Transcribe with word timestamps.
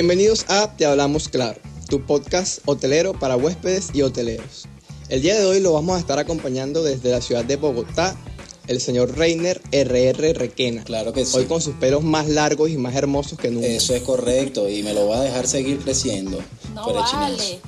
Bienvenidos 0.00 0.46
a 0.48 0.74
Te 0.78 0.86
Hablamos 0.86 1.28
Claro, 1.28 1.60
tu 1.90 2.06
podcast 2.06 2.60
hotelero 2.64 3.12
para 3.12 3.36
huéspedes 3.36 3.90
y 3.92 4.00
hoteleros. 4.00 4.66
El 5.10 5.20
día 5.20 5.38
de 5.38 5.44
hoy 5.44 5.60
lo 5.60 5.74
vamos 5.74 5.98
a 5.98 6.00
estar 6.00 6.18
acompañando 6.18 6.82
desde 6.82 7.10
la 7.10 7.20
ciudad 7.20 7.44
de 7.44 7.56
Bogotá, 7.56 8.16
el 8.66 8.80
señor 8.80 9.18
Reiner 9.18 9.60
RR 9.70 10.32
Requena. 10.32 10.84
Claro 10.84 11.12
que 11.12 11.26
sí. 11.26 11.36
Hoy 11.36 11.44
con 11.44 11.60
sus 11.60 11.74
pelos 11.74 12.02
más 12.02 12.30
largos 12.30 12.70
y 12.70 12.78
más 12.78 12.94
hermosos 12.94 13.38
que 13.38 13.50
nunca. 13.50 13.66
Eso 13.66 13.94
es 13.94 14.02
correcto 14.02 14.70
y 14.70 14.82
me 14.82 14.94
lo 14.94 15.06
va 15.06 15.18
a 15.18 15.22
dejar 15.22 15.46
seguir 15.46 15.78
creciendo. 15.80 16.38
No 16.74 16.94
vale. 16.94 17.36
chinazo. 17.36 17.58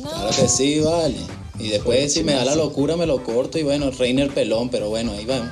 No. 0.00 0.10
Claro 0.10 0.30
que 0.30 0.48
sí, 0.48 0.78
vale. 0.78 1.18
Y 1.58 1.70
después 1.70 2.12
si 2.12 2.22
me 2.22 2.34
da 2.34 2.44
la 2.44 2.54
locura 2.54 2.96
me 2.96 3.06
lo 3.06 3.24
corto 3.24 3.58
y 3.58 3.64
bueno, 3.64 3.90
Reiner 3.90 4.32
pelón, 4.32 4.68
pero 4.68 4.90
bueno, 4.90 5.10
ahí 5.10 5.24
vamos. 5.24 5.50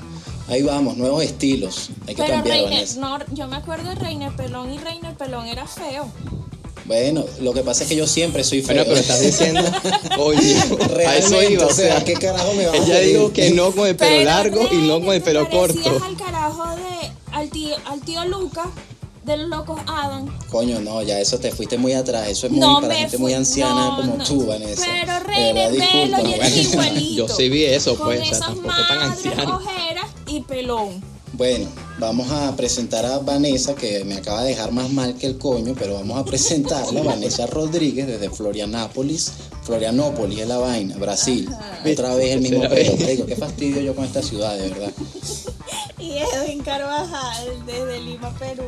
Ahí 0.49 0.63
vamos, 0.63 0.97
nuevos 0.97 1.23
estilos. 1.23 1.91
Hay 2.07 2.15
que 2.15 2.23
Pero 2.23 2.35
cambiar, 2.37 2.57
Reiner, 2.57 2.73
Vanessa. 2.75 3.01
no, 3.01 3.19
yo 3.35 3.47
me 3.49 3.57
acuerdo 3.57 3.89
de 3.91 3.95
Reiner 3.97 4.35
Pelón 4.35 4.73
y 4.73 4.79
Reiner 4.79 5.15
Pelón 5.15 5.47
era 5.47 5.67
feo. 5.67 6.09
Bueno, 6.87 7.25
lo 7.43 7.53
que 7.53 7.61
pasa 7.63 7.83
es 7.83 7.89
que 7.91 7.97
yo 7.97 8.07
siempre 8.07 8.43
soy 8.45 8.63
feo. 8.63 8.77
Bueno, 8.77 8.85
pero 8.89 8.97
estás 9.01 9.21
diciendo, 9.21 9.61
coño, 10.17 10.41
a 11.07 11.17
eso 11.17 11.43
iba, 11.43 11.67
o 11.67 11.71
sea, 11.73 12.03
¿qué 12.03 12.15
carajo 12.15 12.55
me 12.55 12.67
vas 12.67 12.81
a 12.81 12.85
Ella 12.85 13.01
dijo 13.01 13.31
que 13.33 13.51
no 13.51 13.73
con 13.73 13.87
el 13.87 13.95
pelo 13.95 14.11
Pero 14.11 14.25
largo 14.25 14.69
y 14.73 14.77
no 14.79 15.01
con 15.01 15.15
el 15.15 15.21
te 15.23 15.27
pelo 15.27 15.51
parecías 15.51 15.85
corto. 15.87 16.05
al 16.07 16.17
carajo 16.17 16.65
de 16.77 17.11
al 17.33 17.51
tío, 17.51 17.77
al 17.85 18.01
tío 18.01 18.25
Lucas 18.25 18.69
de 19.27 19.37
los 19.37 19.49
locos 19.51 19.79
Adam. 19.87 20.35
Coño, 20.49 20.81
no, 20.81 21.03
ya 21.03 21.21
eso 21.21 21.39
te 21.39 21.53
fuiste 21.53 21.77
muy 21.77 21.93
atrás. 21.93 22.27
Eso 22.27 22.47
es 22.47 22.53
muy 22.53 22.61
No 22.61 22.81
para 22.81 22.95
gente 22.95 23.11
fui- 23.19 23.19
muy 23.25 23.35
anciana 23.35 23.91
no, 23.91 23.97
como 23.99 24.17
no. 24.17 24.25
tú, 24.25 24.47
Vanessa. 24.47 24.87
Pero 24.91 25.19
Reiner, 25.27 25.71
velo, 25.73 26.19
y 26.27 26.39
Vanessa. 26.39 26.59
igualito. 26.73 27.27
Yo 27.27 27.29
sí 27.37 27.49
vi 27.51 27.65
eso, 27.67 27.97
pues, 27.97 28.21
o 28.21 28.25
sea, 28.25 28.33
esas 28.33 28.47
tampoco 28.47 28.75
tan 28.89 28.99
anciano. 29.03 29.61
Y 30.29 30.41
pelón. 30.41 31.03
Bueno, 31.35 31.69
vamos 31.99 32.31
a 32.31 32.57
presentar 32.57 33.05
a 33.05 33.19
Vanessa, 33.19 33.75
que 33.75 34.05
me 34.05 34.17
acaba 34.17 34.43
de 34.43 34.51
dejar 34.51 34.73
más 34.73 34.91
mal 34.91 35.15
que 35.15 35.27
el 35.27 35.39
coño, 35.39 35.75
pero 35.79 35.95
vamos 35.95 36.19
a 36.19 36.25
presentarla, 36.25 37.03
Vanessa 37.05 37.47
Rodríguez, 37.47 38.07
desde 38.07 38.31
Florianápolis. 38.31 39.33
Florianópolis 39.63 40.41
es 40.41 40.49
la 40.49 40.59
vaina, 40.59 40.97
Brasil. 40.97 41.49
Otra 41.91 42.15
vez 42.15 42.35
el 42.35 42.41
mismo 42.41 42.67
pelo. 42.69 42.97
Marico, 42.97 43.27
qué 43.27 43.37
fastidio 43.37 43.81
yo 43.83 43.95
con 43.95 44.05
esta 44.05 44.23
ciudad, 44.23 44.57
de 44.57 44.69
verdad. 44.69 44.93
Y 45.99 46.19
Edwin 46.19 46.61
Carvajal 46.61 47.67
desde 47.67 48.01
Lima, 48.01 48.33
Perú. 48.39 48.63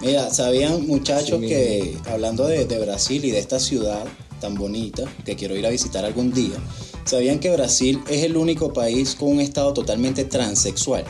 Mira, 0.00 0.30
¿sabían 0.30 0.86
muchachos 0.86 1.38
Sí, 1.40 1.46
que 1.46 1.98
hablando 2.10 2.46
de, 2.46 2.64
de 2.64 2.78
Brasil 2.78 3.22
y 3.22 3.30
de 3.30 3.38
esta 3.38 3.60
ciudad 3.60 4.02
tan 4.40 4.54
bonita 4.54 5.04
que 5.24 5.36
quiero 5.36 5.56
ir 5.56 5.66
a 5.66 5.70
visitar 5.70 6.04
algún 6.04 6.32
día, 6.32 6.56
¿sabían 7.04 7.38
que 7.38 7.50
Brasil 7.50 8.02
es 8.08 8.24
el 8.24 8.36
único 8.36 8.72
país 8.72 9.14
con 9.14 9.28
un 9.28 9.40
estado 9.40 9.72
totalmente 9.72 10.24
transexual? 10.24 11.04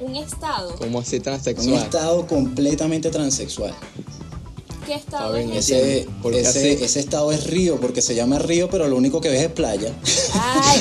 Un 0.00 0.16
estado. 0.16 0.74
Como 0.76 1.00
así 1.00 1.16
Un 1.16 1.22
transexual. 1.22 1.82
estado 1.82 2.26
completamente 2.26 3.10
transexual. 3.10 3.74
¿Qué 4.86 4.94
estado 4.94 5.32
ver, 5.32 5.50
es 5.50 5.70
ese? 5.70 6.08
Ese, 6.82 7.00
estado 7.00 7.30
es 7.30 7.44
río 7.46 7.78
porque 7.78 8.00
se 8.00 8.14
llama 8.14 8.38
río, 8.38 8.70
pero 8.70 8.88
lo 8.88 8.96
único 8.96 9.20
que 9.20 9.28
ves 9.28 9.42
es 9.42 9.52
playa. 9.52 9.92
Ay. 10.34 10.80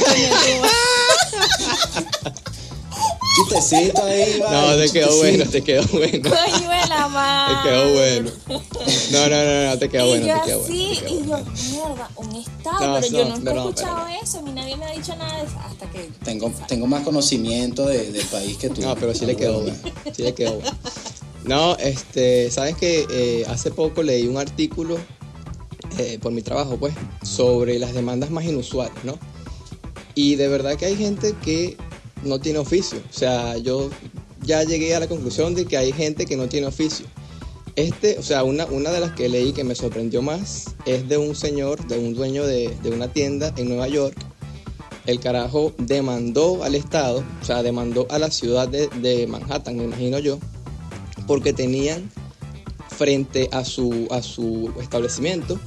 Chistecito 3.37 4.03
ahí, 4.03 4.39
No, 4.51 4.75
te 4.75 4.89
quedó 4.91 5.17
bueno, 5.17 5.45
te 5.49 5.61
quedó 5.63 5.83
bueno. 5.91 6.29
Coño 6.29 6.69
de 6.69 6.87
la 6.89 7.03
Te 7.03 7.09
madre. 7.09 7.69
quedó 7.69 7.93
bueno. 7.93 8.31
No, 9.11 9.29
no, 9.29 9.43
no, 9.43 9.65
no, 9.69 9.79
te 9.79 9.89
quedó 9.89 10.07
bueno, 10.07 10.25
te 10.25 10.49
quedó 10.49 10.61
te 10.61 10.71
quedó 10.73 10.77
y 11.09 11.23
bueno. 11.23 11.45
yo, 11.55 11.71
mierda, 11.71 12.09
un 12.15 12.35
estado, 12.35 12.79
No, 12.87 12.99
pero 13.01 13.11
no, 13.11 13.17
yo 13.17 13.25
nunca 13.35 13.51
he 13.51 13.57
escuchado 13.57 13.95
perdón. 14.05 14.11
eso, 14.23 14.39
a 14.39 14.41
mí 14.41 14.51
nadie 14.53 14.75
me 14.77 14.85
ha 14.85 14.91
dicho 14.91 15.15
nada 15.15 15.37
de 15.37 15.43
eso, 15.45 15.55
hasta 15.59 15.89
que... 15.91 16.09
Tengo, 16.23 16.51
tengo 16.67 16.87
más 16.87 17.03
conocimiento 17.03 17.85
de- 17.85 18.11
del 18.11 18.25
país 18.27 18.57
que 18.57 18.69
tú. 18.69 18.81
No, 18.81 18.95
pero 18.95 19.13
sí 19.13 19.25
le 19.25 19.35
quedó 19.35 19.61
bueno. 19.61 19.77
Sí 20.15 20.23
le 20.23 20.33
quedó 20.33 20.53
bueno. 20.55 20.77
No, 21.45 21.75
este, 21.77 22.49
sabes 22.51 22.75
que 22.75 23.05
eh, 23.09 23.45
hace 23.47 23.71
poco 23.71 24.03
leí 24.03 24.27
un 24.27 24.37
artículo 24.37 24.97
eh, 25.97 26.19
por 26.21 26.31
mi 26.31 26.41
trabajo, 26.41 26.77
pues, 26.77 26.93
sobre 27.23 27.79
las 27.79 27.93
demandas 27.93 28.29
más 28.31 28.43
inusuales, 28.45 28.93
¿no? 29.03 29.17
Y 30.13 30.35
de 30.35 30.47
verdad 30.47 30.75
que 30.75 30.85
hay 30.87 30.95
gente 30.97 31.33
que 31.43 31.77
no 32.27 32.39
tiene 32.39 32.59
oficio. 32.59 32.99
O 33.09 33.13
sea, 33.13 33.57
yo 33.57 33.89
ya 34.43 34.63
llegué 34.63 34.95
a 34.95 34.99
la 34.99 35.07
conclusión 35.07 35.55
de 35.55 35.65
que 35.65 35.77
hay 35.77 35.91
gente 35.91 36.25
que 36.25 36.37
no 36.37 36.47
tiene 36.47 36.67
oficio. 36.67 37.05
Este, 37.75 38.17
o 38.17 38.23
sea, 38.23 38.43
una, 38.43 38.65
una 38.65 38.91
de 38.91 38.99
las 38.99 39.11
que 39.11 39.29
leí 39.29 39.53
que 39.53 39.63
me 39.63 39.75
sorprendió 39.75 40.21
más 40.21 40.75
es 40.85 41.07
de 41.07 41.17
un 41.17 41.35
señor, 41.35 41.85
de 41.87 41.99
un 41.99 42.15
dueño 42.15 42.45
de, 42.45 42.75
de 42.81 42.89
una 42.89 43.07
tienda 43.07 43.53
en 43.55 43.69
Nueva 43.69 43.87
York. 43.87 44.15
El 45.05 45.19
carajo 45.19 45.73
demandó 45.77 46.63
al 46.63 46.75
Estado, 46.75 47.23
o 47.41 47.45
sea, 47.45 47.63
demandó 47.63 48.07
a 48.09 48.19
la 48.19 48.29
ciudad 48.29 48.67
de, 48.67 48.87
de 49.01 49.25
Manhattan, 49.27 49.77
me 49.77 49.85
imagino 49.85 50.19
yo, 50.19 50.39
porque 51.27 51.53
tenían 51.53 52.11
frente 52.89 53.47
a 53.51 53.63
su, 53.63 54.07
a 54.09 54.21
su 54.21 54.73
establecimiento 54.81 55.59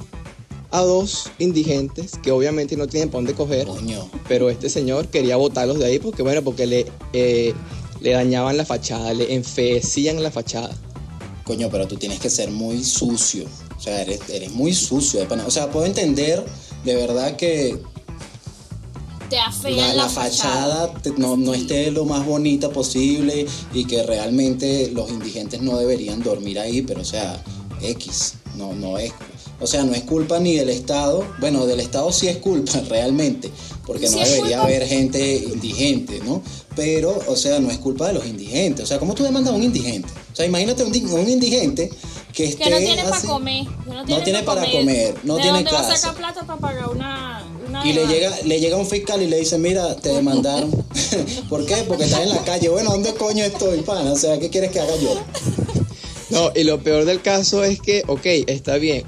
a 0.71 0.81
dos 0.81 1.29
indigentes 1.39 2.11
que 2.23 2.31
obviamente 2.31 2.77
no 2.77 2.87
tienen 2.87 3.09
para 3.09 3.19
dónde 3.19 3.33
coger, 3.33 3.67
Coño. 3.67 4.09
pero 4.27 4.49
este 4.49 4.69
señor 4.69 5.07
quería 5.09 5.35
botarlos 5.35 5.79
de 5.79 5.85
ahí 5.85 5.99
porque, 5.99 6.23
bueno, 6.23 6.41
porque 6.43 6.65
le, 6.65 6.85
eh, 7.13 7.53
le 7.99 8.11
dañaban 8.11 8.55
la 8.57 8.65
fachada, 8.65 9.13
le 9.13 9.33
enfeecían 9.35 10.23
la 10.23 10.31
fachada. 10.31 10.75
Coño, 11.43 11.69
pero 11.69 11.87
tú 11.87 11.97
tienes 11.97 12.19
que 12.19 12.29
ser 12.29 12.51
muy 12.51 12.83
sucio. 12.83 13.45
O 13.77 13.81
sea, 13.81 14.01
eres, 14.01 14.21
eres 14.29 14.51
muy 14.51 14.73
sucio. 14.73 15.19
de 15.19 15.25
pana. 15.25 15.43
O 15.45 15.51
sea, 15.51 15.69
puedo 15.71 15.85
entender 15.85 16.45
de 16.85 16.95
verdad 16.95 17.35
que 17.35 17.77
Te 19.29 19.37
la, 19.71 19.87
la 19.87 19.93
la, 19.93 20.09
fachada 20.09 20.93
te- 21.01 21.11
no, 21.17 21.35
no 21.37 21.53
esté 21.53 21.89
lo 21.91 22.05
más 22.05 22.25
bonita 22.25 22.69
posible 22.69 23.45
y 23.73 23.85
que 23.85 24.03
realmente 24.03 24.91
los 24.93 25.09
indigentes 25.09 25.61
no 25.61 25.77
deberían 25.77 26.21
dormir 26.21 26.59
ahí, 26.59 26.81
pero 26.81 27.01
o 27.01 27.05
sea, 27.05 27.41
X, 27.81 28.35
no, 28.55 28.73
no 28.73 28.97
es, 28.97 29.13
o 29.61 29.67
sea, 29.67 29.83
no 29.83 29.93
es 29.93 30.01
culpa 30.03 30.39
ni 30.39 30.55
del 30.55 30.69
Estado, 30.69 31.25
bueno, 31.39 31.65
del 31.65 31.79
Estado 31.79 32.11
sí 32.11 32.27
es 32.27 32.37
culpa 32.37 32.73
realmente, 32.89 33.49
porque 33.85 34.07
Sí 34.07 34.15
no 34.19 34.25
debería 34.25 34.61
haber 34.63 34.85
gente 34.87 35.35
indigente, 35.37 36.19
¿no? 36.25 36.41
Pero, 36.75 37.17
o 37.27 37.35
sea, 37.35 37.59
no 37.59 37.69
es 37.69 37.77
culpa 37.77 38.07
de 38.07 38.13
los 38.13 38.25
indigentes, 38.25 38.83
o 38.83 38.87
sea, 38.87 38.97
¿cómo 38.99 39.13
tú 39.13 39.23
demandas 39.23 39.53
a 39.53 39.55
un 39.57 39.63
indigente? 39.63 40.09
O 40.31 40.35
sea, 40.35 40.45
imagínate 40.45 40.83
un, 40.83 40.91
di- 40.91 41.03
un 41.05 41.29
indigente 41.29 41.89
que 42.33 42.45
esté 42.45 42.63
Que 42.63 42.69
no 42.69 42.77
tiene 42.77 43.03
para 43.03 43.21
comer. 43.21 43.65
que 43.65 43.89
no 43.93 44.05
tiene, 44.05 44.21
tiene 44.23 44.43
pa' 44.43 44.55
para 44.55 44.71
comer, 44.71 45.15
no 45.23 45.35
¿De 45.35 45.41
tiene 45.41 45.57
dónde 45.57 45.71
va 45.71 45.79
a 45.79 45.81
casa. 45.87 45.97
sacar 45.97 46.15
plata 46.17 46.45
para 46.47 46.59
pagar 46.59 46.89
una, 46.89 47.43
una 47.67 47.85
Y 47.85 47.91
le 47.91 48.07
llega, 48.07 48.31
le 48.45 48.59
llega 48.61 48.77
un 48.77 48.85
fiscal 48.87 49.21
y 49.21 49.27
le 49.27 49.37
dice, 49.39 49.57
mira, 49.57 49.95
te 49.97 50.09
demandaron. 50.15 50.71
¿Por 51.49 51.65
qué? 51.65 51.75
Porque 51.87 52.05
estás 52.05 52.21
en 52.21 52.29
la 52.29 52.41
calle. 52.45 52.69
Bueno, 52.69 52.91
¿dónde 52.91 53.13
coño 53.15 53.43
estoy, 53.43 53.81
pana? 53.81 54.13
O 54.13 54.17
sea, 54.17 54.39
¿qué 54.39 54.49
quieres 54.49 54.71
que 54.71 54.79
haga 54.79 54.95
yo? 54.95 55.13
No, 56.29 56.49
y 56.55 56.63
lo 56.63 56.81
peor 56.81 57.03
del 57.03 57.21
caso 57.21 57.65
es 57.65 57.81
que, 57.81 58.03
ok, 58.07 58.25
está 58.47 58.77
bien, 58.77 59.03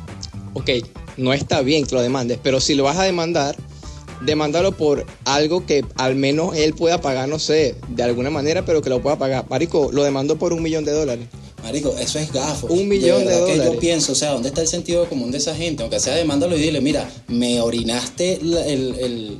ok, 0.53 0.69
no 1.17 1.33
está 1.33 1.61
bien 1.61 1.85
que 1.85 1.95
lo 1.95 2.01
demandes, 2.01 2.39
pero 2.41 2.59
si 2.59 2.75
lo 2.75 2.83
vas 2.83 2.97
a 2.97 3.03
demandar, 3.03 3.55
demándalo 4.21 4.71
por 4.71 5.05
algo 5.25 5.65
que 5.65 5.83
al 5.95 6.15
menos 6.15 6.55
él 6.55 6.73
pueda 6.73 7.01
pagar, 7.01 7.27
no 7.27 7.39
sé, 7.39 7.75
de 7.89 8.03
alguna 8.03 8.29
manera, 8.29 8.65
pero 8.65 8.81
que 8.81 8.89
lo 8.89 9.01
pueda 9.01 9.17
pagar. 9.17 9.45
Marico, 9.49 9.89
lo 9.91 10.03
demandó 10.03 10.37
por 10.37 10.53
un 10.53 10.63
millón 10.63 10.85
de 10.85 10.91
dólares. 10.91 11.27
Marico, 11.61 11.95
eso 11.97 12.19
es 12.19 12.31
gafo. 12.31 12.67
Un 12.67 12.87
millón 12.89 13.19
de 13.19 13.25
verdad 13.25 13.45
que 13.45 13.51
dólares. 13.53 13.73
yo 13.73 13.79
pienso, 13.79 14.11
o 14.11 14.15
sea, 14.15 14.31
¿dónde 14.31 14.49
está 14.49 14.61
el 14.61 14.67
sentido 14.67 15.07
común 15.07 15.31
de 15.31 15.37
esa 15.37 15.55
gente? 15.55 15.81
Aunque 15.83 15.99
sea 15.99 16.13
demándalo 16.15 16.57
y 16.57 16.61
dile, 16.61 16.81
mira, 16.81 17.09
me 17.27 17.61
orinaste 17.61 18.39
la, 18.41 18.65
el- 18.65 18.95
el- 18.99 19.37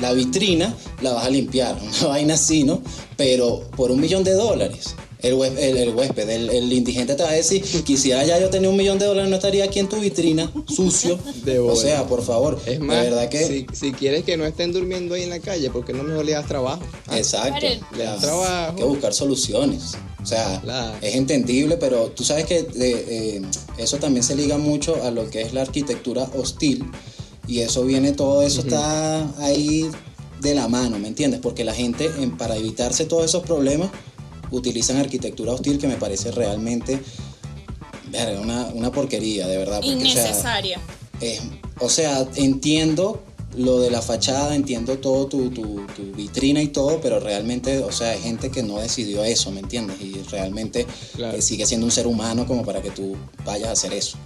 la 0.00 0.12
vitrina, 0.12 0.76
la 1.02 1.12
vas 1.14 1.26
a 1.26 1.30
limpiar. 1.30 1.76
Una 2.00 2.08
vaina 2.10 2.34
así, 2.34 2.62
¿no? 2.62 2.80
Pero 3.16 3.62
por 3.76 3.90
un 3.90 4.00
millón 4.00 4.22
de 4.22 4.32
dólares. 4.34 4.94
El, 5.20 5.34
hués- 5.34 5.58
el, 5.58 5.76
el 5.76 5.94
huésped, 5.96 6.28
el, 6.30 6.48
el 6.50 6.72
indigente 6.72 7.14
te 7.16 7.22
va 7.24 7.30
a 7.30 7.32
decir, 7.32 7.60
quisiera 7.84 8.24
ya 8.24 8.38
yo 8.38 8.50
tener 8.50 8.70
un 8.70 8.76
millón 8.76 8.98
de 9.00 9.06
dólares, 9.06 9.28
no 9.28 9.34
estaría 9.36 9.64
aquí 9.64 9.80
en 9.80 9.88
tu 9.88 9.96
vitrina, 9.98 10.48
sucio. 10.68 11.18
De 11.44 11.58
o 11.58 11.74
sea, 11.74 12.06
por 12.06 12.22
favor, 12.22 12.60
Es 12.66 12.78
más, 12.78 12.98
de 13.02 13.10
verdad 13.10 13.28
que... 13.28 13.44
si, 13.44 13.66
si 13.72 13.92
quieres 13.92 14.22
que 14.22 14.36
no 14.36 14.46
estén 14.46 14.72
durmiendo 14.72 15.14
ahí 15.16 15.24
en 15.24 15.30
la 15.30 15.40
calle, 15.40 15.70
porque 15.70 15.92
no 15.92 16.04
mejor 16.04 16.24
le 16.24 16.32
das 16.32 16.46
trabajo? 16.46 16.82
Ah, 17.08 17.18
Exacto. 17.18 17.56
Pero- 17.60 17.86
Le 17.96 18.04
das 18.04 18.20
trabajo. 18.20 18.70
Hay 18.70 18.76
que 18.76 18.84
buscar 18.84 19.12
soluciones. 19.12 19.94
O 20.22 20.26
sea, 20.26 20.60
Claro. 20.62 20.96
es 21.02 21.14
entendible, 21.16 21.76
pero 21.78 22.06
tú 22.12 22.22
sabes 22.22 22.46
que 22.46 22.62
de- 22.62 23.36
eh, 23.38 23.42
eso 23.78 23.96
también 23.96 24.22
se 24.22 24.36
liga 24.36 24.56
mucho 24.56 25.02
a 25.02 25.10
lo 25.10 25.28
que 25.30 25.42
es 25.42 25.52
la 25.52 25.62
arquitectura 25.62 26.30
hostil. 26.36 26.84
Y 27.48 27.60
eso 27.60 27.82
viene, 27.84 28.12
todo 28.12 28.42
eso 28.42 28.60
está 28.60 29.28
ahí 29.42 29.90
de 30.40 30.54
la 30.54 30.68
mano, 30.68 30.98
¿me 31.00 31.08
entiendes? 31.08 31.40
Porque 31.40 31.64
la 31.64 31.74
gente, 31.74 32.08
en- 32.20 32.36
para 32.36 32.56
evitarse 32.56 33.04
todos 33.04 33.24
esos 33.24 33.42
problemas, 33.42 33.90
utilizan 34.50 34.96
arquitectura 34.96 35.52
hostil 35.52 35.78
que 35.78 35.86
me 35.88 35.96
parece 35.96 36.30
realmente 36.32 37.00
una, 38.40 38.66
una 38.74 38.90
porquería, 38.92 39.46
de 39.46 39.56
verdad. 39.58 39.80
porque, 39.84 39.94
o 39.94 40.00
sea, 40.00 40.22
Innecesaria. 40.24 40.80
es- 41.20 41.42
o 41.80 41.88
sea, 41.88 42.26
entiendo 42.36 43.22
lo 43.56 43.80
de 43.80 43.90
la 43.90 44.02
fachada, 44.02 44.54
entiendo 44.54 44.98
todo 44.98 45.26
tu, 45.26 45.50
tu, 45.50 45.80
tu 45.96 46.12
vitrina 46.14 46.62
y 46.62 46.68
todo, 46.68 47.00
pero 47.00 47.18
realmente, 47.20 47.78
o 47.80 47.90
sea, 47.92 48.10
hay 48.12 48.20
gente 48.20 48.50
que 48.50 48.62
no 48.62 48.78
decidió 48.78 49.24
eso, 49.24 49.50
¿me 49.50 49.60
entiendes? 49.60 50.00
Y 50.00 50.14
realmente 50.30 50.86
Claro. 51.16 51.36
eh, 51.36 51.42
sigue 51.42 51.66
siendo 51.66 51.86
un 51.86 51.92
ser 51.92 52.06
humano 52.06 52.46
como 52.46 52.64
para 52.64 52.82
que 52.82 52.90
tú 52.90 53.16
vayas 53.44 53.68
a 53.68 53.72
hacer 53.72 53.92
eso. 53.94 54.16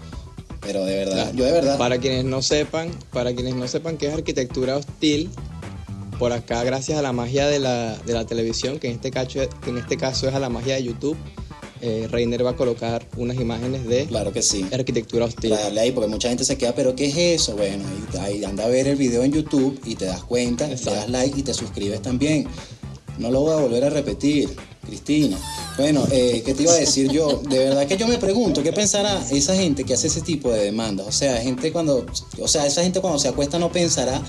Pero 0.61 0.85
de 0.85 0.97
verdad, 0.97 1.15
Claro. 1.25 1.37
yo 1.39 1.45
de 1.45 1.53
verdad, 1.53 1.79
Para 1.79 1.99
quienes 1.99 2.25
no 2.25 2.41
sepan, 2.43 2.91
para 3.13 3.35
quienes 3.35 3.55
no 3.55 3.67
sepan 3.69 3.97
qué 3.97 4.09
es 4.09 4.15
arquitectura 4.15 4.77
hostil, 4.77 5.31
por 6.23 6.33
acá 6.33 6.63
gracias 6.63 6.97
a 6.97 7.03
la 7.03 7.13
magia 7.13 7.49
de 7.49 7.59
la, 7.59 7.97
de 7.97 8.13
la 8.13 8.25
televisión, 8.25 8.79
que 8.79 8.87
en, 8.87 8.95
este 8.95 9.11
caso, 9.11 9.41
que 9.61 9.71
en 9.71 9.79
este 9.79 9.97
caso 9.97 10.29
es 10.29 10.35
a 10.37 10.39
la 10.39 10.49
magia 10.49 10.77
de 10.77 10.85
YouTube, 10.85 11.17
eh, 11.81 12.07
Reiner 12.09 12.47
va 12.47 12.51
a 12.51 12.57
colocar 12.57 13.05
unas 13.17 13.37
imágenes 13.39 13.85
de 13.89 14.07
Claro 14.07 14.33
que 14.33 14.41
sí. 14.41 14.65
arquitectura 14.73 15.25
hostil. 15.25 15.51
Para 15.51 15.65
darle 15.65 15.81
ahí, 15.81 15.91
porque 15.91 16.09
mucha 16.09 16.29
gente 16.29 16.45
se 16.45 16.57
queda, 16.57 16.77
pero 16.77 16.95
¿qué 16.95 17.07
es 17.07 17.17
eso? 17.17 17.57
Bueno, 17.57 17.83
ahí, 18.21 18.45
anda 18.45 18.67
a 18.67 18.69
ver 18.69 18.87
el 18.87 18.95
video 18.95 19.25
en 19.25 19.33
YouTube 19.33 19.81
y 19.85 19.97
te 19.97 20.05
das 20.05 20.23
cuenta, 20.23 20.69
le 20.69 20.75
Exacto. 20.75 21.01
das 21.01 21.11
like 21.11 21.41
y 21.41 21.43
te 21.43 21.55
suscribes 21.55 22.01
también. 22.03 22.47
No 23.19 23.33
lo 23.33 23.41
voy 23.41 23.55
a 23.55 23.57
volver 23.57 23.83
a 23.83 23.91
repetir, 23.91 24.49
Cristina. 24.87 25.37
Bueno, 25.77 26.07
eh, 26.13 26.43
¿qué 26.47 26.55
te 26.55 26.63
iba 26.63 26.73
a 26.73 26.77
decir 26.77 27.11
yo? 27.11 27.43
De 27.49 27.59
verdad 27.59 27.85
que 27.87 27.97
yo 27.97 28.07
me 28.07 28.19
pregunto, 28.19 28.63
¿qué 28.63 28.73
pensará 28.73 29.21
esa 29.33 29.57
gente 29.57 29.83
que 29.83 29.95
hace 29.95 30.07
ese 30.07 30.21
tipo 30.21 30.53
de 30.53 30.67
demandas? 30.67 31.09
O 31.09 31.13
sea, 31.13 31.39
gente 31.39 31.73
cuando, 31.73 32.07
o 32.39 32.47
sea, 32.47 32.65
esa 32.65 32.85
gente 32.85 33.01
cuando 33.01 33.19
se 33.19 33.27
acuesta 33.27 33.59
no 33.59 33.73
pensará, 33.73 34.23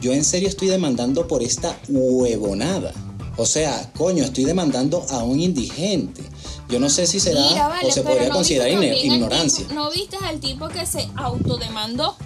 yo 0.00 0.12
en 0.12 0.24
serio 0.24 0.48
estoy 0.48 0.68
demandando 0.68 1.26
por 1.26 1.42
esta 1.42 1.78
huevonada. 1.88 2.92
O 3.36 3.46
sea, 3.46 3.90
coño, 3.96 4.22
estoy 4.24 4.44
demandando 4.44 5.04
a 5.10 5.18
un 5.24 5.40
indigente. 5.40 6.22
Yo 6.68 6.78
no 6.78 6.88
sé 6.88 7.06
si 7.06 7.18
será 7.20 7.40
Mira, 7.50 7.68
vale, 7.68 7.88
o 7.88 7.90
se 7.92 8.02
podría 8.02 8.28
¿no 8.28 8.34
considerar 8.34 8.70
ignorancia. 8.70 9.66
tipo- 9.66 9.74
¿No 9.74 9.90
viste 9.90 10.16
al 10.24 10.38
tipo 10.40 10.68
que 10.68 10.86
se 10.86 11.08
autodemandó? 11.16 12.16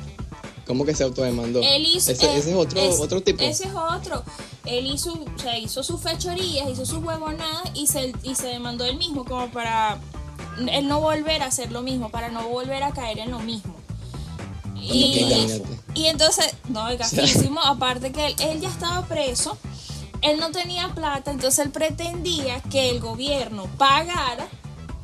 ¿Cómo 0.66 0.84
que 0.84 0.94
se 0.94 1.04
autodemandó? 1.04 1.60
Él 1.62 1.86
hizo, 1.86 2.10
ese, 2.12 2.26
eh, 2.26 2.36
ese 2.36 2.50
es 2.50 2.56
otro, 2.56 2.78
es- 2.80 3.00
otro 3.00 3.22
tipo. 3.22 3.42
Ese 3.42 3.64
es 3.68 3.74
otro. 3.74 4.22
Él 4.66 4.86
hizo, 4.86 5.12
o 5.14 5.38
sea, 5.40 5.58
hizo 5.58 5.82
sus 5.82 5.98
fechorías, 6.00 6.68
hizo 6.68 6.84
sus 6.84 6.98
huevonadas 7.02 7.62
y 7.74 7.86
se, 7.86 8.12
y 8.22 8.34
se 8.34 8.48
demandó 8.48 8.84
él 8.84 8.98
mismo 8.98 9.24
como 9.24 9.50
para 9.50 9.98
él 10.70 10.86
no 10.88 11.00
volver 11.00 11.42
a 11.42 11.46
hacer 11.46 11.72
lo 11.72 11.80
mismo, 11.80 12.10
para 12.10 12.28
no 12.28 12.46
volver 12.48 12.82
a 12.82 12.92
caer 12.92 13.18
en 13.20 13.30
lo 13.30 13.38
mismo. 13.38 13.74
Gafo. 14.86 15.64
y 15.94 16.06
entonces, 16.06 16.54
no, 16.68 16.88
es 16.88 16.98
gafísimo, 16.98 17.60
aparte 17.60 18.12
que 18.12 18.26
él, 18.26 18.36
él 18.40 18.60
ya 18.60 18.68
estaba 18.68 19.06
preso, 19.06 19.56
él 20.22 20.38
no 20.38 20.50
tenía 20.50 20.88
plata, 20.94 21.30
entonces 21.30 21.64
él 21.64 21.70
pretendía 21.70 22.60
que 22.70 22.90
el 22.90 23.00
gobierno 23.00 23.66
pagara 23.78 24.48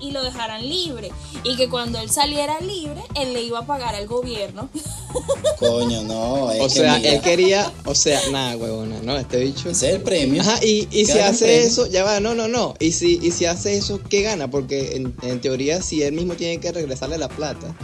y 0.01 0.11
lo 0.11 0.23
dejaran 0.23 0.69
libre. 0.69 1.11
Y 1.45 1.57
que 1.57 1.69
cuando 1.69 1.99
él 2.01 2.11
saliera 2.11 2.61
libre, 2.61 3.01
él 3.15 3.33
le 3.33 3.43
iba 3.43 3.61
a 3.61 3.67
pagar 3.67 3.95
al 3.95 4.07
gobierno. 4.07 4.69
Coño, 5.59 6.03
no. 6.03 6.51
Es 6.51 6.61
o 6.61 6.65
que 6.65 6.71
sea, 6.71 6.99
mira, 6.99 7.11
él 7.11 7.21
quería, 7.21 7.73
o 7.85 7.95
sea, 7.95 8.21
nada, 8.31 8.57
huevona, 8.57 9.01
no, 9.03 9.17
este 9.17 9.39
bicho. 9.39 9.71
Ese 9.71 9.89
es 9.89 9.95
el 9.97 10.03
premio. 10.03 10.43
Ajá, 10.43 10.59
y, 10.63 10.89
y 10.91 11.07
si 11.07 11.13
el 11.13 11.25
hace 11.25 11.47
premio. 11.47 11.67
eso, 11.67 11.87
ya 11.87 12.05
va, 12.05 12.21
no, 12.21 12.35
no, 12.35 12.49
no. 12.49 12.75
Y 12.81 12.93
si, 12.93 13.19
y 13.23 13.31
si 13.31 13.47
hace 13.47 13.77
eso, 13.77 14.01
¿qué 14.09 14.23
gana? 14.23 14.51
Porque 14.51 14.97
en, 14.97 15.15
en 15.23 15.41
teoría, 15.41 15.81
si 15.83 16.03
él 16.03 16.13
mismo 16.13 16.35
tiene 16.35 16.59
que 16.59 16.73
regresarle 16.73 17.19
la 17.19 17.29
plata 17.29 17.75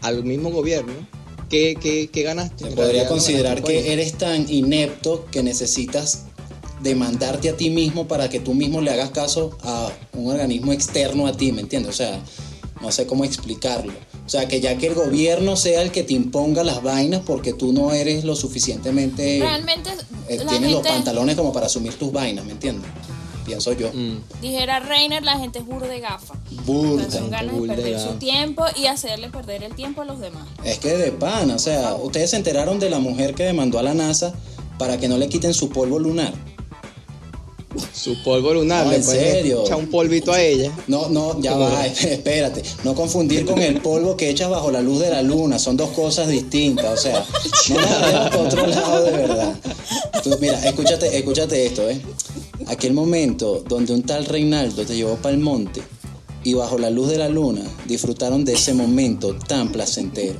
al 0.00 0.24
mismo 0.24 0.50
gobierno, 0.50 0.92
¿qué, 1.52 1.76
qué, 1.78 2.08
qué 2.10 2.22
ganaste? 2.22 2.66
Podría 2.68 3.06
considerar 3.06 3.56
ganaste, 3.56 3.72
que 3.72 3.92
eres 3.92 4.14
tan 4.14 4.50
inepto 4.50 5.26
que 5.30 5.42
necesitas 5.42 6.24
demandarte 6.80 7.50
a 7.50 7.56
ti 7.56 7.70
mismo 7.70 8.08
para 8.08 8.28
que 8.28 8.40
tú 8.40 8.54
mismo 8.54 8.80
le 8.80 8.90
hagas 8.90 9.10
caso 9.10 9.56
a 9.62 9.92
un 10.14 10.30
organismo 10.32 10.72
externo 10.72 11.26
a 11.26 11.32
ti, 11.32 11.52
¿me 11.52 11.60
entiendes? 11.60 11.90
O 11.90 11.96
sea, 11.96 12.20
no 12.80 12.90
sé 12.90 13.06
cómo 13.06 13.24
explicarlo. 13.24 13.92
O 14.24 14.28
sea, 14.28 14.48
que 14.48 14.60
ya 14.60 14.78
que 14.78 14.86
el 14.86 14.94
gobierno 14.94 15.56
sea 15.56 15.82
el 15.82 15.92
que 15.92 16.02
te 16.02 16.14
imponga 16.14 16.64
las 16.64 16.82
vainas 16.82 17.20
porque 17.26 17.52
tú 17.52 17.72
no 17.72 17.92
eres 17.92 18.24
lo 18.24 18.34
suficientemente... 18.34 19.38
Realmente, 19.40 19.90
eh, 20.28 20.40
tienes 20.48 20.72
los 20.72 20.86
pantalones 20.86 21.36
como 21.36 21.52
para 21.52 21.66
asumir 21.66 21.94
tus 21.94 22.12
vainas, 22.12 22.44
¿me 22.44 22.52
entiendes? 22.52 22.90
Pienso 23.44 23.72
yo. 23.72 23.90
Mm. 23.92 24.18
dijera 24.40 24.80
Reiner, 24.80 25.22
la 25.22 25.38
gente 25.38 25.58
es 25.58 25.66
burda 25.66 25.88
de 25.88 26.00
gafa. 26.00 26.34
Burda. 26.64 27.10
Son 27.10 27.30
ganas 27.30 27.52
de 27.54 27.58
burda 27.60 27.74
de 27.76 27.82
perder 27.82 28.00
su 28.00 28.14
tiempo 28.18 28.64
y 28.76 28.86
hacerle 28.86 29.28
perder 29.30 29.64
el 29.64 29.74
tiempo 29.74 30.02
a 30.02 30.04
los 30.04 30.20
demás. 30.20 30.46
Es 30.64 30.78
que 30.78 30.96
de 30.96 31.12
pana, 31.12 31.56
o 31.56 31.58
sea, 31.58 31.94
ustedes 31.96 32.30
se 32.30 32.36
enteraron 32.36 32.78
de 32.78 32.88
la 32.90 32.98
mujer 32.98 33.34
que 33.34 33.44
demandó 33.44 33.78
a 33.78 33.82
la 33.82 33.94
NASA 33.94 34.32
para 34.78 34.98
que 34.98 35.08
no 35.08 35.18
le 35.18 35.28
quiten 35.28 35.54
su 35.54 35.68
polvo 35.70 35.98
lunar. 35.98 36.32
Su 37.94 38.22
polvo 38.22 38.52
lunar, 38.52 38.86
No, 38.86 38.92
en 38.92 39.02
serio. 39.02 39.62
echar 39.64 39.76
un 39.78 39.88
polvito 39.88 40.32
a 40.32 40.40
ella. 40.42 40.70
No, 40.88 41.08
no, 41.08 41.40
ya 41.40 41.56
va, 41.56 41.86
espérate. 41.86 42.62
No 42.84 42.94
confundir 42.94 43.46
con 43.46 43.58
el 43.60 43.80
polvo 43.80 44.16
que 44.16 44.28
echas 44.28 44.50
bajo 44.50 44.70
la 44.70 44.82
luz 44.82 45.00
de 45.00 45.10
la 45.10 45.22
luna. 45.22 45.58
Son 45.58 45.76
dos 45.76 45.90
cosas 45.90 46.28
distintas. 46.28 46.92
O 46.92 46.96
sea, 46.96 47.24
no 47.70 47.76
para 47.76 48.40
otro 48.40 48.66
lado 48.66 49.04
de 49.04 49.10
verdad. 49.12 49.54
Tú, 50.22 50.36
mira, 50.40 50.62
escúchate, 50.66 51.16
escúchate 51.16 51.66
esto, 51.66 51.88
¿eh? 51.88 52.00
Aquel 52.68 52.92
momento 52.92 53.62
donde 53.68 53.92
un 53.92 54.02
tal 54.02 54.26
Reinaldo 54.26 54.84
te 54.84 54.96
llevó 54.96 55.16
para 55.16 55.34
el 55.34 55.40
monte 55.40 55.82
y 56.44 56.54
bajo 56.54 56.78
la 56.78 56.90
luz 56.90 57.08
de 57.08 57.18
la 57.18 57.28
luna 57.28 57.62
disfrutaron 57.86 58.44
de 58.44 58.54
ese 58.54 58.74
momento 58.74 59.36
tan 59.46 59.70
placentero. 59.70 60.38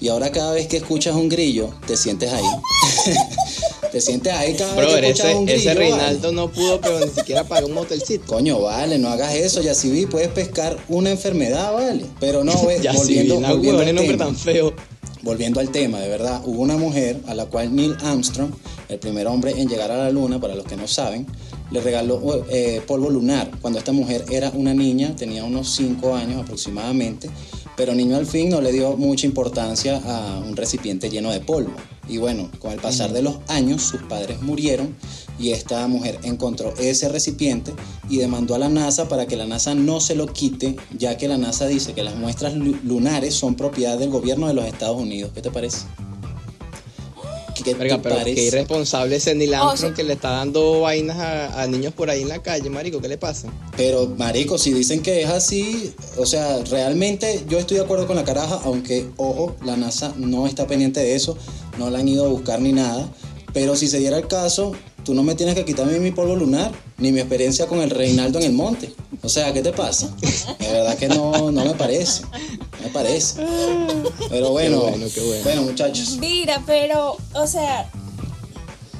Y 0.00 0.08
ahora 0.08 0.30
cada 0.30 0.52
vez 0.52 0.66
que 0.66 0.78
escuchas 0.78 1.14
un 1.14 1.28
grillo, 1.28 1.70
te 1.86 1.96
sientes 1.96 2.32
ahí. 2.32 2.44
te 3.92 4.00
sientes 4.00 4.32
ahí 4.32 4.54
cada 4.54 4.74
vez 4.74 4.84
Brother, 4.84 5.00
que 5.00 5.10
escuchas 5.10 5.26
ese, 5.28 5.38
un 5.38 5.46
grillo. 5.46 5.58
ese 5.58 5.68
¿vale? 5.68 5.80
Reinaldo 5.80 6.32
no 6.32 6.52
pudo, 6.52 6.80
pero 6.80 7.00
ni 7.00 7.10
siquiera 7.10 7.44
pagar 7.44 7.64
un 7.64 7.72
motelcito. 7.72 8.26
Coño, 8.26 8.60
vale, 8.60 8.98
no 8.98 9.08
hagas 9.08 9.34
eso, 9.34 9.62
ya 9.62 9.74
si 9.74 9.90
vi, 9.90 10.06
puedes 10.06 10.28
pescar 10.28 10.76
una 10.88 11.10
enfermedad, 11.10 11.72
vale. 11.72 12.04
Pero 12.20 12.44
no, 12.44 12.52
ve, 12.66 12.78
ya 12.82 12.92
volviendo, 12.92 13.36
una 13.36 13.52
volviendo, 13.52 13.78
huevona, 13.78 13.90
al 13.90 13.96
nombre 13.96 14.16
tema, 14.16 14.26
tan 14.26 14.36
feo. 14.36 14.74
volviendo 15.22 15.60
al 15.60 15.70
tema, 15.70 16.00
de 16.00 16.08
verdad, 16.08 16.42
hubo 16.44 16.60
una 16.60 16.76
mujer 16.76 17.20
a 17.26 17.34
la 17.34 17.46
cual 17.46 17.74
Neil 17.74 17.96
Armstrong, 18.02 18.50
el 18.88 18.98
primer 18.98 19.26
hombre 19.26 19.52
en 19.58 19.68
llegar 19.68 19.90
a 19.90 19.96
la 19.96 20.10
luna, 20.10 20.40
para 20.40 20.54
los 20.54 20.66
que 20.66 20.76
no 20.76 20.86
saben, 20.86 21.26
le 21.70 21.80
regaló 21.80 22.44
eh, 22.50 22.80
polvo 22.86 23.10
lunar. 23.10 23.50
Cuando 23.60 23.78
esta 23.78 23.92
mujer 23.92 24.24
era 24.30 24.50
una 24.54 24.74
niña, 24.74 25.14
tenía 25.16 25.44
unos 25.44 25.74
5 25.74 26.14
años 26.14 26.42
aproximadamente, 26.42 27.28
pero 27.76 27.94
niño 27.94 28.16
al 28.16 28.26
fin 28.26 28.48
no 28.50 28.60
le 28.60 28.72
dio 28.72 28.96
mucha 28.96 29.26
importancia 29.26 30.00
a 30.04 30.38
un 30.40 30.56
recipiente 30.56 31.10
lleno 31.10 31.30
de 31.30 31.40
polvo. 31.40 31.72
Y 32.08 32.18
bueno, 32.18 32.48
con 32.60 32.70
el 32.70 32.78
pasar 32.80 33.12
de 33.12 33.20
los 33.20 33.38
años, 33.48 33.82
sus 33.82 34.00
padres 34.02 34.40
murieron 34.40 34.94
y 35.40 35.50
esta 35.50 35.86
mujer 35.88 36.18
encontró 36.22 36.72
ese 36.78 37.08
recipiente 37.08 37.74
y 38.08 38.18
demandó 38.18 38.54
a 38.54 38.58
la 38.58 38.68
NASA 38.68 39.08
para 39.08 39.26
que 39.26 39.36
la 39.36 39.44
NASA 39.44 39.74
no 39.74 39.98
se 40.00 40.14
lo 40.14 40.26
quite, 40.28 40.76
ya 40.96 41.16
que 41.16 41.26
la 41.26 41.36
NASA 41.36 41.66
dice 41.66 41.94
que 41.94 42.04
las 42.04 42.14
muestras 42.14 42.54
lu- 42.54 42.78
lunares 42.84 43.34
son 43.34 43.56
propiedad 43.56 43.98
del 43.98 44.10
gobierno 44.10 44.46
de 44.46 44.54
los 44.54 44.66
Estados 44.66 45.00
Unidos. 45.02 45.32
¿Qué 45.34 45.42
te 45.42 45.50
parece? 45.50 45.78
¿Qué 47.72 47.74
Verga, 47.74 47.96
te 47.96 48.02
pero 48.02 48.14
parece? 48.16 48.34
qué 48.36 48.42
irresponsable 48.46 49.16
ese 49.16 49.34
Neil 49.34 49.54
Oh, 49.54 49.68
Armstrong 49.68 49.92
sí. 49.92 49.96
que 49.96 50.04
le 50.04 50.12
está 50.14 50.30
dando 50.30 50.82
vainas 50.82 51.16
a, 51.18 51.62
a 51.62 51.66
niños 51.66 51.92
por 51.92 52.10
ahí 52.10 52.22
en 52.22 52.28
la 52.28 52.40
calle, 52.42 52.70
marico, 52.70 53.00
¿qué 53.00 53.08
le 53.08 53.18
pasa? 53.18 53.48
Pero, 53.76 54.06
marico, 54.16 54.56
si 54.58 54.72
dicen 54.72 55.02
que 55.02 55.22
es 55.22 55.28
así, 55.28 55.92
o 56.16 56.24
sea, 56.26 56.58
realmente 56.70 57.42
yo 57.48 57.58
estoy 57.58 57.78
de 57.78 57.82
acuerdo 57.84 58.06
con 58.06 58.16
la 58.16 58.24
caraja, 58.24 58.60
aunque, 58.64 59.08
ojo, 59.16 59.56
la 59.64 59.76
NASA 59.76 60.14
no 60.16 60.46
está 60.46 60.66
pendiente 60.66 61.00
de 61.00 61.14
eso, 61.14 61.36
no 61.78 61.90
la 61.90 61.98
han 61.98 62.08
ido 62.08 62.24
a 62.24 62.28
buscar 62.28 62.60
ni 62.60 62.72
nada. 62.72 63.08
Pero 63.52 63.74
si 63.74 63.88
se 63.88 63.98
diera 63.98 64.18
el 64.18 64.26
caso, 64.28 64.72
tú 65.06 65.14
no 65.14 65.22
me 65.22 65.36
tienes 65.36 65.54
que 65.54 65.64
quitar 65.64 65.86
a 65.88 65.90
mí 65.92 66.00
mi 66.00 66.10
polvo 66.10 66.34
lunar, 66.34 66.72
ni 66.98 67.12
mi 67.12 67.20
experiencia 67.20 67.66
con 67.68 67.80
el 67.80 67.90
Reinaldo 67.90 68.40
en 68.40 68.46
el 68.46 68.52
monte. 68.52 68.92
O 69.22 69.28
sea, 69.28 69.52
¿qué 69.52 69.62
te 69.62 69.72
pasa? 69.72 70.10
De 70.58 70.72
verdad 70.72 70.98
que 70.98 71.06
no, 71.08 71.52
no 71.52 71.64
me 71.64 71.74
parece. 71.74 72.22
No 72.22 72.82
me 72.82 72.88
parece. 72.88 73.40
Pero 74.28 74.50
bueno, 74.50 74.80
Qué 74.84 74.90
bueno, 74.90 75.06
qué 75.14 75.42
bueno. 75.44 75.62
muchachos. 75.62 76.16
Mira, 76.18 76.60
pero, 76.66 77.16
o 77.34 77.46
sea, 77.46 77.88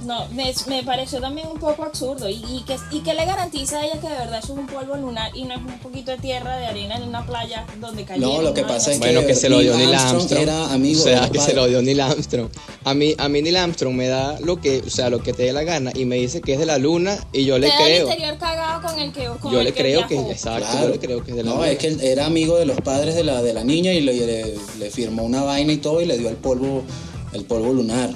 no, 0.06 0.26
me, 0.28 0.54
me 0.68 0.82
pareció 0.82 1.20
también 1.20 1.48
un 1.48 1.58
poco 1.58 1.82
absurdo. 1.84 2.28
Y, 2.28 2.34
y 2.48 2.62
que, 2.66 2.76
¿Y 2.90 3.00
que 3.00 3.12
le 3.14 3.24
garantiza 3.26 3.80
a 3.80 3.84
ella 3.86 4.00
que 4.00 4.08
de 4.08 4.14
verdad 4.14 4.38
eso 4.42 4.52
es 4.54 4.58
un 4.60 4.66
polvo 4.66 4.96
lunar 4.96 5.30
y 5.36 5.44
no 5.44 5.54
es 5.54 5.60
un 5.60 5.78
poquito 5.80 6.10
de 6.12 6.18
tierra, 6.18 6.56
de 6.56 6.66
arena 6.66 6.96
en 6.96 7.02
una 7.02 7.26
playa 7.26 7.66
donde 7.80 8.04
cayó? 8.04 8.20
No, 8.26 8.42
lo 8.42 8.54
que 8.54 8.62
pasa 8.64 8.92
es 8.92 8.98
Bueno, 8.98 9.20
que 9.20 9.26
que 9.28 9.34
se 9.34 9.48
lo 9.48 9.58
dio 9.58 9.76
Neil 9.76 9.88
Armstrong 9.94 10.16
Armstrong. 10.22 10.42
era 10.42 10.72
amigo 10.72 11.00
o 11.00 11.04
sea, 11.04 11.28
que 11.30 11.38
se 11.40 11.52
lo 11.54 11.66
dio 11.66 11.82
Neil 11.82 12.00
Armstrong. 12.00 12.48
A 12.84 12.94
mí, 12.94 13.14
a 13.18 13.28
mí 13.28 13.42
Neil 13.42 13.56
Armstrong 13.56 13.94
me 13.94 14.06
da 14.08 14.38
lo 14.40 14.60
que, 14.60 14.82
o 14.86 14.90
sea, 14.90 15.10
lo 15.10 15.20
que 15.22 15.32
te 15.32 15.42
dé 15.42 15.52
la 15.52 15.64
gana 15.64 15.90
y 15.94 16.04
me 16.04 16.16
dice 16.16 16.40
que 16.40 16.52
es 16.54 16.58
de 16.58 16.66
la 16.66 16.78
luna 16.78 17.18
y 17.32 17.44
yo 17.44 17.58
le 17.58 17.66
el 17.66 17.72
creo. 17.74 18.02
interior 18.08 18.38
cagado 18.38 18.86
con 18.88 18.98
el 19.00 19.12
que 19.12 19.26
con 19.40 19.52
Yo 19.52 19.58
el 19.58 19.64
le 19.66 19.74
creo 19.74 20.06
que, 20.06 20.14
viajó. 20.14 20.30
exacto, 20.30 20.66
Claro. 20.70 20.86
yo 20.86 20.92
le 20.94 20.98
creo 21.00 21.24
que 21.24 21.30
es 21.32 21.36
de 21.36 21.42
la 21.42 21.50
no, 21.50 21.56
luna. 21.56 21.70
es 21.70 21.78
que 21.78 21.88
él 21.88 22.00
era 22.00 22.26
amigo 22.26 22.56
de 22.56 22.66
los 22.66 22.80
padres 22.80 23.14
de 23.16 23.24
la, 23.24 23.42
de 23.42 23.52
la 23.52 23.64
niña 23.64 23.92
y 23.92 24.00
le, 24.00 24.12
le- 24.14 24.54
le 24.78 24.90
firmó 24.90 25.24
una 25.24 25.42
vaina 25.42 25.72
y 25.72 25.78
todo 25.78 26.00
y 26.00 26.06
le 26.06 26.16
dio 26.16 26.28
el 26.28 26.36
polvo, 26.36 26.84
el 27.32 27.44
polvo 27.44 27.72
lunar. 27.72 28.10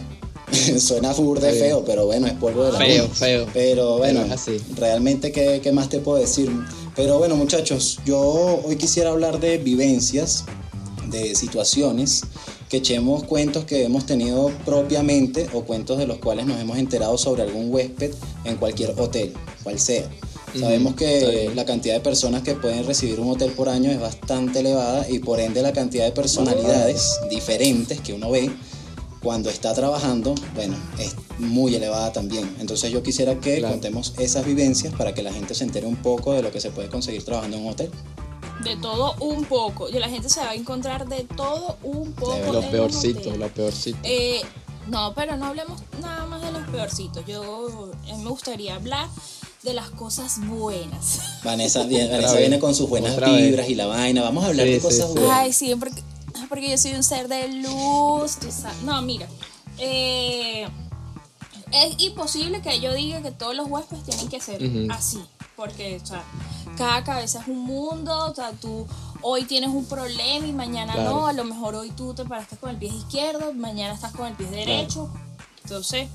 Suena 0.81 1.13
burda 1.13 1.47
de 1.47 1.53
Está 1.53 1.65
bien. 1.65 1.77
feo, 1.77 1.85
pero 1.85 2.07
bueno, 2.07 2.27
es 2.27 2.33
polvo 2.35 2.65
de 2.65 2.73
la 2.73 2.79
Feo, 2.79 3.09
feo. 3.09 3.47
Pero 3.53 3.99
bueno, 3.99 4.21
Pero 4.23 4.35
así. 4.35 4.57
realmente, 4.77 5.33
¿qué, 5.33 5.61
qué 5.63 5.73
más 5.73 5.89
te 5.89 5.99
puedo 5.99 6.19
decir? 6.19 6.51
Pero 6.97 7.19
bueno, 7.19 7.37
muchachos, 7.37 7.99
yo 8.05 8.61
hoy 8.65 8.77
quisiera 8.77 9.11
hablar 9.11 9.39
de 9.41 9.59
vivencias, 9.59 10.45
de 11.09 11.35
situaciones, 11.35 12.23
que 12.69 12.79
echemos 12.79 13.25
cuentos 13.25 13.65
que 13.65 13.85
hemos 13.85 14.07
tenido 14.07 14.51
propiamente 14.65 15.49
o 15.53 15.63
cuentos 15.63 15.99
de 15.99 16.07
los 16.07 16.19
cuales 16.19 16.47
nos 16.47 16.61
hemos 16.61 16.79
enterado 16.79 17.17
sobre 17.19 17.43
algún 17.43 17.73
huésped 17.73 18.13
en 18.45 18.57
cualquier 18.57 18.95
hotel, 18.99 19.33
cual 19.63 19.79
sea. 19.79 20.09
Sabemos 20.59 20.95
que 20.97 21.43
bien. 21.45 21.57
la 21.57 21.65
cantidad 21.65 21.95
de 21.95 22.01
personas 22.01 22.43
que 22.43 22.55
pueden 22.55 22.85
recibir 22.85 23.21
un 23.21 23.31
hotel 23.31 23.53
por 23.53 23.69
año 23.69 23.89
es 23.91 24.01
bastante 24.01 24.61
elevada 24.61 25.09
y 25.09 25.21
por 25.21 25.39
ende 25.39 25.63
la 25.63 25.73
cantidad 25.73 26.05
de 26.05 26.11
personalidades 26.13 27.19
diferentes 27.31 28.01
que 28.01 28.15
uno 28.15 28.31
ve 28.33 28.51
cuando 29.23 29.51
está 29.51 29.75
trabajando, 29.75 30.35
bueno, 30.55 30.77
es 30.99 31.15
muy 31.39 31.75
elevada 31.75 32.13
también. 32.13 32.57
Entonces 32.59 32.91
yo 32.91 33.03
quisiera 33.03 33.35
que 33.39 33.59
Claro. 33.59 33.75
contemos 33.75 34.15
esas 34.19 34.45
vivencias 34.47 34.95
para 34.95 35.13
que 35.15 35.23
la 35.23 35.33
gente 35.33 35.55
se 35.55 35.65
entere 35.65 35.87
un 35.87 35.97
poco 35.97 36.33
de 36.33 36.43
lo 36.43 36.51
que 36.51 36.61
se 36.61 36.71
puede 36.71 36.89
conseguir 36.89 37.25
trabajando 37.25 37.57
en 37.59 37.65
un 37.65 37.71
hotel. 37.73 37.91
De 38.65 38.77
todo 38.77 39.15
un 39.21 39.45
poco. 39.45 39.89
Y 39.89 39.93
la 39.99 40.09
gente 40.09 40.29
se 40.29 40.41
va 40.41 40.51
a 40.51 40.55
encontrar 40.55 41.09
de 41.09 41.25
todo 41.37 41.77
un 41.83 42.13
poco. 42.13 42.35
De 42.35 42.53
Los 42.53 42.65
peorcitos, 42.67 43.27
hotel. 43.27 43.41
los 43.41 43.51
peorcitos. 43.53 44.01
Eh, 44.05 44.41
no, 44.89 45.15
pero 45.15 45.37
no 45.37 45.47
hablemos 45.47 45.81
nada 46.01 46.27
más 46.27 46.43
de 46.43 46.53
los 46.53 46.69
peorcitos. 46.69 47.25
Yo 47.27 47.91
eh, 48.07 48.17
me 48.19 48.29
gustaría 48.29 48.75
hablar 48.75 49.07
de 49.63 49.73
las 49.75 49.89
cosas 49.91 50.39
buenas. 50.47 51.21
Vanessa, 51.45 51.81
Vanessa 51.85 52.37
viene 52.37 52.59
con 52.59 52.75
sus 52.75 52.89
buenas 52.89 53.13
Otra 53.13 53.31
vez. 53.33 53.47
vibras 53.51 53.69
y 53.69 53.75
la 53.75 53.87
vaina. 53.87 54.23
Vamos 54.23 54.45
a 54.45 54.49
hablar 54.49 54.67
Sí, 54.67 54.73
de 54.73 54.81
cosas 54.81 55.07
sí. 55.09 55.13
buenas. 55.19 55.31
Ay, 55.39 55.53
sí, 55.53 55.75
porque, 55.77 56.03
porque 56.49 56.71
yo 56.71 56.79
soy 56.79 56.95
un 56.95 57.03
ser 57.03 57.29
de 57.29 57.49
luz. 57.49 58.37
tú 58.37 58.51
sabes. 58.51 58.83
No, 58.83 59.01
mira. 59.03 59.27
eh, 59.79 60.69
es 61.73 61.95
imposible 62.01 62.61
que 62.63 62.81
yo 62.81 62.93
diga 62.95 63.23
que 63.23 63.31
todos 63.31 63.55
los 63.55 63.69
huéspedes 63.69 64.03
tienen 64.05 64.29
que 64.29 64.41
ser 64.41 64.61
así. 64.91 65.23
Porque, 65.57 66.01
o 66.03 66.07
sea, 66.07 66.23
cada 66.77 67.05
cabeza 67.05 67.41
es 67.43 67.49
un 67.49 67.59
mundo. 67.61 68.31
O 68.31 68.35
sea, 68.35 68.51
tú 68.53 68.87
hoy 69.23 69.45
tienes 69.45 69.71
un 69.71 69.85
problema 69.85 70.47
y 70.47 70.53
mañana 70.53 70.95
Claro. 70.95 71.11
no. 71.11 71.27
A 71.29 71.33
lo 71.33 71.45
mejor 71.45 71.75
hoy 71.77 71.91
tú 71.91 72.13
te 72.15 72.25
paraste 72.25 72.57
con 72.57 72.71
el 72.71 72.77
pie 72.77 72.89
izquierdo, 72.89 73.53
mañana 73.55 73.95
estás 73.95 74.13
con 74.13 74.27
el 74.27 74.35
pie 74.35 74.47
derecho. 74.49 75.11
Entonces, 75.63 76.09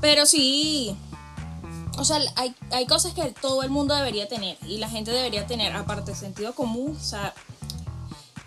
pero 0.00 0.26
sí. 0.26 0.94
O 1.98 2.04
sea, 2.04 2.20
hay, 2.36 2.54
hay 2.70 2.86
cosas 2.86 3.12
que 3.14 3.30
todo 3.40 3.62
el 3.62 3.70
mundo 3.70 3.94
debería 3.94 4.28
tener 4.28 4.56
y 4.66 4.76
la 4.78 4.88
gente 4.88 5.10
debería 5.10 5.46
tener, 5.46 5.72
aparte 5.74 6.14
sentido 6.14 6.54
común, 6.54 6.96
o 6.96 7.02
sea, 7.02 7.34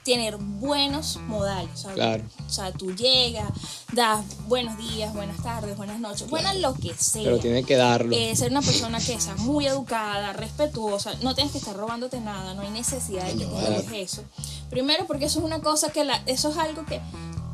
tener 0.03 0.37
buenos 0.37 1.17
modales. 1.27 1.69
O 1.73 1.77
sea, 1.77 1.93
Claro. 1.93 2.23
o 2.45 2.49
sea, 2.49 2.71
tú 2.71 2.93
llegas, 2.95 3.49
das 3.93 4.23
buenos 4.47 4.77
días, 4.77 5.13
buenas 5.13 5.41
tardes, 5.43 5.77
buenas 5.77 5.99
noches, 5.99 6.27
buenas 6.29 6.55
lo 6.57 6.73
que 6.73 6.93
sea. 6.95 7.23
Pero 7.23 7.37
tiene 7.39 7.63
que 7.63 7.75
darlo. 7.75 8.15
Eh, 8.15 8.35
ser 8.35 8.51
una 8.51 8.61
persona 8.61 8.99
que 8.99 9.19
sea 9.21 9.35
muy 9.35 9.67
educada, 9.67 10.33
respetuosa, 10.33 11.13
no 11.21 11.35
tienes 11.35 11.51
que 11.51 11.59
estar 11.59 11.75
robándote 11.75 12.19
nada, 12.19 12.53
no 12.55 12.61
hay 12.63 12.71
necesidad 12.71 13.25
de 13.25 13.35
que 13.37 13.45
vale. 13.45 13.67
hagas 13.67 13.85
eso. 13.93 14.23
Primero 14.71 15.05
porque 15.05 15.25
eso 15.25 15.39
es 15.39 15.45
una 15.45 15.59
cosa 15.61 15.91
que 15.91 16.03
la, 16.03 16.15
eso 16.25 16.49
es 16.49 16.57
algo 16.57 16.83
que 16.85 16.99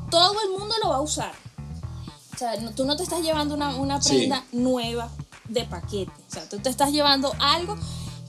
todo 0.10 0.36
el 0.44 0.52
mundo 0.58 0.74
lo 0.82 0.90
va 0.90 0.96
a 0.98 1.02
usar. 1.02 1.34
O 2.34 2.38
sea, 2.38 2.56
no- 2.62 2.72
tú 2.72 2.86
no 2.86 2.96
te 2.96 3.04
estás 3.04 3.22
llevando 3.22 3.56
una, 3.56 3.76
una 3.76 4.02
Sí. 4.02 4.10
prenda 4.20 4.44
nueva 4.52 5.10
de 5.50 5.64
paquete. 5.66 6.12
O 6.30 6.32
sea, 6.34 6.48
tú 6.48 6.60
te 6.60 6.70
estás 6.70 6.92
llevando 6.92 7.34
algo 7.40 7.76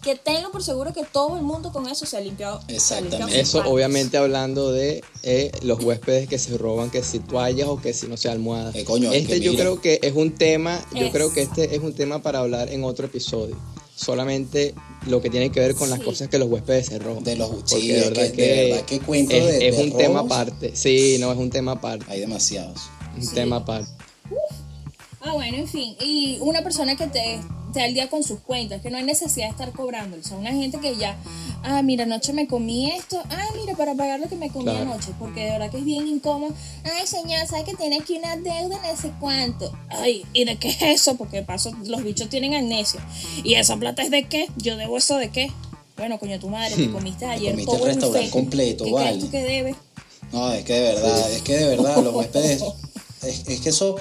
que 0.03 0.15
tenlo 0.17 0.51
por 0.53 0.63
seguro 0.63 0.93
que 0.93 1.05
todo 1.05 1.37
el 1.37 1.43
mundo 1.43 1.73
con 1.73 1.89
eso 1.89 2.07
se 2.07 2.17
ha 2.17 2.21
limpiado. 2.21 2.61
se 2.61 2.95
ha 2.95 3.01
limpiado 3.01 3.27
Exactamente. 3.29 3.41
Eso 3.41 3.63
obviamente 3.67 4.17
hablando 4.19 4.73
de 4.73 5.03
eh, 5.23 5.51
los 5.63 5.83
huéspedes 5.83 6.29
que 6.29 6.39
se 6.39 6.57
roban, 6.59 6.91
que 6.91 7.03
si 7.03 7.19
toallas 7.19 7.69
o 7.69 7.81
que 7.81 7.93
si 7.93 8.07
no 8.07 8.17
sé 8.17 8.29
almohadas. 8.29 8.75
Eh, 8.75 8.85
coño, 8.85 9.13
este 9.13 9.35
que 9.35 9.41
yo 9.41 9.53
mira. 9.53 9.65
creo 9.65 9.81
que 9.81 10.01
es 10.03 10.15
un 10.15 10.33
tema, 10.35 10.85
yo 10.95 11.07
Es- 11.07 11.13
creo 11.13 11.33
que 11.33 11.43
este 11.43 11.75
es 11.75 11.83
un 11.83 11.93
tema 11.95 12.23
para 12.23 12.39
hablar 12.41 12.71
en 12.73 12.85
otro 12.85 13.07
episodio. 13.07 13.57
Solamente 13.97 14.75
lo 15.09 15.21
que 15.21 15.29
tiene 15.29 15.51
que 15.51 15.59
ver 15.59 15.75
con 15.75 15.91
las 15.91 15.99
Sí. 15.99 16.05
cosas 16.05 16.29
que 16.29 16.39
los 16.39 16.49
huéspedes 16.49 16.87
se 16.87 16.99
roban. 17.01 17.25
De 17.25 17.35
los- 17.37 17.49
Porque 17.51 17.75
sí, 17.81 17.87
que- 17.89 17.93
de 17.95 18.09
verdad 18.11 18.85
que 18.87 19.01
cuento 19.01 19.35
es, 19.35 19.45
de- 19.45 19.69
es 19.69 19.77
de 19.77 19.83
un 19.85 19.97
tema 19.97 20.21
aparte. 20.21 20.77
Sí, 20.77 21.17
no, 21.19 21.33
es 21.33 21.39
un 21.39 21.51
tema 21.51 21.73
aparte. 21.73 22.05
Hay 22.09 22.21
demasiados. 22.21 22.81
Un 23.17 23.23
Sí. 23.25 23.35
tema 23.35 23.57
aparte. 23.57 23.91
Ah, 25.21 25.33
bueno, 25.33 25.57
en 25.59 25.67
fin. 25.69 25.97
Y 26.01 26.39
una 26.41 26.63
persona 26.63 26.97
que 26.97 27.09
te, 27.09 27.41
te 27.73 27.83
al 27.83 27.95
día 27.95 28.09
con 28.09 28.23
sus 28.23 28.41
cuentas, 28.41 28.81
que 28.83 28.91
no 28.91 28.97
hay 28.97 29.05
necesidad 29.05 29.47
de 29.47 29.51
estar 29.53 29.73
cobrando. 29.73 30.17
O 30.19 30.23
sea, 30.23 30.37
una 30.37 30.51
gente 30.53 30.79
que 30.79 30.97
ya, 30.97 31.17
ah, 31.63 31.83
mira, 31.83 32.05
anoche 32.05 32.33
me 32.33 32.47
comí 32.47 32.91
esto. 32.91 33.21
Ah, 33.31 33.45
mira, 33.61 33.77
para 33.77 33.95
pagar 33.95 34.21
lo 34.21 34.29
que 34.29 34.37
me 34.37 34.49
comí 34.51 34.65
Claro. 34.65 34.81
anoche. 34.93 35.11
Porque 35.19 35.41
de 35.45 35.51
verdad 35.51 35.71
que 35.71 35.79
es 35.79 35.85
bien 35.85 36.07
incómodo. 36.09 36.55
Ay, 36.85 37.07
señor, 37.07 37.47
¿sabe 37.47 37.65
que 37.65 37.75
tiene 37.75 37.97
aquí 37.99 38.15
una 38.15 38.37
deuda 38.37 38.81
de 38.81 38.93
no 38.95 38.97
sé 39.01 39.13
cuánto? 39.21 39.73
Ay, 39.91 40.25
¿y 40.33 40.45
de 40.45 40.57
qué 40.57 40.69
es 40.71 40.83
eso? 40.83 41.17
Porque 41.17 41.39
de 41.39 41.43
paso 41.43 41.73
los 41.85 42.03
bichos 42.03 42.29
tienen 42.29 42.55
amnesia. 42.55 43.01
¿Y 43.45 43.55
esa 43.55 43.77
plata 43.77 44.03
es 44.03 44.11
de 44.11 44.25
qué? 44.29 44.49
¿Yo 44.57 44.77
debo 44.77 44.97
eso 44.99 45.17
de 45.17 45.31
qué? 45.31 45.51
Bueno, 45.97 46.19
coño, 46.19 46.39
tu 46.39 46.49
madre, 46.49 46.77
te 46.77 46.91
comiste 46.93 47.27
ayer 47.27 47.51
comiste 47.53 47.75
el 47.77 47.83
restaurante 47.83 48.19
buffet. 48.19 48.31
completo, 48.33 48.85
¿Qué 48.85 48.93
vale. 48.93 49.07
crees 49.09 49.25
tú 49.25 49.31
que 49.31 49.43
debes? 49.43 49.77
No, 50.33 50.53
es 50.53 50.65
que 50.65 50.73
de 50.75 50.81
verdad, 50.95 51.33
es 51.33 51.43
que 51.43 51.57
de 51.57 51.67
verdad 51.69 51.97
los 52.05 52.15
huéspedes, 52.15 52.63
es, 53.23 53.49
es 53.49 53.61
que 53.61 53.69
eso 53.71 53.97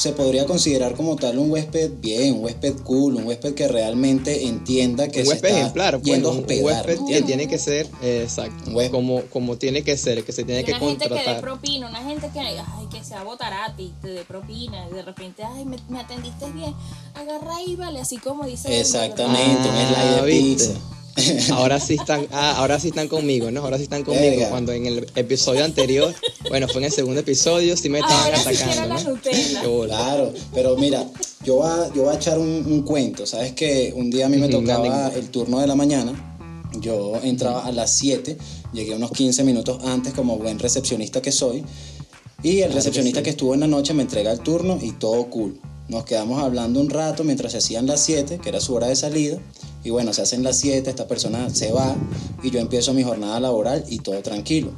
se 0.00 0.12
podría 0.12 0.46
considerar 0.46 0.94
como 0.94 1.14
tal 1.16 1.38
un 1.38 1.50
huésped 1.50 1.90
bien, 2.00 2.32
un 2.36 2.44
huésped 2.44 2.74
cool, 2.84 3.16
un 3.16 3.26
huésped 3.26 3.52
que 3.52 3.68
realmente 3.68 4.46
entienda 4.46 5.08
que 5.08 5.20
un 5.20 5.24
se 5.26 5.30
huésped 5.32 5.48
está 5.48 5.60
ejemplar, 5.60 5.94
pues, 6.00 6.04
yendo 6.04 6.28
a 6.28 6.32
un, 6.32 6.38
un 6.38 6.42
hospedar, 6.44 6.86
huésped 6.86 7.04
que 7.06 7.22
tiene 7.22 7.46
que 7.46 7.58
ser, 7.58 7.86
eh, 8.00 8.22
exacto, 8.24 8.70
Un 8.70 8.76
huésped. 8.76 8.92
como, 8.92 9.20
como 9.24 9.56
tiene 9.58 9.82
que 9.82 9.98
ser, 9.98 10.24
que 10.24 10.32
se 10.32 10.44
tiene 10.44 10.64
que 10.64 10.70
una 10.72 10.80
gente 10.80 11.04
que 11.04 11.10
dé 11.10 11.16
contratar. 11.16 11.42
propina, 11.42 11.86
una 11.90 12.02
gente 12.02 12.30
que, 12.32 12.40
ay, 12.40 12.86
que 12.90 13.04
sea 13.04 13.22
botarati, 13.24 13.92
te 14.00 14.08
dé 14.08 14.24
propina, 14.24 14.88
y 14.90 14.94
de 14.94 15.02
repente, 15.02 15.42
ay, 15.44 15.66
me, 15.66 15.76
me 15.90 16.00
atendiste 16.00 16.50
bien, 16.52 16.74
agarra 17.14 17.56
ahí, 17.56 17.76
vale, 17.76 18.00
así 18.00 18.16
como 18.16 18.46
dice. 18.46 18.80
Exactamente, 18.80 19.68
un 19.68 19.76
slide 19.76 20.14
de 20.14 20.20
Ah, 20.20 20.24
pizza. 20.24 20.72
Ahora 21.52 21.80
sí 21.80 21.94
están, 21.94 22.26
ah, 22.32 22.56
ahora 22.56 22.78
sí 22.78 22.88
están 22.88 23.08
conmigo, 23.08 23.50
¿no? 23.50 23.60
Ahora 23.60 23.76
sí 23.76 23.84
están 23.84 24.04
conmigo. 24.04 24.30
Verga. 24.30 24.50
Cuando 24.50 24.72
en 24.72 24.86
el 24.86 25.06
episodio 25.14 25.64
anterior, 25.64 26.14
bueno, 26.48 26.68
fue 26.68 26.78
en 26.78 26.84
el 26.86 26.92
segundo 26.92 27.20
episodio, 27.20 27.76
sí 27.76 27.88
me 27.88 28.00
estaban 28.00 28.24
Ahora 28.24 28.38
sí 28.38 28.62
atacando, 28.62 28.94
la 28.94 29.02
¿no? 29.02 29.80
Claro, 29.86 30.32
pero 30.54 30.76
mira, 30.76 31.04
yo 31.44 31.56
voy 31.56 31.70
a, 31.70 31.92
yo 31.94 32.02
voy 32.04 32.14
a 32.14 32.16
echar 32.16 32.38
un, 32.38 32.64
un 32.66 32.82
cuento. 32.82 33.26
Sabes 33.26 33.52
que 33.52 33.92
un 33.96 34.10
día 34.10 34.26
a 34.26 34.28
mí 34.28 34.36
me 34.36 34.48
tocaba 34.48 35.08
el 35.08 35.30
turno 35.30 35.60
de 35.60 35.66
la 35.66 35.74
mañana. 35.74 36.26
Yo 36.80 37.20
entraba 37.22 37.66
a 37.66 37.72
las 37.72 37.96
7, 37.96 38.38
llegué 38.72 38.94
unos 38.94 39.10
15 39.10 39.42
minutos 39.42 39.82
antes 39.84 40.12
como 40.14 40.38
buen 40.38 40.58
recepcionista 40.58 41.20
que 41.20 41.32
soy. 41.32 41.64
Y 42.42 42.60
el 42.60 42.68
que 42.68 42.76
recepcionista 42.76 43.20
sí. 43.20 43.24
que 43.24 43.30
estuvo 43.30 43.54
en 43.54 43.60
la 43.60 43.66
noche 43.66 43.92
me 43.92 44.02
entrega 44.02 44.30
el 44.32 44.40
turno 44.40 44.78
y 44.80 44.92
todo 44.92 45.28
cool. 45.30 45.60
Nos 45.88 46.04
quedamos 46.04 46.40
hablando 46.40 46.80
un 46.80 46.88
rato 46.88 47.24
mientras 47.24 47.52
se 47.52 47.58
hacían 47.58 47.86
las 47.86 48.00
7, 48.02 48.38
que 48.40 48.48
era 48.48 48.60
su 48.60 48.74
hora 48.74 48.86
de 48.86 48.94
salida. 48.94 49.38
Y 49.84 49.90
bueno, 49.90 50.12
se 50.12 50.22
hacen 50.22 50.42
las 50.42 50.58
7, 50.58 50.88
esta 50.90 51.06
persona 51.08 51.48
se 51.50 51.72
va 51.72 51.96
y 52.42 52.50
yo 52.50 52.60
empiezo 52.60 52.92
mi 52.94 53.02
jornada 53.02 53.40
laboral 53.40 53.84
y 53.88 53.98
todo 53.98 54.20
tranquilo. 54.22 54.72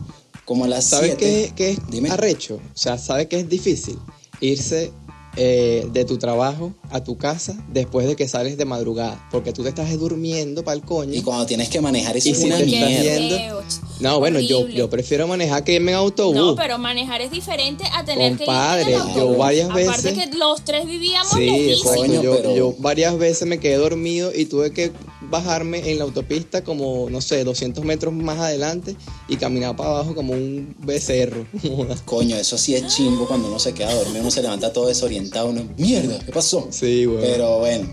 Como 0.44 0.64
a 0.64 0.68
las 0.68 0.84
¿Sabes 0.84 1.16
7. 1.18 1.18
qué, 1.18 1.52
qué 1.54 1.70
es 1.72 1.78
Dime. 1.90 2.10
arrecho? 2.10 2.56
O 2.56 2.78
sea, 2.78 2.98
¿sabes 2.98 3.26
qué 3.28 3.40
es 3.40 3.48
difícil? 3.48 3.98
Irse 4.40 4.92
eh, 5.36 5.88
de 5.92 6.04
tu 6.04 6.18
trabajo 6.18 6.74
a 6.90 7.02
tu 7.02 7.16
casa 7.16 7.56
después 7.72 8.06
de 8.06 8.16
que 8.16 8.28
sales 8.28 8.56
de 8.56 8.64
madrugada. 8.64 9.26
Porque 9.30 9.52
tú 9.52 9.62
te 9.62 9.70
estás 9.70 9.90
durmiendo 9.98 10.62
para 10.64 10.74
el 10.76 10.82
coño. 10.82 11.14
Y 11.14 11.22
cuando 11.22 11.46
tienes 11.46 11.68
que 11.68 11.80
manejar 11.80 12.16
eso 12.16 12.28
Y 12.28 12.32
es 12.32 12.38
si 12.38 12.44
una 12.46 12.58
te 12.58 12.66
mierda. 12.66 13.62
No, 14.00 14.18
bueno, 14.18 14.40
yo, 14.40 14.66
yo 14.68 14.90
prefiero 14.90 15.26
manejar 15.28 15.62
que 15.64 15.74
irme 15.74 15.92
en 15.92 15.98
autobús. 15.98 16.34
No, 16.34 16.54
pero 16.56 16.76
manejar 16.78 17.20
es 17.22 17.30
diferente 17.30 17.84
a 17.94 18.04
tener 18.04 18.36
Compadre, 18.36 18.84
que 18.84 18.90
ir 18.90 18.96
en 18.96 19.00
el 19.02 19.06
yo 19.14 19.20
autobús. 19.20 19.38
varias 19.38 19.70
Aparte 19.70 19.86
veces- 20.10 20.18
que 20.30 20.36
los 20.36 20.64
tres 20.64 20.86
vivíamos 20.86 21.32
Sí. 21.32 21.74
Coño, 21.84 22.22
yo, 22.22 22.36
pero- 22.36 22.56
yo 22.56 22.74
varias 22.78 23.16
veces 23.16 23.46
me 23.46 23.58
quedé 23.58 23.76
dormido 23.76 24.32
y 24.34 24.46
tuve 24.46 24.72
que 24.72 24.90
bajarme 25.30 25.90
en 25.90 25.98
la 25.98 26.04
autopista 26.04 26.62
como, 26.64 27.08
no 27.10 27.20
sé, 27.20 27.44
200 27.44 27.84
metros 27.84 28.12
más 28.12 28.38
adelante 28.38 28.96
y 29.28 29.36
caminar 29.36 29.76
para 29.76 29.90
abajo 29.90 30.14
como 30.14 30.32
un 30.32 30.74
becerro. 30.80 31.46
Coño, 32.04 32.36
eso 32.36 32.58
sí 32.58 32.74
es 32.74 32.86
chimbo 32.94 33.26
cuando 33.26 33.48
uno 33.48 33.58
se 33.58 33.72
queda 33.74 33.94
dormido, 33.94 34.20
uno 34.20 34.30
se 34.30 34.42
levanta 34.42 34.72
todo 34.72 34.88
desorientado, 34.88 35.48
uno, 35.48 35.68
mierda, 35.78 36.18
¿qué 36.24 36.32
pasó? 36.32 36.68
sí, 36.70 37.04
güey. 37.04 37.20
Pero 37.22 37.58
bueno, 37.60 37.88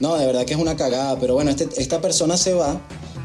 no, 0.00 0.16
de 0.16 0.26
verdad 0.26 0.44
que 0.44 0.54
es 0.54 0.60
una 0.60 0.76
cagada, 0.76 1.18
pero 1.18 1.34
bueno, 1.34 1.50
este- 1.50 1.68
esta 1.80 2.00
persona 2.00 2.36
se 2.36 2.54
va 2.54 2.80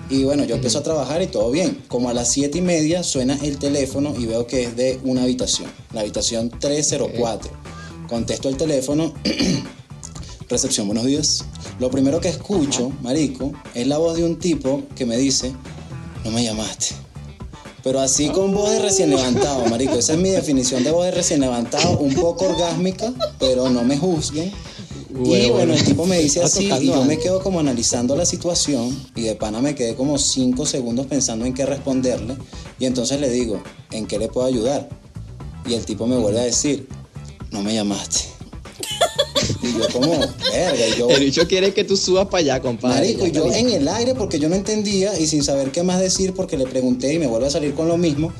y 0.10 0.24
bueno, 0.24 0.44
yo 0.44 0.56
empiezo 0.56 0.78
a 0.80 0.84
trabajar 0.84 1.22
y 1.24 1.28
todo 1.28 1.50
bien. 1.50 1.82
Como 1.88 2.10
a 2.10 2.14
las 2.14 2.30
siete 2.32 2.60
y 2.60 2.62
media 2.62 3.02
suena 3.02 3.40
el 3.42 3.58
teléfono 3.58 4.14
y 4.18 4.26
veo 4.28 4.46
que 4.46 4.64
es 4.64 4.76
de 4.76 5.00
una 5.04 5.24
habitación, 5.24 5.72
la 5.94 6.02
habitación 6.02 6.50
304. 6.60 7.50
Contesto 8.08 8.48
el 8.50 8.58
teléfono, 8.58 9.14
recepción, 10.50 10.86
buenos 10.88 11.06
días. 11.06 11.46
Lo 11.80 11.90
primero 11.90 12.22
que 12.22 12.30
escucho, 12.30 12.92
marico, 13.02 13.52
es 13.74 13.86
la 13.88 13.98
voz 13.98 14.18
de 14.18 14.24
un 14.24 14.40
tipo 14.40 14.84
que 14.96 15.06
me 15.06 15.18
dice, 15.18 15.54
no 16.24 16.32
me 16.32 16.44
llamaste. 16.44 16.96
Pero 17.84 18.00
así 18.00 18.30
con 18.30 18.52
voz 18.52 18.72
de 18.72 18.80
recién 18.80 19.12
levantado, 19.12 19.64
marico. 19.68 19.94
Esa 19.96 20.14
es 20.14 20.20
mi 20.20 20.30
definición 20.30 20.84
de 20.84 20.92
voz 20.92 21.06
de 21.06 21.12
recién 21.12 21.40
levantado, 21.42 22.00
un 22.00 22.16
poco 22.16 22.46
orgásmica, 22.46 23.14
pero 23.38 23.70
no 23.70 23.84
me 23.84 23.98
juzguen. 23.98 24.52
y 25.12 25.50
Bueno, 25.50 25.74
el 25.74 25.84
tipo 25.84 26.06
me 26.06 26.18
dice 26.18 26.42
así 26.42 26.68
y 26.82 26.88
yo 26.88 27.04
me 27.04 27.20
quedo 27.20 27.44
como 27.44 27.60
analizando 27.60 28.16
la 28.16 28.26
situación 28.26 28.98
y 29.16 29.22
de 29.22 29.36
pana 29.36 29.62
me 29.62 29.76
quedé 29.76 29.96
como 29.96 30.18
cinco 30.18 30.66
segundos 30.66 31.06
pensando 31.06 31.46
en 31.46 31.54
qué 31.54 31.66
responderle 31.66 32.36
y 32.80 32.86
entonces 32.86 33.22
le 33.22 33.30
digo, 33.30 33.62
¿en 33.92 34.08
qué 34.08 34.18
le 34.18 34.30
puedo 34.30 34.48
ayudar? 34.48 34.90
Y 35.68 35.74
el 35.74 35.86
tipo 35.86 36.08
me 36.08 36.18
vuelve 36.18 36.40
a 36.40 36.44
decir, 36.44 36.88
no 37.52 37.62
me 37.62 37.74
llamaste. 37.74 38.35
Y 39.66 39.74
yo 39.80 39.88
como, 39.92 40.12
verga, 40.12 40.88
y 40.88 40.98
yo... 41.00 41.10
El 41.10 41.20
bicho 41.24 41.48
quiere 41.48 41.74
que 41.74 41.84
tú 41.84 41.98
subas 41.98 42.28
para 42.28 42.40
allá, 42.40 42.62
compadre. 42.62 43.16
Marico, 43.16 43.26
y 43.28 43.32
yo 43.32 43.52
en 43.52 43.70
el 43.70 43.88
aire 43.88 44.16
porque 44.16 44.40
yo 44.40 44.50
no 44.50 44.56
entendía 44.56 45.18
y 45.20 45.28
sin 45.28 45.44
saber 45.44 45.72
qué 45.72 45.84
más 45.84 46.00
decir 46.00 46.34
porque 46.34 46.58
le 46.58 46.66
pregunté 46.66 47.14
y 47.14 47.20
me 47.20 47.28
vuelve 47.28 47.48
a 47.48 47.50
salir 47.52 47.74
con 47.74 47.88
lo 47.88 47.98
mismo 47.98 48.32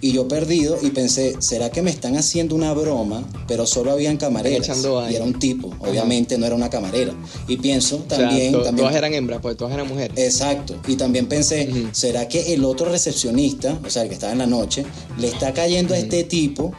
y 0.00 0.12
yo 0.12 0.28
perdido 0.28 0.76
y 0.82 0.90
pensé, 0.90 1.34
¿será 1.38 1.70
que 1.70 1.80
me 1.80 1.90
están 1.90 2.16
haciendo 2.18 2.54
una 2.54 2.74
broma? 2.74 3.26
Pero 3.48 3.64
solo 3.66 3.90
habían 3.90 4.18
camareras 4.18 4.68
y 5.10 5.14
era 5.14 5.24
un 5.24 5.38
tipo, 5.38 5.70
obviamente 5.78 6.36
no 6.36 6.44
era 6.44 6.54
una 6.54 6.68
camarera. 6.68 7.14
Y 7.48 7.56
pienso 7.56 7.96
O 7.96 8.14
sea, 8.14 8.18
también, 8.28 8.52
to- 8.52 8.62
también 8.62 8.84
todas 8.86 8.96
eran 8.96 9.14
hembras, 9.14 9.40
pues 9.40 9.56
todas 9.56 9.72
eran 9.72 9.88
mujeres. 9.88 10.18
Exacto. 10.18 10.76
Y 10.86 10.96
también 10.96 11.26
pensé. 11.26 11.70
¿será 11.92 12.28
que 12.28 12.52
el 12.52 12.64
otro 12.66 12.86
recepcionista, 12.90 13.78
o 13.86 13.88
sea, 13.88 14.02
el 14.02 14.08
que 14.08 14.14
estaba 14.14 14.32
en 14.32 14.38
la 14.40 14.46
noche, 14.46 14.84
le 15.18 15.28
está 15.28 15.54
cayendo 15.54 15.94
a 15.94 15.98
este 15.98 16.24
tipo? 16.24 16.74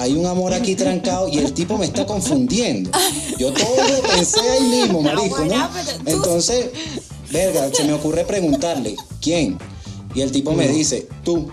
Hay 0.00 0.14
un 0.14 0.24
amor 0.26 0.54
aquí 0.54 0.74
trancado 0.76 1.28
y 1.28 1.38
el 1.38 1.52
tipo 1.52 1.76
me 1.76 1.84
está 1.86 2.06
confundiendo. 2.06 2.90
Yo 3.38 3.52
todo 3.52 3.76
lo 3.76 4.02
pensé 4.02 4.40
ahí 4.40 4.62
mismo, 4.64 5.02
marico, 5.02 5.44
¿no? 5.44 5.68
Entonces, 6.06 6.70
verga, 7.30 7.70
se 7.72 7.84
me 7.84 7.92
ocurre 7.92 8.24
preguntarle, 8.24 8.96
¿quién? 9.20 9.58
Y 10.14 10.22
el 10.22 10.32
tipo 10.32 10.52
me 10.52 10.68
dice, 10.68 11.06
tú. 11.24 11.48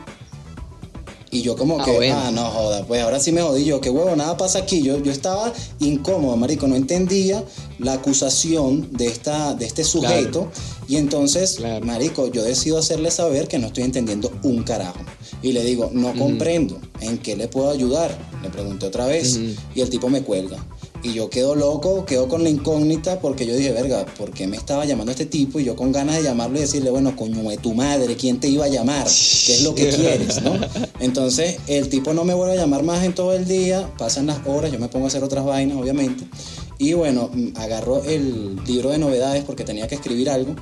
Y 1.30 1.42
yo 1.42 1.58
como 1.58 1.80
Ah, 1.82 1.84
que, 1.84 1.92
bueno. 1.92 2.16
ah, 2.18 2.32
no 2.32 2.46
joda, 2.46 2.86
pues 2.88 3.02
ahora 3.04 3.20
sí 3.20 3.34
me 3.34 3.42
jodí 3.42 3.66
yo, 3.66 3.82
qué 3.82 3.90
huevo, 3.90 4.16
nada 4.16 4.38
pasa 4.38 4.60
aquí. 4.60 4.82
Yo, 4.82 4.98
yo 5.04 5.12
estaba 5.12 5.52
incómodo, 5.80 6.38
marico, 6.38 6.68
no 6.68 6.76
entendía 6.78 7.44
la 7.80 7.94
acusación 7.94 8.88
de, 8.94 9.08
esta, 9.08 9.54
de 9.54 9.66
este 9.66 9.84
sujeto. 9.84 10.50
Y 10.88 10.96
entonces, 10.96 11.56
Claro. 11.58 11.86
marico, 11.86 12.32
yo 12.32 12.44
decido 12.44 12.78
hacerle 12.78 13.12
saber 13.12 13.50
que 13.50 13.60
no 13.60 13.68
estoy 13.68 13.84
entendiendo 13.84 14.32
un 14.44 14.64
carajo. 14.64 15.00
Y 15.42 15.52
le 15.52 15.64
digo, 15.64 15.92
no 15.94 16.14
comprendo, 16.14 16.80
¿en 17.00 17.20
qué 17.20 17.36
le 17.36 17.48
puedo 17.48 17.70
ayudar? 17.70 18.18
Le 18.42 18.50
pregunté 18.50 18.88
otra 18.88 19.06
vez 19.06 19.40
y 19.76 19.82
el 19.82 19.90
tipo 19.90 20.10
me 20.10 20.24
cuelga. 20.24 20.58
Y 21.04 21.14
yo 21.14 21.30
quedo 21.30 21.56
loco, 21.56 22.06
quedo 22.06 22.28
con 22.28 22.44
la 22.44 22.50
incógnita 22.50 23.20
porque 23.20 23.46
yo 23.46 23.56
dije, 23.56 23.72
verga, 23.72 24.06
¿por 24.18 24.32
qué 24.32 24.48
me 24.48 24.58
estaba 24.58 24.84
llamando 24.86 25.12
este 25.12 25.28
tipo? 25.28 25.60
Y 25.60 25.64
yo 25.64 25.76
con 25.76 25.92
ganas 25.92 26.18
de 26.18 26.24
llamarlo 26.24 26.58
y 26.58 26.62
decirle, 26.62 26.90
bueno, 26.90 27.16
coño 27.16 27.48
de 27.50 27.58
tu 27.58 27.74
madre, 27.76 28.16
¿quién 28.16 28.40
te 28.40 28.48
iba 28.48 28.66
a 28.66 28.68
llamar? 28.68 29.06
¿Qué 29.06 29.54
es 29.54 29.64
lo 29.64 29.76
que 29.76 29.90
quieres, 29.90 30.42
no? 30.42 30.54
Entonces, 31.00 31.58
el 31.68 31.90
tipo 31.90 32.14
no 32.14 32.24
me 32.24 32.34
vuelve 32.34 32.54
a 32.54 32.58
llamar 32.58 32.84
más 32.84 33.04
en 33.04 33.14
todo 33.14 33.34
el 33.34 33.46
día, 33.46 33.88
pasan 33.98 34.26
las 34.26 34.40
horas, 34.48 34.72
yo 34.72 34.80
me 34.80 34.88
pongo 34.88 35.06
a 35.06 35.08
hacer 35.10 35.24
otras 35.24 35.46
vainas, 35.46 35.78
obviamente. 35.78 36.26
Y 36.80 36.94
bueno, 36.94 37.30
agarro 37.56 38.04
el 38.04 38.58
libro 38.66 38.90
de 38.90 38.98
novedades 38.98 39.44
porque 39.44 39.64
tenía 39.64 39.88
que 39.88 39.96
escribir 39.96 40.30
algo 40.30 40.56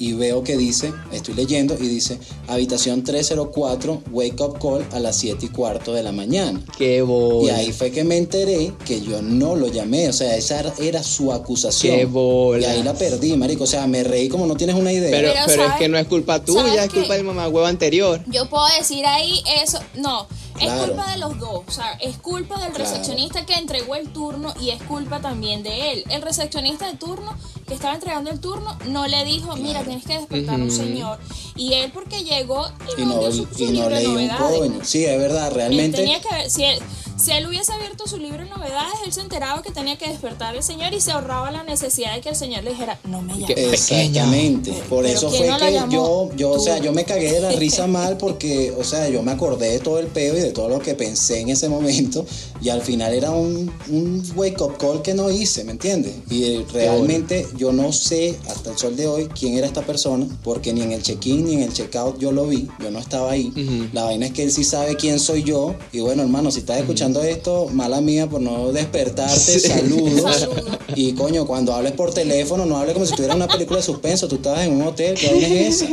y 0.00 0.14
veo 0.14 0.42
que 0.42 0.56
dice, 0.56 0.92
estoy 1.12 1.34
leyendo 1.34 1.74
y 1.78 1.86
dice, 1.86 2.18
habitación 2.48 3.04
304, 3.04 4.02
wake 4.10 4.40
up 4.40 4.58
call 4.58 4.84
a 4.92 4.98
las 4.98 5.16
7 5.16 5.46
y 5.46 5.48
cuarto 5.50 5.92
de 5.92 6.02
la 6.02 6.10
mañana. 6.10 6.60
Qué 6.76 7.02
bola. 7.02 7.46
Y 7.46 7.54
ahí 7.54 7.72
fue 7.72 7.90
que 7.92 8.02
me 8.02 8.16
enteré 8.16 8.72
que 8.84 9.00
yo 9.02 9.20
no 9.22 9.54
lo 9.54 9.68
llamé, 9.68 10.08
o 10.08 10.12
sea, 10.12 10.34
esa 10.36 10.60
era- 10.78 11.02
su 11.02 11.32
acusación. 11.32 11.96
Qué 11.96 12.04
bola. 12.06 12.62
Y 12.62 12.64
ahí 12.70 12.82
la 12.82 12.94
perdí, 12.94 13.36
marico, 13.36 13.64
o 13.64 13.66
sea, 13.66 13.86
me 13.86 14.02
reí 14.02 14.28
como 14.28 14.46
no 14.46 14.56
tienes 14.56 14.74
una 14.76 14.92
idea. 14.92 15.10
Pero, 15.10 15.28
Pero 15.32 15.40
pero 15.46 15.62
es 15.62 15.68
¿sabes- 15.68 15.80
que 15.82 15.88
no 15.88 15.98
es 15.98 16.06
culpa 16.06 16.42
tuya, 16.44 16.84
es 16.84 16.90
culpa 16.92 17.14
del 17.14 17.24
mamá 17.24 17.48
huevo 17.48 17.66
anterior. 17.66 18.22
Yo 18.26 18.48
puedo 18.48 18.64
decir 18.78 19.04
ahí 19.06 19.42
eso, 19.62 19.78
no, 19.96 20.26
es 20.58 20.72
culpa 20.72 21.10
de 21.12 21.18
los 21.18 21.38
dos, 21.38 21.62
o 21.66 21.70
sea, 21.70 21.92
es 22.00 22.16
culpa 22.18 22.58
del 22.60 22.72
Claro. 22.72 22.84
recepcionista 22.84 23.46
que 23.46 23.54
entregó 23.54 23.94
el 23.94 24.12
turno 24.12 24.52
y 24.60 24.70
es 24.70 24.82
culpa 24.82 25.20
también 25.20 25.62
de 25.62 25.92
él. 25.92 26.04
El 26.10 26.22
recepcionista 26.22 26.86
de 26.86 26.96
turno 26.96 27.34
que 27.66 27.74
estaba 27.74 27.94
entregando 27.94 28.30
el 28.30 28.40
turno 28.40 28.76
no 28.86 29.06
le 29.06 29.24
dijo, 29.24 29.54
mira, 29.56 29.82
tienes 29.84 30.04
que 30.04 30.14
despertar 30.18 30.60
a 30.60 30.62
un 30.62 30.70
señor. 30.70 31.18
Y 31.56 31.74
él 31.74 31.90
porque 31.92 32.24
llegó 32.24 32.66
y, 32.96 33.02
y 33.02 33.04
no, 33.04 33.18
dio 33.20 33.32
su, 33.32 33.46
su 33.46 33.62
y 33.64 33.66
no 33.66 33.72
libro 33.72 33.88
de 33.90 33.94
leí 33.96 34.06
un 34.06 34.14
novedades. 34.28 34.58
coño. 34.58 34.78
Sí, 34.82 35.04
es 35.04 35.18
verdad, 35.18 35.48
Él 35.48 35.54
realmente. 35.54 35.98
tenía 35.98 36.20
que 36.20 36.28
ver, 36.34 36.50
si 36.50 36.64
él, 36.64 36.78
si 37.20 37.32
él 37.32 37.46
hubiese 37.46 37.72
abierto 37.72 38.06
su 38.06 38.16
libro 38.16 38.44
de 38.44 38.50
novedades, 38.50 38.94
él 39.04 39.12
se 39.12 39.20
enteraba 39.20 39.62
que 39.62 39.70
tenía 39.70 39.98
que 39.98 40.08
despertar 40.08 40.56
al 40.56 40.62
señor 40.62 40.94
y 40.94 41.00
se 41.00 41.12
ahorraba 41.12 41.50
la 41.50 41.62
necesidad 41.64 42.14
de 42.14 42.20
que 42.20 42.30
el 42.30 42.36
señor 42.36 42.64
le 42.64 42.70
dijera, 42.70 42.98
no 43.04 43.20
me 43.20 43.38
llames. 43.38 43.56
Exactamente, 43.56 44.72
por 44.88 45.04
Pero 45.04 45.18
eso 45.18 45.28
¿quién 45.30 45.44
fue 45.44 45.50
no 45.50 45.58
que 45.58 45.94
yo, 45.94 46.30
yo, 46.36 46.50
o 46.52 46.58
sea, 46.58 46.78
yo 46.78 46.92
me 46.92 47.04
cagué 47.04 47.32
de 47.32 47.40
la 47.40 47.50
risa 47.52 47.86
mal 47.88 48.16
porque, 48.16 48.72
o 48.78 48.84
sea, 48.84 49.08
yo 49.08 49.22
me 49.22 49.32
acordé 49.32 49.72
de 49.72 49.80
todo 49.80 49.98
el 49.98 50.06
peo 50.06 50.36
y 50.36 50.40
de 50.40 50.52
todo 50.52 50.68
lo 50.68 50.78
que 50.78 50.94
pensé 50.94 51.40
en 51.40 51.50
ese 51.50 51.68
momento 51.68 52.24
y 52.62 52.70
al 52.70 52.82
final 52.82 53.12
era 53.12 53.30
un, 53.30 53.70
un 53.88 54.32
wake 54.34 54.60
up 54.62 54.78
call 54.78 55.02
que 55.02 55.14
no 55.14 55.30
hice, 55.30 55.64
¿me 55.64 55.72
entiendes? 55.72 56.14
Y 56.30 56.44
eh, 56.44 56.66
realmente 56.72 57.46
yo 57.56 57.72
no 57.72 57.92
sé 57.92 58.38
hasta 58.48 58.70
el 58.70 58.78
sol 58.78 58.96
de 58.96 59.06
hoy 59.06 59.28
quién 59.28 59.54
era 59.56 59.66
esta 59.66 59.82
persona 59.82 60.26
porque 60.42 60.72
ni 60.72 60.82
en 60.82 60.92
el 60.92 61.02
check-in 61.02 61.44
ni 61.44 61.54
en 61.54 61.62
el 61.62 61.72
check-out 61.72 62.18
yo 62.18 62.32
lo 62.32 62.46
vi, 62.46 62.68
yo 62.80 62.90
no 62.90 62.98
estaba 62.98 63.32
ahí. 63.32 63.48
Ujú. 63.48 63.88
La 63.92 64.04
vaina 64.04 64.26
es 64.26 64.32
que 64.32 64.42
él 64.42 64.52
sí 64.52 64.64
sabe 64.64 64.96
quién 64.96 65.18
soy 65.20 65.42
yo 65.42 65.74
y 65.92 66.00
bueno, 66.00 66.22
hermano, 66.22 66.50
si 66.50 66.60
estás 66.60 66.78
escuchando 66.78 67.09
esto, 67.22 67.66
mala 67.72 68.00
mía 68.00 68.28
por 68.28 68.40
no 68.40 68.72
despertarte, 68.72 69.58
saludos. 69.60 70.36
Saludos. 70.36 70.64
Y 70.94 71.12
coño, 71.14 71.46
cuando 71.46 71.74
hables 71.74 71.92
por 71.92 72.12
teléfono, 72.14 72.66
no 72.66 72.76
hables 72.78 72.94
como 72.94 73.04
si 73.06 73.12
estuviera 73.12 73.34
en 73.34 73.42
una 73.42 73.48
película 73.52 73.78
de 73.78 73.84
suspenso. 73.84 74.28
Tú 74.28 74.36
estabas 74.36 74.60
en 74.66 74.72
un 74.74 74.82
hotel, 74.82 75.14
¿qué 75.14 75.28
vaina 75.28 75.46
es 75.46 75.82
esa? 75.82 75.88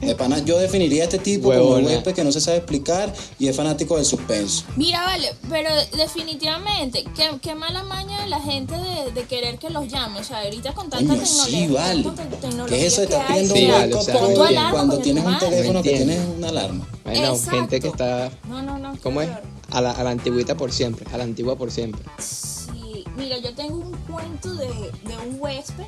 De 0.00 0.14
pana, 0.14 0.38
yo 0.44 0.58
definiría 0.58 1.02
a 1.02 1.04
este 1.04 1.18
tipo 1.18 1.48
como 1.50 1.60
un 1.60 1.66
Huevona. 1.74 1.86
huésped 1.88 2.14
que 2.14 2.24
no 2.24 2.32
se 2.32 2.40
sabe 2.40 2.58
explicar 2.58 3.12
y 3.38 3.48
es 3.48 3.56
fanático 3.56 3.96
del 3.96 4.04
suspenso. 4.04 4.64
Mira, 4.76 5.02
vale, 5.04 5.32
pero 5.48 5.70
definitivamente, 5.96 7.04
qué, 7.16 7.30
qué 7.40 7.54
mala 7.54 7.82
maña 7.84 8.22
de 8.22 8.28
la 8.28 8.40
gente 8.40 8.74
de, 8.74 9.12
de 9.12 9.22
querer 9.26 9.58
que 9.58 9.70
los 9.70 9.88
llame. 9.88 10.20
O 10.20 10.24
sea, 10.24 10.40
ahorita 10.42 10.72
con 10.74 10.90
tanta 10.90 11.06
Coño, 11.14 11.22
tecnología. 11.22 11.66
sí, 11.66 11.72
vale. 11.72 12.02
tecnología 12.40 12.76
¿Qué 12.78 12.86
es 12.86 12.98
eso 12.98 13.18
hay, 13.28 13.46
pidiendo 13.48 13.54
Sí, 13.54 13.64
un 13.64 13.70
vale, 13.72 13.94
o 13.94 14.02
sea, 14.02 14.70
cuando 14.70 14.98
tienes 14.98 15.24
un 15.24 15.38
teléfono 15.38 15.82
que 15.82 15.90
tienes 15.96 16.20
una 16.36 16.48
alarma? 16.48 16.88
Bueno, 17.04 17.28
Exacto. 17.34 17.50
gente 17.50 17.80
que 17.80 17.88
está, 17.88 18.30
No, 18.48 18.62
no, 18.62 18.78
no. 18.78 18.94
¿cómo 19.02 19.22
es? 19.22 19.28
horror. 19.28 19.57
A 19.70 19.80
la, 19.80 19.90
a 19.90 20.02
la 20.02 20.10
antigüita 20.10 20.56
por 20.56 20.72
siempre, 20.72 21.06
a 21.12 21.18
la 21.18 21.24
antigua 21.24 21.56
por 21.56 21.70
siempre. 21.70 22.02
Sí, 22.18 23.04
mira, 23.16 23.38
yo 23.38 23.54
tengo 23.54 23.76
un 23.76 23.92
cuento 23.98 24.54
de, 24.54 24.66
de 24.66 25.18
un 25.26 25.36
huésped. 25.38 25.84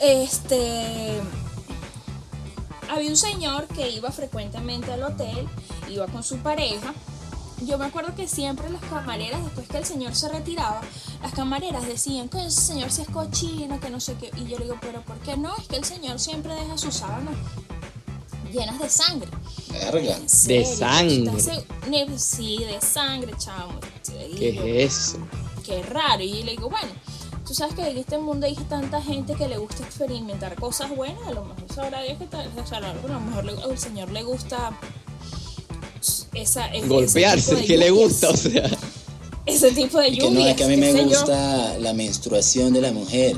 Este. 0.00 1.20
Había 2.90 3.10
un 3.10 3.16
señor 3.16 3.66
que 3.68 3.90
iba 3.90 4.10
frecuentemente 4.10 4.92
al 4.92 5.02
hotel, 5.02 5.48
iba 5.88 6.06
con 6.06 6.22
su 6.22 6.38
pareja. 6.38 6.92
Yo 7.64 7.78
me 7.78 7.86
acuerdo 7.86 8.14
que 8.14 8.26
siempre 8.26 8.68
las 8.70 8.82
camareras, 8.82 9.42
después 9.44 9.68
que 9.68 9.78
el 9.78 9.84
señor 9.84 10.14
se 10.16 10.28
retiraba, 10.28 10.80
las 11.22 11.32
camareras 11.32 11.86
decían 11.86 12.28
que 12.28 12.44
ese 12.44 12.60
señor 12.60 12.90
se 12.90 13.02
es 13.02 13.08
cochino, 13.08 13.78
que 13.78 13.88
no 13.88 14.00
sé 14.00 14.14
qué. 14.14 14.30
Y 14.36 14.46
yo 14.46 14.58
le 14.58 14.64
digo, 14.64 14.78
pero 14.80 15.00
¿por 15.02 15.16
qué 15.18 15.36
no? 15.36 15.54
Es 15.56 15.68
que 15.68 15.76
el 15.76 15.84
señor 15.84 16.18
siempre 16.18 16.54
deja 16.54 16.76
sus 16.76 16.96
sábanas 16.96 17.36
llenas 18.52 18.78
de 18.78 18.88
sangre. 18.88 19.28
Verga. 19.70 20.16
¿En 20.16 20.28
serio? 20.28 20.66
sangre. 20.76 21.16
¿Estás 21.38 21.48
seg- 21.48 21.64
ne- 21.88 22.18
Sí, 22.18 22.58
de 22.58 22.80
sangre, 22.80 23.32
chamo. 23.38 23.78
Y 24.30 24.34
¿Qué 24.36 24.54
yo, 24.54 24.64
es 24.64 24.92
eso? 25.08 25.18
qué 25.64 25.82
raro. 25.82 26.22
Y 26.22 26.42
le 26.42 26.52
digo, 26.52 26.68
bueno, 26.68 26.88
tú 27.46 27.54
sabes 27.54 27.74
que 27.74 27.82
en 27.88 27.96
este 27.96 28.18
mundo 28.18 28.46
hay 28.46 28.54
tanta 28.54 29.00
gente 29.02 29.34
que 29.34 29.48
le 29.48 29.58
gusta 29.58 29.82
experimentar 29.84 30.54
cosas 30.56 30.94
buenas. 30.94 31.26
A 31.26 31.32
lo 31.32 31.44
mejor 31.44 31.64
sabrá 31.74 32.02
Dios 32.02 32.18
que 32.18 32.26
tal, 32.26 32.50
o 32.62 32.66
sea, 32.66 32.78
a 32.78 32.80
lo 32.92 33.20
mejor 33.20 33.44
le- 33.44 33.62
al 33.62 33.78
señor 33.78 34.10
le 34.10 34.22
gusta 34.22 34.72
esa, 36.34 36.66
ese- 36.66 36.78
ese 36.78 36.86
Golpearse, 36.88 37.54
de 37.56 37.64
que 37.64 37.76
le 37.78 37.88
lluvias. 37.88 38.08
gusta, 38.12 38.30
o 38.30 38.36
sea. 38.36 38.70
Ese 39.46 39.72
tipo 39.72 39.98
de 39.98 40.08
Y 40.08 40.18
que 40.18 40.24
lluvias. 40.24 40.34
no, 40.34 40.46
es 40.48 40.56
que 40.56 40.64
a 40.64 40.68
mí 40.68 40.76
me 40.76 40.92
sé 40.92 40.98
yo. 40.98 41.04
gusta 41.08 41.78
la 41.78 41.92
menstruación 41.94 42.72
de 42.72 42.80
la 42.80 42.92
mujer. 42.92 43.36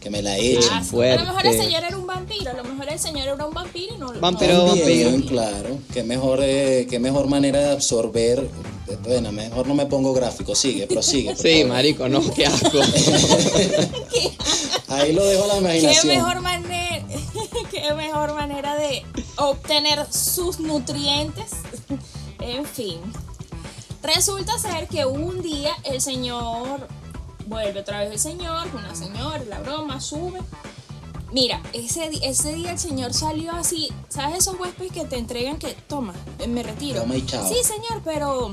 Que 0.00 0.10
me 0.10 0.20
la 0.20 0.36
echen. 0.36 0.58
Ah, 0.70 0.80
sí. 0.82 0.86
A 0.88 0.90
fuerte. 0.90 1.24
lo 1.24 1.32
mejor 1.32 1.46
el 1.46 1.58
señor 1.62 1.82
era 1.82 1.96
un 1.96 2.03
el 2.94 3.00
señor 3.00 3.28
era 3.28 3.46
un 3.46 3.54
vampiro 3.54 3.94
y 3.94 3.98
no 3.98 4.12
Vampiro, 4.20 4.54
no- 4.54 4.66
vampiro. 4.66 5.10
claro. 5.28 5.78
Qué 5.92 6.02
mejor, 6.02 6.40
eh, 6.42 6.86
qué 6.88 6.98
mejor 6.98 7.26
manera 7.28 7.58
de 7.60 7.72
absorber. 7.72 8.48
Bueno, 9.02 9.32
mejor 9.32 9.66
no 9.66 9.74
me 9.74 9.86
pongo 9.86 10.12
gráfico. 10.14 10.54
Sigue, 10.54 10.86
prosigue. 10.86 11.34
Sí, 11.36 11.60
favor. 11.62 11.76
marico, 11.76 12.08
no, 12.08 12.20
qué 12.34 12.46
asco. 12.46 12.78
Ahí 14.88 15.12
lo 15.12 15.24
dejo 15.24 15.44
a 15.44 15.46
la 15.48 15.54
¿Qué 15.54 15.60
imaginación. 15.60 16.16
mejor, 16.16 16.40
manera, 16.40 17.06
qué 17.70 17.94
mejor 17.94 18.34
manera 18.34 18.74
de 18.76 19.04
obtener 19.36 20.06
sus 20.12 20.60
nutrientes. 20.60 21.50
en 22.40 22.64
fin. 22.64 22.98
Resulta 24.02 24.58
ser 24.58 24.86
que 24.88 25.06
un 25.06 25.42
día 25.42 25.72
el 25.84 26.00
señor, 26.00 26.86
vuelve 27.46 27.80
otra 27.80 28.00
vez 28.00 28.12
el 28.12 28.18
señor, 28.18 28.68
una 28.74 28.94
señora, 28.94 29.42
la 29.48 29.60
broma, 29.60 30.00
sube. 30.00 30.40
Mira, 31.34 31.60
ese, 31.72 32.10
ese 32.22 32.54
día 32.54 32.70
el 32.70 32.78
señor 32.78 33.12
salió 33.12 33.50
así, 33.56 33.92
¿sabes 34.08 34.38
esos 34.38 34.54
huéspedes 34.60 34.92
que 34.92 35.04
te 35.04 35.18
entregan 35.18 35.58
que, 35.58 35.72
toma, 35.88 36.14
eh, 36.38 36.46
me 36.46 36.62
retiro? 36.62 37.00
Toma 37.00 37.16
y 37.16 37.26
chao. 37.26 37.44
Sí, 37.48 37.56
señor, 37.64 38.02
pero 38.04 38.52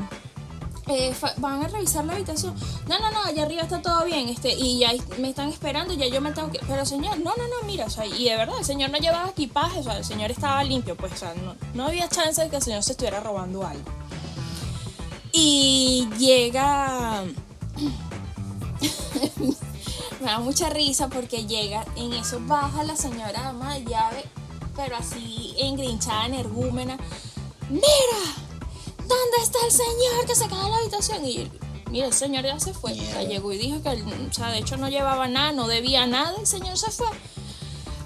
eh, 0.88 1.13
van 1.38 1.63
a 1.63 1.67
revisar 1.67 2.06
la 2.06 2.13
habitación. 2.13 2.56
No, 2.88 2.98
no, 2.98 3.12
no, 3.12 3.24
allá 3.24 3.44
arriba 3.44 3.62
está 3.62 3.84
todo 3.84 4.04
bien, 4.04 4.30
este, 4.30 4.56
y 4.56 4.80
ya 4.80 4.94
me 5.20 5.30
están 5.30 5.50
esperando, 5.50 5.94
ya 5.94 6.08
yo 6.08 6.22
me 6.22 6.32
tengo 6.32 6.50
que. 6.50 6.58
Pero 6.67 6.84
señor, 6.84 7.20
no, 7.20 7.36
no, 7.36 7.48
no, 7.48 7.67
mira, 7.67 7.86
o 7.86 7.89
sea, 7.91 8.08
y 8.08 8.24
de 8.24 8.36
verdad, 8.36 8.58
el 8.58 8.65
señor 8.65 8.89
no 8.89 8.98
llevaba 8.98 9.30
equipaje, 9.30 9.82
o 9.82 9.84
sea, 9.84 10.00
el 10.00 10.04
señor 10.04 10.32
estaba 10.32 10.63
limpio, 10.63 10.98
pues, 10.98 11.13
o 11.13 11.17
sea, 11.17 11.36
no, 11.36 11.54
no 11.76 11.86
había 11.86 12.10
chance 12.10 12.41
de 12.41 12.50
que 12.50 12.56
el 12.56 12.63
señor 12.63 12.82
se 12.82 12.94
estuviera 12.94 13.20
robando 13.20 13.63
algo. 13.63 13.91
Y 15.32 16.10
llega. 16.17 17.26
me 20.32 20.38
da 20.38 20.39
mucha 20.39 20.70
risa 20.70 21.10
porque 21.10 21.46
llega, 21.46 21.84
en 21.98 22.13
eso 22.13 22.39
baja 22.44 22.86
la 22.86 22.96
señora 22.96 23.50
ama 23.50 23.74
de 23.74 23.84
llave, 23.84 24.24
pero 24.78 24.96
así 24.96 25.54
engrinchada, 25.58 26.28
energúmena. 26.28 26.98
¡Mira! 27.70 28.22
¿Dónde 29.00 29.38
está 29.44 29.58
el 29.65 29.72
señor 29.74 30.26
que 30.26 30.36
se 30.36 30.48
quedó 30.48 30.67
en 30.67 30.72
la 30.72 30.78
habitación? 30.78 31.26
Y 31.26 31.52
mira, 31.89 32.08
el 32.08 32.13
señor 32.13 32.46
ya 32.46 32.58
se 32.62 32.74
fue. 32.74 32.94
O 32.94 32.96
sea, 32.96 33.04
Mierda. 33.04 33.24
llegó 33.24 33.52
y 33.52 33.58
dijo 33.58 33.84
que, 33.84 33.89
o 33.89 34.34
sea, 34.34 34.52
de 34.52 34.60
hecho 34.60 34.78
no 34.78 34.88
llevaba 34.88 35.28
nada, 35.28 35.52
no 35.52 35.67
debía 35.67 36.08
nada, 36.08 36.34
el 36.39 36.48
señor 36.48 36.78
se 36.78 36.91
fue. 36.91 37.10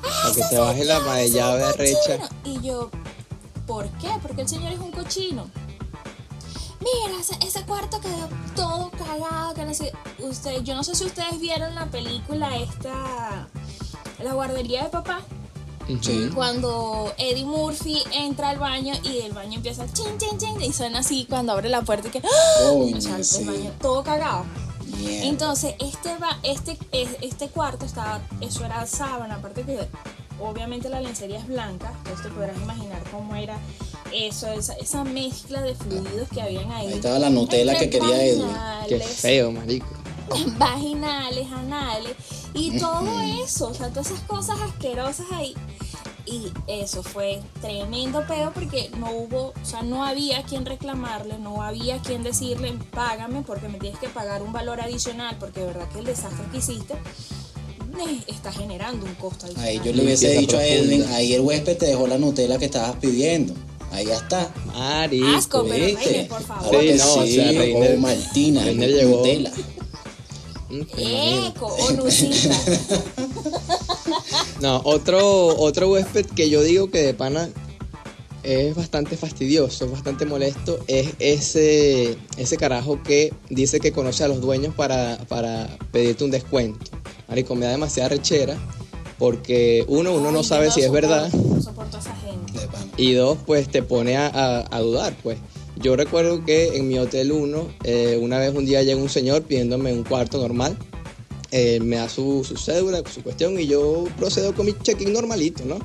Para 0.02 0.34
que 0.34 0.42
te 0.50 0.58
baje 0.58 0.84
la 0.84 1.00
madre 1.02 1.26
¡Ese 1.26 1.36
llave 1.36 1.64
cochino! 1.64 1.78
recha. 1.78 2.30
Y 2.44 2.62
yo, 2.62 2.90
¿por 3.68 3.88
qué? 4.00 4.10
Porque 4.24 4.42
el 4.42 4.50
señor 4.50 4.72
es 4.72 4.80
un 4.80 4.92
cochino. 4.92 5.48
Mira, 6.80 7.20
ese, 7.20 7.36
ese 7.46 7.64
cuarto 7.66 8.00
quedó 8.02 8.30
todo 8.56 8.92
cagado, 8.92 9.54
que 9.54 9.66
no 9.66 9.74
sé. 9.74 9.92
Usted, 10.20 10.62
yo 10.64 10.76
no 10.76 10.84
sé 10.84 10.96
si 10.96 11.06
ustedes 11.06 11.40
vieron 11.40 11.74
la 11.76 11.86
película 11.88 12.56
esta, 12.58 13.48
La 14.24 14.34
guardería 14.34 14.84
de 14.84 14.90
papá, 14.90 15.22
Sí. 16.02 16.30
cuando 16.34 17.14
Eddie 17.18 17.46
Murphy 17.46 18.02
entra 18.12 18.50
al 18.50 18.58
baño 18.58 18.94
y 19.04 19.20
el 19.20 19.34
baño 19.34 19.56
empieza 19.58 19.86
chin, 19.94 20.18
chin, 20.18 20.38
chin, 20.40 20.60
y 20.62 20.74
suena 20.74 21.00
así 21.00 21.26
cuando 21.30 21.52
abre 21.54 21.70
la 21.70 21.82
puerta 21.84 22.08
y 22.08 22.12
que. 22.12 22.20
¡ah! 22.20 22.72
El 22.72 23.46
baño 23.46 23.72
todo 23.80 24.04
cagado. 24.04 24.46
Entonces, 25.08 25.76
este, 25.80 26.18
va, 26.18 26.40
este, 26.44 26.78
es- 26.92 27.18
este 27.22 27.50
cuarto 27.50 27.86
estaba, 27.86 28.22
eso 28.42 28.64
era 28.66 28.86
sábana, 28.88 29.36
aparte 29.36 29.64
que 29.64 29.88
obviamente 30.42 30.90
la 30.90 31.02
lencería 31.02 31.38
es 31.40 31.48
blanca, 31.48 31.92
entonces 32.00 32.24
te 32.24 32.30
podrás 32.32 32.58
imaginar 32.58 33.04
cómo 33.12 33.36
era 33.36 33.58
eso, 34.16 34.48
esa, 34.52 34.74
esa 34.74 35.04
mezcla 35.04 35.62
de 35.62 35.76
fluidos 35.76 36.30
que 36.34 36.42
habían 36.42 36.72
ahí. 36.72 36.88
Ahí 36.88 36.94
estaba 36.94 37.20
la 37.20 37.30
Nutella 37.30 37.78
que 37.78 37.90
quería 37.90 38.24
Edwin. 38.24 38.48
Qué 38.88 38.98
vaginales, 38.98 39.20
feo, 39.20 39.52
marico. 39.52 39.88
vaginales, 40.58 41.48
anales 41.52 42.14
y 42.54 42.80
todo 42.80 43.22
eso, 43.44 43.68
o 43.68 43.74
sea, 43.74 43.90
todas 43.90 44.08
esas 44.08 44.22
cosas 44.22 44.60
asquerosas 44.62 45.26
ahí. 45.32 45.54
Y 46.26 46.52
eso 46.68 47.04
fue 47.04 47.40
tremendo 47.62 48.26
peo 48.28 48.52
porque 48.52 48.90
no 48.98 49.12
hubo, 49.12 49.54
o 49.62 49.66
sea, 49.66 49.84
no 49.84 50.04
había 50.04 50.42
quien 50.44 50.66
reclamarle, 50.66 51.38
no 51.38 51.62
había 51.62 52.00
quien 52.00 52.24
decirle, 52.24 52.74
págame 52.92 53.44
porque 53.44 53.68
me 53.68 53.78
tienes 53.78 54.00
que 54.00 54.08
pagar 54.08 54.42
un 54.42 54.52
valor 54.52 54.82
adicional, 54.82 55.38
porque 55.40 55.60
de 55.60 55.68
verdad 55.68 55.88
que 55.90 56.00
el 56.00 56.06
desastre 56.06 56.46
que 56.52 56.58
hiciste 56.58 56.94
eh, 56.94 58.24
está 58.26 58.52
generando 58.52 59.06
un 59.06 59.14
costo 59.16 59.46
adicional. 59.46 59.70
Ahí 59.70 59.82
yo 59.84 59.94
le 59.94 60.04
hubiese 60.04 60.32
dicho 60.32 60.58
a 60.58 60.62
profunda. 60.62 60.84
Edwin, 60.84 61.04
ahí 61.14 61.34
el 61.34 61.42
huésped 61.42 61.78
te 61.78 61.86
dejó 61.86 62.08
la 62.08 62.18
Nutella 62.18 62.58
que 62.58 62.66
estabas 62.66 62.96
pidiendo. 62.96 63.54
Ahí 63.96 64.10
está. 64.12 64.52
Marico. 64.74 65.28
Asco, 65.28 65.66
pero 65.68 65.86
¿Viste? 65.86 66.04
Reiner, 66.10 66.28
por 66.28 66.42
favor. 66.44 66.70
Claro 66.70 66.82
Sí, 66.82 66.88
que 66.88 66.96
no, 66.96 67.14
o 67.14 67.26
sea, 67.26 67.52
Reiner- 67.52 67.96
o 67.96 68.00
Martina, 68.00 68.64
Reiner 68.64 68.90
llegó- 68.92 69.18
Nutella. 69.18 69.52
Mm. 70.70 70.82
Eco, 70.98 71.66
o 71.68 71.92
Nusita. 71.92 72.50
No, 74.62 74.82
otro, 74.86 75.56
otro 75.58 75.90
huésped 75.92 76.26
que 76.28 76.50
yo 76.50 76.62
digo 76.64 76.90
que 76.90 77.02
de 77.02 77.14
pana 77.14 77.50
es 78.44 78.76
bastante 78.76 79.18
fastidioso, 79.18 79.86
es 79.86 79.92
bastante 79.92 80.26
molesto, 80.26 80.80
es 80.88 81.10
ese, 81.20 82.18
ese 82.38 82.58
carajo 82.58 83.02
que 83.04 83.34
dice 83.50 83.80
que 83.80 83.92
conoce 83.92 84.24
a 84.24 84.28
los 84.28 84.40
dueños 84.42 84.74
para, 84.74 85.18
para 85.28 85.68
pedirte 85.92 86.24
un 86.24 86.32
descuento. 86.32 86.92
Marico, 87.28 87.56
me 87.56 87.66
da 87.66 87.72
demasiada 87.72 88.10
rechera 88.10 88.56
porque 89.18 89.84
uno, 89.88 90.14
uno 90.14 90.32
no 90.32 90.40
Ay, 90.40 90.46
sabe 90.46 90.72
si 90.72 90.82
es 90.82 90.88
soporto, 90.88 91.08
verdad 91.08 91.32
No 91.34 91.62
soporto 91.62 91.98
a 91.98 92.00
esa. 92.00 92.14
Y 92.98 93.14
dos, 93.14 93.38
pues 93.46 93.70
te 93.70 93.84
pone 93.84 94.18
a, 94.18 94.66
a- 94.70 94.80
dudar, 94.82 95.16
pues. 95.24 95.38
Yo 95.78 95.96
recuerdo 95.98 96.46
que 96.46 96.78
en 96.78 96.88
mi 96.88 96.98
hotel 96.98 97.32
1, 97.34 97.68
una 98.22 98.40
vez 98.40 98.54
un 98.56 98.66
día 98.66 98.82
llega 98.84 99.02
un 99.02 99.10
señor 99.10 99.44
pidiéndome 99.44 99.92
un 99.92 100.04
cuarto 100.04 100.38
normal, 100.38 100.78
eh, 101.52 101.80
me 101.82 101.98
da 101.98 102.08
su, 102.08 102.44
su 102.46 102.56
cédula, 102.58 103.04
su 103.14 103.22
cuestión, 103.22 103.60
y 103.60 103.68
yo 103.68 104.06
procedo 104.18 104.54
con 104.56 104.66
mi 104.66 104.74
check-in 104.74 105.12
normalito, 105.12 105.66
¿no? 105.66 105.80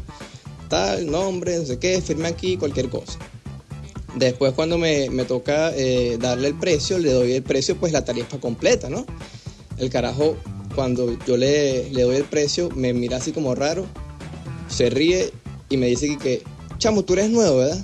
Tal, 0.68 1.10
nombre, 1.10 1.58
no 1.58 1.64
sé 1.66 1.78
qué, 1.80 2.00
firme 2.00 2.28
aquí, 2.28 2.56
cualquier 2.56 2.88
cosa. 2.88 3.18
Después 4.16 4.52
cuando 4.54 4.78
me, 4.78 5.10
me 5.10 5.24
toca 5.24 5.72
eh, 5.76 6.16
darle 6.20 6.48
el 6.48 6.54
precio, 6.54 6.98
le 6.98 7.12
doy 7.12 7.32
el 7.32 7.42
precio, 7.42 7.76
pues 7.76 7.92
la 7.92 8.04
tarifa 8.04 8.38
completa, 8.38 8.88
¿no? 8.88 9.04
El 9.78 9.90
carajo, 9.90 10.36
cuando 10.74 11.16
yo 11.26 11.36
le, 11.36 11.90
le 11.90 12.02
doy 12.02 12.16
el 12.16 12.24
precio, 12.24 12.68
me 12.74 12.92
mira 12.92 13.16
así 13.18 13.32
como 13.32 13.54
raro, 13.54 13.86
se 14.68 14.90
ríe 14.90 15.32
y 15.68 15.76
me 15.76 15.86
dice 15.86 16.16
que, 16.18 16.42
chamo, 16.80 17.04
tú 17.04 17.12
eres 17.12 17.30
nuevo, 17.30 17.58
¿verdad? 17.58 17.78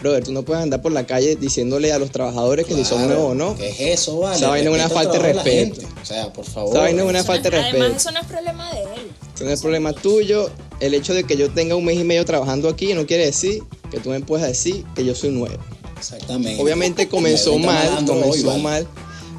Brother, 0.00 0.22
tú 0.24 0.32
no 0.32 0.42
puedes 0.44 0.62
andar 0.62 0.82
por 0.82 0.92
la 0.92 1.06
calle 1.06 1.36
diciéndole 1.36 1.90
a 1.92 1.98
los 1.98 2.10
trabajadores 2.10 2.66
que 2.66 2.74
si 2.74 2.84
son 2.84 2.98
Claro, 2.98 3.14
nuevos 3.14 3.32
o 3.32 3.34
no. 3.34 3.56
¿Qué 3.56 3.70
es 3.70 3.80
eso, 4.00 4.18
vale? 4.20 4.36
Esa 4.36 4.48
vaina 4.50 4.70
es 4.70 4.76
una 4.76 4.88
falta 4.90 5.12
de 5.18 5.32
respeto. 5.32 5.80
O 6.02 6.06
sea, 6.06 6.32
por 6.32 6.44
favor. 6.44 6.70
Esa 6.74 6.80
vaina 6.82 7.02
es 7.02 7.08
una 7.08 7.24
falta 7.24 7.50
de 7.50 7.56
es- 7.58 7.64
Además, 7.64 7.80
respeto. 7.88 7.96
eso 7.96 8.10
no 8.12 8.20
es 8.20 8.26
problema 8.26 8.72
de 8.72 8.82
él. 8.82 9.10
Eso 9.34 9.44
no 9.44 9.50
es 9.50 9.60
problema 9.60 9.92
tuyo. 9.94 10.50
El 10.80 10.94
hecho 10.94 11.14
de 11.14 11.24
que 11.24 11.36
yo 11.36 11.50
tenga 11.50 11.74
un 11.74 11.84
mes 11.84 11.98
y 11.98 12.04
medio 12.04 12.24
trabajando 12.26 12.68
aquí 12.68 12.92
no 12.94 13.06
quiere 13.06 13.24
decir 13.24 13.62
que 13.90 13.98
tú 13.98 14.10
me 14.10 14.20
puedas 14.20 14.46
decir 14.46 14.84
que 14.94 15.04
yo 15.04 15.14
soy 15.14 15.30
nuevo. 15.30 15.56
Exactamente. 15.96 16.62
Obviamente 16.62 17.08
comenzó 17.08 17.58
mal, 17.58 17.98
hoy, 18.00 18.04
comenzó 18.04 18.46
vale. 18.48 18.62
mal. 18.62 18.86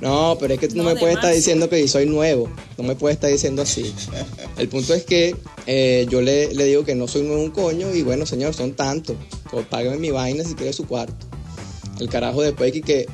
No, 0.02 0.38
pero 0.40 0.54
es 0.54 0.60
que 0.60 0.68
tú 0.68 0.76
no, 0.76 0.84
No, 0.84 0.90
me 0.90 0.96
de 0.96 1.00
puedes 1.00 1.16
estar 1.16 1.34
diciendo 1.34 1.70
que 1.70 1.88
soy 1.88 2.06
nuevo. 2.06 2.50
No 2.78 2.84
me 2.84 2.96
puedes 2.96 3.16
estar 3.16 3.32
diciendo 3.32 3.62
así. 3.62 3.94
El 4.58 4.70
punto 4.70 4.94
es 4.94 5.04
que 5.04 5.36
eh, 5.66 6.06
yo 6.10 6.22
le, 6.22 6.54
le 6.54 6.66
digo 6.66 6.84
que 6.84 6.96
no 6.96 7.08
soy 7.08 7.24
nuevo 7.24 7.42
un 7.42 7.52
coño 7.52 7.94
y 7.94 8.04
bueno, 8.04 8.26
señor, 8.26 8.54
son 8.54 8.74
tantos. 8.74 9.16
Pues 9.50 9.66
págame 9.66 9.98
mi 9.98 10.12
vaina 10.12 10.44
si 10.44 10.54
quiere 10.54 10.74
su 10.74 10.86
cuarto. 10.86 11.26
El 12.00 12.10
carajo 12.10 12.42
después 12.42 12.72
que, 12.72 12.82
que 12.82 13.08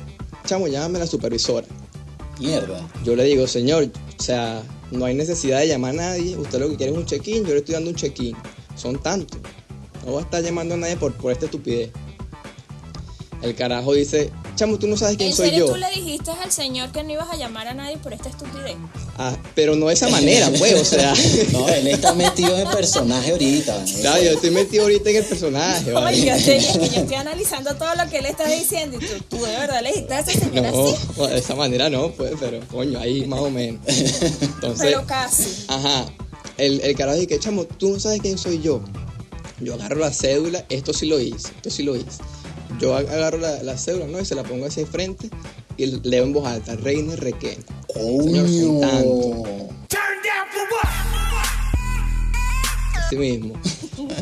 chamo, 0.44 0.68
llámame 0.68 0.98
a 0.98 1.00
la 1.00 1.06
supervisora. 1.06 1.66
Mierda. 2.38 2.86
Yo 3.04 3.16
le 3.16 3.24
digo, 3.24 3.46
señor, 3.46 3.84
o 4.18 4.22
sea, 4.22 4.62
no 4.90 5.04
hay 5.04 5.14
necesidad 5.14 5.60
de 5.60 5.68
llamar 5.68 5.92
a 5.92 5.94
nadie. 5.94 6.36
Usted 6.36 6.58
lo 6.58 6.68
que 6.68 6.76
quiere 6.76 6.92
es 6.92 6.98
un 6.98 7.06
check-in, 7.06 7.44
yo 7.44 7.52
le 7.52 7.58
estoy 7.58 7.74
dando 7.74 7.90
un 7.90 7.96
check-in. 7.96 8.36
Son 8.76 9.00
tantos. 9.00 9.38
No 10.04 10.12
voy 10.12 10.20
a 10.20 10.24
estar 10.24 10.42
llamando 10.42 10.74
a 10.74 10.78
nadie 10.78 10.96
por, 10.96 11.14
por 11.14 11.32
esta 11.32 11.46
estupidez. 11.46 11.90
El 13.42 13.54
carajo 13.54 13.94
dice, 13.94 14.30
chamo, 14.54 14.78
tú 14.78 14.86
no 14.86 14.96
sabes 14.96 15.16
quién 15.16 15.30
¿En 15.30 15.36
soy 15.36 15.50
serio 15.50 15.66
yo. 15.66 15.72
tú 15.72 15.78
le 15.78 15.90
dijiste 15.90 16.30
al 16.30 16.50
señor 16.52 16.90
que 16.92 17.02
no 17.02 17.12
ibas 17.12 17.28
a 17.30 17.36
llamar 17.36 17.68
a 17.68 17.74
nadie 17.74 17.96
por 17.98 18.12
esta 18.12 18.28
estupidez? 18.28 18.76
Ah, 19.18 19.36
pero 19.54 19.76
no 19.76 19.86
de 19.86 19.94
esa 19.94 20.08
manera, 20.08 20.50
pues, 20.58 20.74
o 20.74 20.84
sea. 20.84 21.12
No, 21.52 21.68
él 21.68 21.86
está 21.88 22.14
metido 22.14 22.56
en 22.58 22.68
personaje 22.68 23.32
ahorita. 23.32 23.84
Claro, 24.00 24.22
yo 24.22 24.30
estoy 24.32 24.50
metido 24.50 24.82
ahorita 24.84 25.10
en 25.10 25.16
el 25.16 25.24
personaje, 25.24 25.84
Oye, 25.84 25.92
¿vale? 25.92 26.20
yo 26.24 26.32
estoy, 26.34 26.54
es 26.54 26.66
que 26.78 26.88
yo 26.88 27.00
estoy 27.02 27.16
analizando 27.16 27.74
todo 27.76 27.94
lo 27.94 28.10
que 28.10 28.18
él 28.18 28.26
está 28.26 28.48
diciendo 28.48 28.96
y 29.00 29.06
tú, 29.06 29.36
tú 29.36 29.44
de 29.44 29.52
verdad 29.52 29.82
le 29.82 29.90
dijiste 29.90 30.14
a 30.14 30.20
ese 30.20 30.38
señor 30.38 30.66
así, 30.66 30.94
No, 31.16 31.26
de 31.26 31.38
esa 31.38 31.54
manera 31.54 31.90
no, 31.90 32.10
pues, 32.12 32.32
pero 32.40 32.60
coño, 32.68 32.98
ahí 32.98 33.26
más 33.26 33.40
o 33.40 33.50
menos. 33.50 33.80
Entonces, 33.86 34.78
pero 34.80 35.06
casi. 35.06 35.64
Ajá. 35.68 36.06
El, 36.56 36.80
el 36.82 36.94
carajo 36.96 37.16
dice 37.16 37.26
que, 37.28 37.38
chamo, 37.40 37.64
tú 37.64 37.90
no 37.90 38.00
sabes 38.00 38.20
quién 38.20 38.38
soy 38.38 38.60
yo. 38.60 38.80
Yo 39.60 39.74
agarro 39.74 39.96
la 39.96 40.12
cédula, 40.12 40.64
esto 40.68 40.92
sí 40.92 41.06
lo 41.06 41.20
hice, 41.20 41.48
esto 41.56 41.70
sí 41.70 41.82
lo 41.84 41.94
hice. 41.96 42.18
Yo 42.80 42.96
ag- 42.98 43.08
agarro 43.08 43.38
la, 43.38 43.62
la 43.62 43.76
cédula, 43.78 44.06
¿no? 44.06 44.20
Y 44.20 44.24
se 44.24 44.34
la 44.34 44.42
pongo 44.42 44.66
hacia 44.66 44.82
enfrente 44.82 45.30
y 45.76 45.86
leo 45.86 46.24
en 46.24 46.32
voz 46.32 46.46
alta, 46.46 46.76
Reina 46.76 47.16
Requén. 47.16 47.58
Señor, 47.94 48.48
son 48.48 48.80
Coño. 48.80 49.68
Así 53.06 53.16
mismo. 53.16 53.54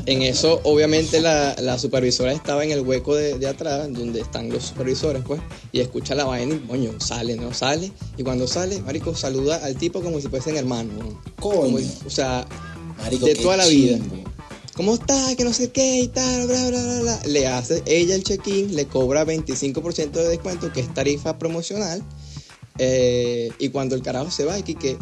En 0.06 0.22
eso, 0.22 0.60
obviamente, 0.64 1.20
la, 1.20 1.54
la 1.60 1.78
supervisora 1.78 2.32
estaba 2.32 2.64
en 2.64 2.72
el 2.72 2.80
hueco 2.80 3.14
de, 3.14 3.38
de 3.38 3.46
atrás, 3.46 3.88
donde 3.92 4.20
están 4.20 4.48
los 4.50 4.64
supervisores, 4.64 5.22
pues, 5.24 5.40
y 5.70 5.80
escucha 5.80 6.14
la 6.14 6.24
vaina 6.24 6.54
y, 6.54 6.58
coño, 6.60 6.92
sale, 7.00 7.36
¿no? 7.36 7.54
Sale. 7.54 7.92
Y 8.16 8.22
cuando 8.24 8.46
sale, 8.48 8.80
Marico, 8.82 9.14
saluda 9.14 9.64
al 9.64 9.76
tipo 9.76 10.00
como 10.02 10.20
si 10.20 10.28
fuesen 10.28 10.56
hermanos. 10.56 10.94
¿no? 10.98 11.20
Como- 11.40 11.62
Coño. 11.72 11.86
o 12.06 12.10
sea, 12.10 12.44
Marico, 12.98 13.26
de 13.26 13.34
toda 13.36 13.56
la 13.56 13.66
vida. 13.66 13.98
¿Cómo 14.74 14.94
está? 14.94 15.34
Que 15.36 15.44
no 15.44 15.52
sé 15.52 15.70
qué 15.70 16.00
y 16.00 16.08
tal, 16.08 16.46
bla, 16.46 16.68
bla, 16.70 16.82
bla, 16.82 17.00
bla. 17.00 17.20
Le 17.26 17.46
hace 17.46 17.82
ella 17.86 18.14
el 18.14 18.24
check-in, 18.24 18.74
le 18.74 18.86
cobra 18.86 19.24
25% 19.26 20.10
de 20.12 20.28
descuento, 20.28 20.72
que 20.72 20.80
es 20.80 20.92
tarifa 20.94 21.38
promocional. 21.38 22.02
eh, 22.78 23.50
y 23.58 23.68
cuando 23.68 23.94
el 23.94 24.02
carajo 24.02 24.30
se 24.30 24.44
va, 24.46 24.58
y 24.58 24.62
que, 24.62 24.96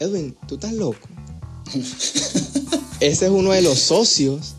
Edwin, 0.00 0.36
tú 0.48 0.56
estás 0.56 0.72
loco. 0.72 1.06
Ese 3.00 3.26
es 3.26 3.30
uno 3.30 3.52
de 3.52 3.62
los 3.62 3.78
socios. 3.78 4.54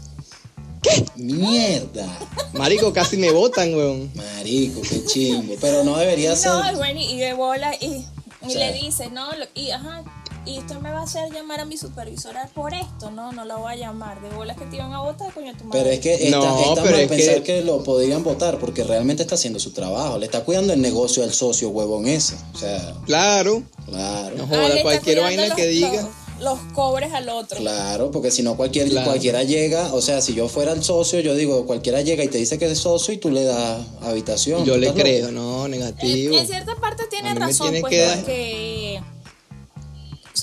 Mierda. 1.16 2.08
Marico, 2.54 2.94
casi 2.94 3.18
me 3.18 3.32
botan, 3.32 3.74
weón. 3.74 4.10
Marico, 4.16 4.82
qué 4.82 5.04
chimbo. 5.06 5.56
Pero 5.60 5.84
no 5.84 5.98
debería 5.98 6.36
ser. 6.36 6.52
No, 6.52 6.72
y 6.72 6.76
bueno, 6.76 7.00
y 7.02 7.18
de 7.18 7.34
bola, 7.34 7.74
y, 7.82 7.86
y 7.88 8.06
O 8.42 8.50
sea- 8.50 8.72
le 8.72 8.80
dice, 8.82 9.10
no, 9.10 9.32
lo- 9.36 9.46
y 9.56 9.72
ajá, 9.72 10.04
y 10.46 10.60
usted 10.60 10.76
me 10.78 10.92
va 10.92 11.00
a 11.00 11.04
hacer 11.04 11.32
llamar 11.34 11.60
a 11.60 11.66
mi 11.66 11.78
supervisora 11.78 12.50
por 12.54 12.74
esto, 12.74 13.12
no, 13.12 13.32
no 13.32 13.46
la 13.46 13.56
voy 13.58 13.74
a 13.74 13.76
llamar, 13.76 14.22
de 14.22 14.30
bolas 14.30 14.58
que 14.58 14.66
te 14.66 14.76
iban 14.78 14.94
a 14.94 15.02
votar, 15.02 15.34
coño, 15.34 15.54
tu 15.58 15.66
madre. 15.66 15.80
Pero 15.82 15.90
es 15.92 16.00
que 16.00 16.14
está, 16.26 16.38
No, 16.38 16.60
está 16.60 16.84
pero 16.84 16.92
mal 16.96 17.00
es 17.02 17.08
pensar 17.10 17.36
que- 17.36 17.44
que... 17.44 17.62
lo 17.64 17.84
podrían 17.84 18.24
votar 18.24 18.60
porque 18.60 18.84
realmente 18.84 19.24
está 19.24 19.36
haciendo 19.36 19.60
su 19.60 19.72
trabajo. 19.72 20.18
Le 20.18 20.26
está 20.26 20.44
cuidando 20.44 20.74
el 20.74 20.82
negocio 20.82 21.24
al 21.24 21.34
socio 21.34 21.70
huevón 21.70 22.08
ese. 22.08 22.36
O 22.54 22.58
sea, 22.58 22.94
Claro. 23.06 23.64
claro. 23.86 24.36
No 24.38 24.44
Ah, 24.44 24.48
joda, 24.50 24.82
cualquier 24.82 25.22
vaina 25.22 25.54
que 25.56 25.68
diga. 25.68 25.92
Los, 25.94 26.10
los 26.42 26.60
cobres 26.74 27.14
al 27.14 27.30
otro. 27.30 27.58
Claro, 27.58 28.12
porque 28.12 28.30
si 28.30 28.44
no 28.44 28.58
cualquier, 28.58 28.90
Claro. 28.90 29.08
cualquiera 29.08 29.44
llega, 29.44 29.94
o 29.94 30.02
sea, 30.02 30.22
si 30.22 30.34
yo 30.34 30.50
fuera 30.50 30.74
el 30.74 30.84
socio, 30.84 31.22
yo 31.22 31.34
digo, 31.34 31.66
cualquiera 31.66 32.02
llega 32.02 32.24
y 32.24 32.28
te 32.28 32.38
dice 32.38 32.60
que 32.60 32.66
es 32.70 32.78
socio 32.78 33.14
y 33.14 33.18
tú 33.18 33.30
le 33.32 33.44
das 33.46 33.80
habitación. 34.02 34.66
Yo 34.66 34.74
¿Tú 34.74 34.80
le 34.80 34.94
creo, 34.94 35.32
loco? 35.32 35.34
no, 35.34 35.68
negativo. 35.70 36.38
en 36.38 36.46
cierta 36.46 36.76
parte 36.76 37.06
tiene 37.10 37.34
razón, 37.36 37.74
pues, 37.80 37.92
que 37.94 38.08
porque 38.16 39.02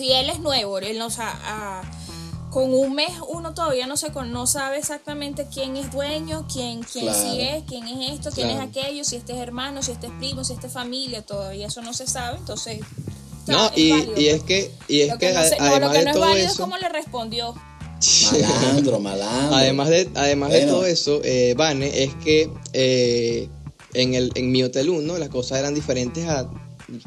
si 0.02 0.12
él 0.12 0.30
es 0.30 0.40
nuevo, 0.40 0.78
él 0.78 0.98
no, 0.98 1.06
o 1.06 1.10
sea, 1.10 1.32
ah, 1.44 1.82
con 2.50 2.74
un 2.74 2.92
mes 2.94 3.10
uno 3.28 3.54
todavía 3.54 3.86
no 3.86 3.96
se 3.96 4.10
con- 4.12 4.32
no 4.32 4.46
sabe 4.48 4.78
exactamente 4.78 5.46
quién 5.52 5.76
es 5.76 5.92
dueño, 5.92 6.44
quién, 6.52 6.82
quién 6.82 7.04
Claro. 7.06 7.22
sí 7.30 7.40
es, 7.40 7.62
quién 7.68 7.86
es 7.86 8.10
esto, 8.14 8.30
quién 8.34 8.48
Claro. 8.48 8.64
es 8.64 8.68
aquello, 8.76 9.04
si 9.04 9.14
este 9.16 9.32
es 9.34 9.38
hermano, 9.38 9.80
si 9.82 9.92
este 9.92 10.08
es 10.08 10.12
primo, 10.18 10.42
si 10.42 10.54
este 10.54 10.66
es 10.66 10.72
familia, 10.72 11.22
todavía 11.22 11.68
eso 11.68 11.82
no 11.82 11.94
se 11.94 12.06
sabe, 12.08 12.38
entonces 12.38 12.80
No, 13.46 13.70
y, 13.76 13.90
válido, 13.92 14.20
y 14.20 14.26
es 14.28 14.42
pues. 14.42 14.44
que, 14.44 14.70
y 14.88 15.00
es 15.02 15.08
Lo 15.10 15.18
que, 15.18 15.32
no 15.32 15.38
además 15.38 15.80
lo 15.80 15.90
que 15.92 15.98
de 15.98 16.04
no 16.04 16.10
es 16.10 16.14
todo 16.16 16.20
válido 16.26 16.46
es 16.46 16.52
eso. 16.52 16.62
cómo 16.62 16.76
le 16.78 16.88
respondió. 16.88 17.54
Malandro, 18.32 18.98
malandro. 19.00 19.56
Además 19.56 19.88
de, 19.88 20.10
además 20.16 20.50
de 20.50 20.66
todo 20.66 20.84
eso, 20.84 21.20
eh, 21.22 21.54
Vane, 21.56 22.02
es 22.02 22.12
que 22.16 22.50
eh, 22.72 23.48
en, 23.94 24.14
el, 24.14 24.32
en 24.34 24.50
mi 24.50 24.62
Hotel 24.64 24.90
1 24.90 25.18
las 25.18 25.28
cosas 25.28 25.58
eran 25.58 25.74
diferentes 25.74 26.28
a 26.28 26.50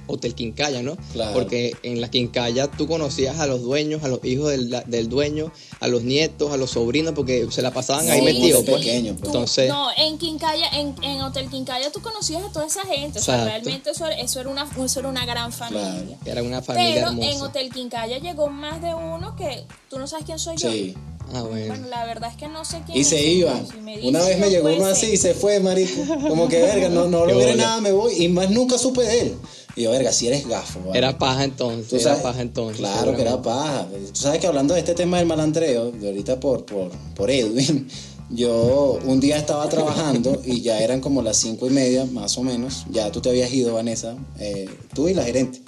Hotel 0.08 0.36
Quincaya, 0.36 0.82
¿no? 0.82 0.98
Claro. 1.13 1.34
Porque 1.34 1.76
en 1.84 2.02
la 2.02 2.10
Quincaya 2.10 2.67
tú 2.67 2.88
conocías 2.88 3.39
a 3.39 3.48
los 3.48 3.62
dueños, 3.62 4.04
a 4.04 4.08
los 4.08 4.24
hijos 4.24 4.50
del, 4.52 4.69
del 4.88 5.10
dueño, 5.10 5.52
a 5.80 5.88
los 5.88 6.04
nietos, 6.04 6.52
a 6.52 6.58
los 6.58 6.71
sobrinos, 6.71 7.13
porque 7.13 7.48
se 7.52 7.62
la 7.62 7.71
pasaban 7.71 8.10
ahí 8.10 8.21
metidos. 8.21 8.63
Pues. 8.63 8.78
pequeño, 8.78 9.13
pues. 9.15 9.26
Entonces, 9.28 9.69
No, 9.69 9.88
en 9.98 10.17
Quincaya, 10.17 10.67
en, 10.74 10.95
en 11.04 11.21
Hotel 11.21 11.50
Quincaya 11.50 11.91
tú 11.91 12.02
conocías 12.02 12.43
a 12.43 12.52
toda 12.52 12.65
esa 12.65 12.82
gente. 12.86 13.19
O 13.19 13.21
sea, 13.21 13.36
Exacto. 13.36 13.45
realmente 13.45 13.89
eso, 13.91 14.08
eso, 14.08 14.39
era 14.39 14.50
una, 14.50 14.67
eso 14.84 15.00
era 15.00 15.10
una 15.10 15.26
gran 15.26 15.52
familia. 15.52 16.17
era 16.26 16.41
una 16.43 16.62
familia 16.62 16.93
Pero 16.95 17.08
hermosa. 17.10 17.30
en 17.32 17.41
Hotel 17.41 17.69
Quincaya 17.71 18.17
llegó 18.19 18.48
más 18.48 18.82
de 18.82 18.93
uno 18.93 19.36
que 19.36 19.65
tú 19.89 20.00
no 20.00 20.08
sabes 20.08 20.26
quién 20.26 20.39
soy 20.39 20.58
yo. 20.58 20.71
Sí. 20.71 20.95
Ah, 21.34 21.41
bueno. 21.41 21.67
Bueno, 21.67 21.88
la 21.89 22.06
verdad 22.06 22.30
es 22.30 22.38
que 22.38 22.48
no 22.48 22.63
sé 22.65 22.82
quién 22.86 22.98
Y 23.00 23.04
se 23.04 23.19
iba. 23.21 23.52
si 23.65 24.08
Una 24.08 24.21
vez 24.24 24.38
me 24.38 24.50
llegó 24.50 24.63
puede 24.65 24.76
uno 24.78 24.86
ser. 24.86 24.93
así 24.93 25.06
y 25.13 25.17
se 25.17 25.34
fue, 25.34 25.60
marico. 25.60 26.04
Como 26.30 26.48
que, 26.48 26.62
verga, 26.62 26.88
no, 26.88 27.08
no 27.08 27.26
Qué 27.26 27.34
logré 27.34 27.56
nada, 27.56 27.82
me 27.82 27.91
voy. 27.91 28.13
Y 28.24 28.28
más 28.30 28.52
nunca 28.52 28.78
supe 28.78 29.02
de 29.02 29.21
él. 29.21 29.36
Y 29.76 29.84
yo, 29.84 29.92
verga, 29.92 30.12
si 30.14 30.28
eres 30.28 30.48
gafo. 30.48 30.80
vale. 30.86 30.98
Era 30.98 31.18
paja 31.18 31.44
entonces. 31.44 31.88
Tú 31.90 31.96
era 31.98 32.04
sabes- 32.12 32.22
paja 32.24 32.42
entonces. 32.42 32.78
Claro 32.78 33.16
que 33.16 33.22
era 33.22 33.42
paja. 33.42 33.88
Tú 34.14 34.16
sabes 34.22 34.40
que 34.40 34.48
hablando 34.48 34.74
de 34.74 34.80
este 34.80 34.94
tema 34.96 35.18
del 35.18 35.26
malandreo, 35.28 35.92
de 35.92 36.08
ahorita 36.08 36.40
por, 36.40 36.66
por, 36.66 36.92
por 37.16 37.30
Edwin, 37.30 37.88
yo 38.30 39.00
un 39.06 39.20
día 39.20 39.38
estaba 39.38 39.68
trabajando 39.70 40.42
y 40.46 40.62
ya 40.62 40.80
eran 40.80 41.02
como 41.02 41.22
las 41.22 41.38
cinco 41.38 41.68
y 41.68 41.72
media, 41.72 42.06
más 42.06 42.38
o 42.38 42.44
menos. 42.44 42.86
Ya 42.92 43.12
tú 43.12 43.20
te 43.22 43.30
habías 43.30 43.52
ido, 43.54 43.74
Vanessa, 43.74 44.16
eh, 44.40 44.70
tú 44.94 45.10
y 45.10 45.14
la 45.14 45.24
gerente. 45.24 45.62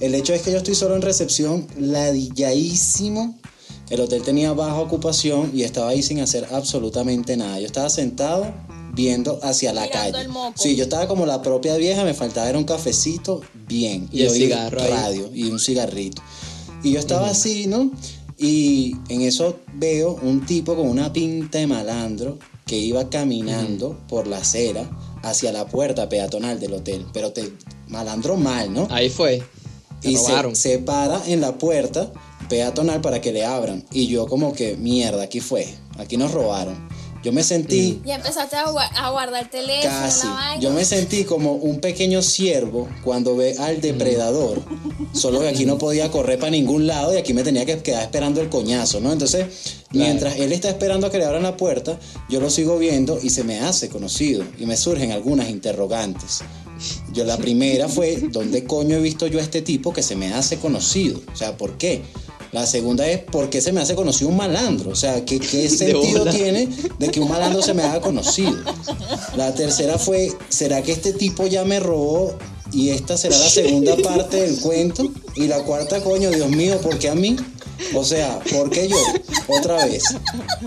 El 0.00 0.14
hecho 0.14 0.32
es 0.34 0.42
que 0.42 0.50
yo 0.50 0.56
estoy 0.56 0.74
solo 0.74 0.96
en 0.96 1.02
recepción, 1.02 1.66
ladilladísimo. 1.78 3.38
El 3.90 4.00
hotel 4.00 4.22
tenía 4.22 4.52
baja 4.54 4.80
ocupación 4.80 5.50
y 5.54 5.64
estaba 5.64 5.90
ahí 5.90 6.02
sin 6.02 6.20
hacer 6.20 6.48
absolutamente 6.50 7.36
nada. 7.36 7.60
Yo 7.60 7.66
estaba 7.66 7.90
sentado 7.90 8.46
viendo 8.92 9.40
hacia 9.42 9.72
la 9.72 9.82
Mirando 9.82 10.18
calle. 10.18 10.24
el. 10.24 10.52
Sí, 10.54 10.76
yo 10.76 10.84
estaba 10.84 11.08
como 11.08 11.26
la 11.26 11.42
propia 11.42 11.76
vieja, 11.76 12.04
me 12.04 12.14
faltaba 12.14 12.48
era 12.48 12.58
un 12.58 12.64
cafecito, 12.64 13.40
bien. 13.66 14.08
Y 14.12 14.22
el 14.22 14.28
oír 14.28 14.42
cigarro 14.42 14.80
ahí. 14.80 14.90
radio 14.90 15.30
y 15.34 15.44
un 15.44 15.58
cigarrito. 15.58 16.22
Y 16.82 16.92
yo 16.92 16.98
estaba 16.98 17.30
así, 17.30 17.66
¿no? 17.66 17.90
Y 18.38 18.96
en 19.08 19.22
eso 19.22 19.60
veo 19.74 20.18
un 20.22 20.44
tipo 20.44 20.74
con 20.74 20.88
una 20.88 21.12
pinta 21.12 21.58
de 21.58 21.66
malandro 21.66 22.38
que 22.66 22.76
iba 22.76 23.08
caminando 23.08 23.98
por 24.08 24.26
la 24.26 24.38
acera 24.38 24.88
hacia 25.22 25.52
la 25.52 25.66
puerta 25.66 26.08
peatonal 26.08 26.58
del 26.58 26.74
hotel. 26.74 27.06
Pero 27.12 27.32
te 27.32 27.52
malandro 27.88 28.36
mal, 28.36 28.72
¿no? 28.72 28.88
Ahí 28.90 29.10
fue. 29.10 29.42
Te 30.00 30.10
y 30.10 30.16
se, 30.16 30.28
robaron. 30.30 30.56
se 30.56 30.78
para 30.78 31.22
en 31.26 31.40
la 31.40 31.56
puerta 31.58 32.12
peatonal 32.48 33.00
para 33.00 33.20
que 33.20 33.32
le 33.32 33.44
abran. 33.44 33.84
Y 33.92 34.08
yo 34.08 34.26
como 34.26 34.52
que, 34.52 34.76
mierda, 34.76 35.22
aquí 35.22 35.40
fue. 35.40 35.68
Aquí 35.98 36.16
nos 36.16 36.32
robaron. 36.32 36.88
Yo 37.22 37.32
me 37.32 37.44
sentí 37.44 38.00
Y 38.04 38.10
empezaste 38.10 38.56
a, 38.56 38.66
gua- 38.66 38.90
a 38.96 39.10
guardar 39.10 39.44
el 39.44 39.48
teléfono, 39.50 39.90
Casi. 39.94 40.26
la 40.26 40.32
vaina. 40.34 40.60
Yo 40.60 40.70
me 40.70 40.84
sentí 40.84 41.24
como 41.24 41.52
un 41.54 41.80
pequeño 41.80 42.20
ciervo 42.22 42.88
cuando 43.04 43.36
ve 43.36 43.54
al 43.58 43.80
depredador. 43.80 44.60
Solo 45.12 45.40
que 45.40 45.48
aquí 45.48 45.64
no 45.66 45.78
podía 45.78 46.10
correr 46.10 46.38
para 46.38 46.50
ningún 46.50 46.86
lado 46.86 47.14
y 47.14 47.18
aquí 47.18 47.32
me 47.34 47.42
tenía 47.44 47.64
que 47.64 47.78
quedar 47.78 48.02
esperando 48.02 48.40
el 48.40 48.48
coñazo, 48.48 49.00
¿no? 49.00 49.12
Entonces, 49.12 49.46
mientras 49.92 50.36
él 50.36 50.52
está 50.52 50.68
esperando 50.70 51.06
a 51.06 51.10
que 51.10 51.18
le 51.18 51.24
abran 51.26 51.42
la 51.44 51.56
puerta, 51.56 51.98
yo 52.28 52.40
lo 52.40 52.50
sigo 52.50 52.78
viendo 52.78 53.18
y 53.22 53.30
se 53.30 53.44
me 53.44 53.60
hace 53.60 53.88
conocido 53.88 54.44
y 54.58 54.66
me 54.66 54.76
surgen 54.76 55.12
algunas 55.12 55.48
interrogantes. 55.48 56.40
Yo 57.12 57.24
la 57.24 57.36
primera 57.36 57.88
fue, 57.88 58.16
¿dónde 58.32 58.64
coño 58.64 58.96
he 58.96 59.00
visto 59.00 59.26
yo 59.28 59.38
a 59.38 59.42
este 59.42 59.62
tipo 59.62 59.92
que 59.92 60.02
se 60.02 60.16
me 60.16 60.32
hace 60.34 60.58
conocido? 60.58 61.20
O 61.32 61.36
sea, 61.36 61.56
¿por 61.56 61.78
qué? 61.78 62.02
La 62.52 62.66
segunda 62.66 63.08
es, 63.08 63.18
¿por 63.18 63.48
qué 63.48 63.62
se 63.62 63.72
me 63.72 63.80
hace 63.80 63.94
conocido 63.94 64.28
un 64.28 64.36
malandro? 64.36 64.90
O 64.90 64.94
sea, 64.94 65.24
¿qué, 65.24 65.40
qué 65.40 65.68
sentido 65.70 66.26
tiene 66.26 66.68
de 66.98 67.08
que 67.08 67.18
un 67.18 67.28
malandro 67.28 67.62
se 67.62 67.72
me 67.72 67.82
haga 67.82 68.00
conocido? 68.02 68.54
La 69.36 69.54
tercera 69.54 69.98
fue, 69.98 70.30
¿será 70.50 70.82
que 70.82 70.92
este 70.92 71.14
tipo 71.14 71.46
ya 71.46 71.64
me 71.64 71.80
robó 71.80 72.34
y 72.70 72.90
esta 72.90 73.16
será 73.16 73.38
la 73.38 73.48
segunda 73.48 73.96
parte 74.04 74.42
del 74.42 74.60
cuento? 74.60 75.10
Y 75.34 75.48
la 75.48 75.64
cuarta, 75.64 76.02
coño, 76.02 76.30
Dios 76.30 76.50
mío, 76.50 76.78
¿por 76.82 76.98
qué 76.98 77.08
a 77.08 77.14
mí? 77.14 77.36
O 77.94 78.04
sea, 78.04 78.38
¿por 78.52 78.70
qué 78.70 78.88
yo? 78.88 78.96
Otra 79.48 79.84
vez. 79.86 80.04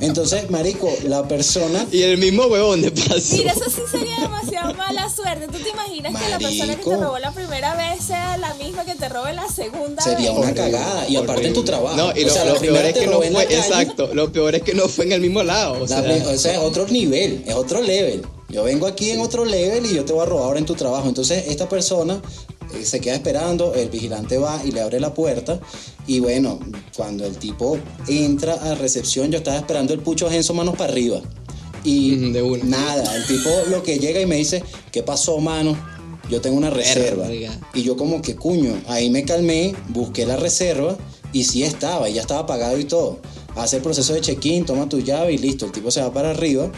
Entonces, 0.01 0.49
marico, 0.49 0.89
la 1.03 1.27
persona... 1.27 1.85
Y 1.91 2.01
el 2.03 2.17
mismo 2.17 2.45
huevón 2.45 2.81
de 2.81 2.91
paso. 2.91 3.35
Mira, 3.37 3.51
eso 3.53 3.69
sí 3.69 3.81
sería 3.89 4.19
demasiado 4.19 4.73
mala 4.75 5.09
suerte. 5.09 5.47
¿Tú 5.47 5.57
te 5.59 5.69
imaginas 5.69 6.13
que 6.21 6.29
la 6.29 6.39
persona 6.39 6.75
que 6.75 6.83
te 6.83 6.97
robó 6.97 7.19
la 7.19 7.31
primera 7.31 7.75
vez 7.75 8.03
sea 8.03 8.37
la 8.37 8.53
misma 8.55 8.85
que 8.85 8.95
te 8.95 9.09
robe 9.09 9.33
la 9.33 9.47
segunda 9.49 10.01
Sería 10.03 10.31
vez? 10.31 10.39
una 10.39 10.53
cagada. 10.53 11.07
Y 11.09 11.15
aparte 11.15 11.47
en 11.47 11.53
tu 11.53 11.63
trabajo. 11.63 11.95
No, 11.95 12.11
y 12.15 12.23
O 12.23 12.27
lo, 12.27 12.33
sea, 12.33 12.45
lo 12.45 12.59
peor 12.59 12.85
es 12.85 12.93
que 12.93 13.07
no 13.07 13.17
fue, 13.21 13.31
calle. 13.31 13.57
exacto, 13.57 14.09
lo 14.13 14.31
peor 14.31 14.55
es 14.55 14.61
que 14.63 14.73
no 14.73 14.87
fue 14.87 15.05
en 15.05 15.13
el 15.13 15.21
mismo 15.21 15.43
lado. 15.43 15.73
O 15.75 15.79
La 15.81 15.87
sea, 15.87 16.01
o 16.27 16.37
sea, 16.37 16.53
es 16.53 16.59
otro 16.59 16.87
nivel, 16.87 17.43
es 17.47 17.55
otro 17.55 17.81
level. 17.81 18.21
Yo 18.49 18.63
vengo 18.63 18.85
aquí 18.87 19.09
en 19.09 19.19
otro 19.21 19.43
level 19.43 19.85
y 19.85 19.95
yo 19.95 20.05
te 20.05 20.13
voy 20.13 20.21
a 20.21 20.25
robar 20.25 20.45
ahora 20.45 20.59
en 20.59 20.65
tu 20.65 20.75
trabajo. 20.75 21.07
Entonces, 21.09 21.45
esta 21.47 21.67
persona 21.67 22.21
se 22.83 22.99
queda 22.99 23.15
esperando, 23.15 23.73
el 23.73 23.89
vigilante 23.89 24.37
va 24.37 24.61
y 24.63 24.71
le 24.71 24.81
abre 24.81 24.99
la 24.99 25.13
puerta. 25.13 25.59
Y 26.07 26.19
bueno, 26.19 26.59
cuando 26.95 27.25
el 27.25 27.37
tipo 27.37 27.77
entra 28.07 28.53
a 28.53 28.75
recepción, 28.75 29.31
yo 29.31 29.37
estaba 29.37 29.57
esperando 29.57 29.93
el 29.93 29.99
pucho 29.99 30.29
Genso 30.29 30.53
manos 30.53 30.75
para 30.75 30.91
arriba. 30.91 31.21
Y 31.83 32.31
de 32.31 32.41
una. 32.41 32.63
nada, 32.63 33.15
el 33.15 33.25
tipo 33.27 33.49
lo 33.69 33.83
que 33.83 33.99
llega 33.99 34.19
y 34.19 34.25
me 34.25 34.37
dice, 34.37 34.63
¿qué 34.91 35.03
pasó, 35.03 35.39
mano? 35.39 35.77
Yo 36.29 36.41
tengo 36.41 36.57
una 36.57 36.71
reserva. 36.71 37.27
Verga. 37.27 37.59
Y 37.75 37.83
yo 37.83 37.95
como 37.95 38.21
que, 38.21 38.35
cuño, 38.35 38.81
ahí 38.87 39.11
me 39.11 39.23
calmé, 39.23 39.75
busqué 39.89 40.25
la 40.25 40.35
reserva 40.35 40.97
y 41.31 41.43
sí 41.43 41.63
estaba, 41.63 42.09
ya 42.09 42.21
estaba 42.21 42.47
pagado 42.47 42.79
y 42.79 42.85
todo. 42.85 43.19
Hace 43.55 43.77
el 43.77 43.83
proceso 43.83 44.13
de 44.13 44.21
check-in, 44.21 44.65
toma 44.65 44.89
tu 44.89 44.99
llave 44.99 45.33
y 45.33 45.37
listo, 45.37 45.65
el 45.67 45.71
tipo 45.71 45.91
se 45.91 46.01
va 46.01 46.11
para 46.11 46.31
arriba 46.31 46.71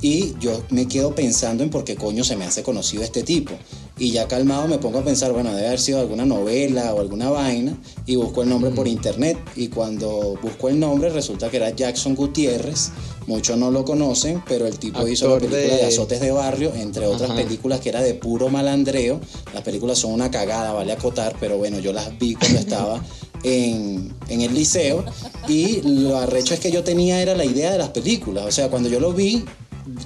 y 0.00 0.34
yo 0.38 0.62
me 0.70 0.86
quedo 0.86 1.14
pensando 1.14 1.62
en 1.62 1.70
por 1.70 1.84
qué 1.84 1.96
coño 1.96 2.24
se 2.24 2.36
me 2.36 2.44
hace 2.44 2.62
conocido 2.62 3.02
este 3.02 3.22
tipo. 3.22 3.54
Y 4.00 4.12
ya 4.12 4.28
calmado 4.28 4.68
me 4.68 4.78
pongo 4.78 5.00
a 5.00 5.04
pensar, 5.04 5.32
bueno, 5.32 5.52
debe 5.52 5.66
haber 5.66 5.80
sido 5.80 5.98
alguna 5.98 6.24
novela 6.24 6.94
o 6.94 7.00
alguna 7.00 7.30
vaina 7.30 7.76
y 8.06 8.14
busco 8.14 8.42
el 8.42 8.48
nombre 8.48 8.70
por 8.70 8.86
internet 8.86 9.36
y 9.56 9.68
cuando 9.68 10.38
busco 10.40 10.68
el 10.68 10.78
nombre 10.78 11.10
resulta 11.10 11.50
que 11.50 11.56
era 11.56 11.70
Jackson 11.70 12.14
Gutiérrez. 12.14 12.90
Muchos 13.26 13.58
no 13.58 13.70
lo 13.72 13.84
conocen, 13.84 14.42
pero 14.48 14.66
el 14.66 14.78
tipo 14.78 15.06
hizo 15.06 15.28
la 15.28 15.34
película 15.40 15.58
de, 15.60 15.66
de- 15.78 15.84
Azotes 15.86 16.20
de 16.20 16.30
Barrio, 16.30 16.72
entre 16.74 17.06
otras 17.06 17.30
Ajá. 17.30 17.42
películas 17.42 17.80
que 17.80 17.88
era 17.88 18.00
de 18.00 18.14
puro 18.14 18.48
malandreo. 18.48 19.20
Las 19.52 19.62
películas 19.64 19.98
son 19.98 20.12
una 20.12 20.30
cagada, 20.30 20.72
vale 20.72 20.92
acotar, 20.92 21.34
pero 21.40 21.58
bueno, 21.58 21.78
yo 21.80 21.92
las 21.92 22.16
vi 22.18 22.36
cuando 22.36 22.58
estaba 22.60 23.04
en, 23.42 24.14
en 24.28 24.40
el 24.40 24.54
liceo 24.54 25.04
y 25.48 25.82
lo 25.82 26.16
arrecho 26.18 26.54
es 26.54 26.60
que 26.60 26.70
yo 26.70 26.84
tenía 26.84 27.20
era 27.20 27.34
la 27.34 27.44
idea 27.44 27.72
de 27.72 27.78
las 27.78 27.90
películas. 27.90 28.44
O 28.46 28.50
sea, 28.52 28.68
cuando 28.70 28.88
yo 28.88 28.98
lo 29.00 29.12
vi, 29.12 29.44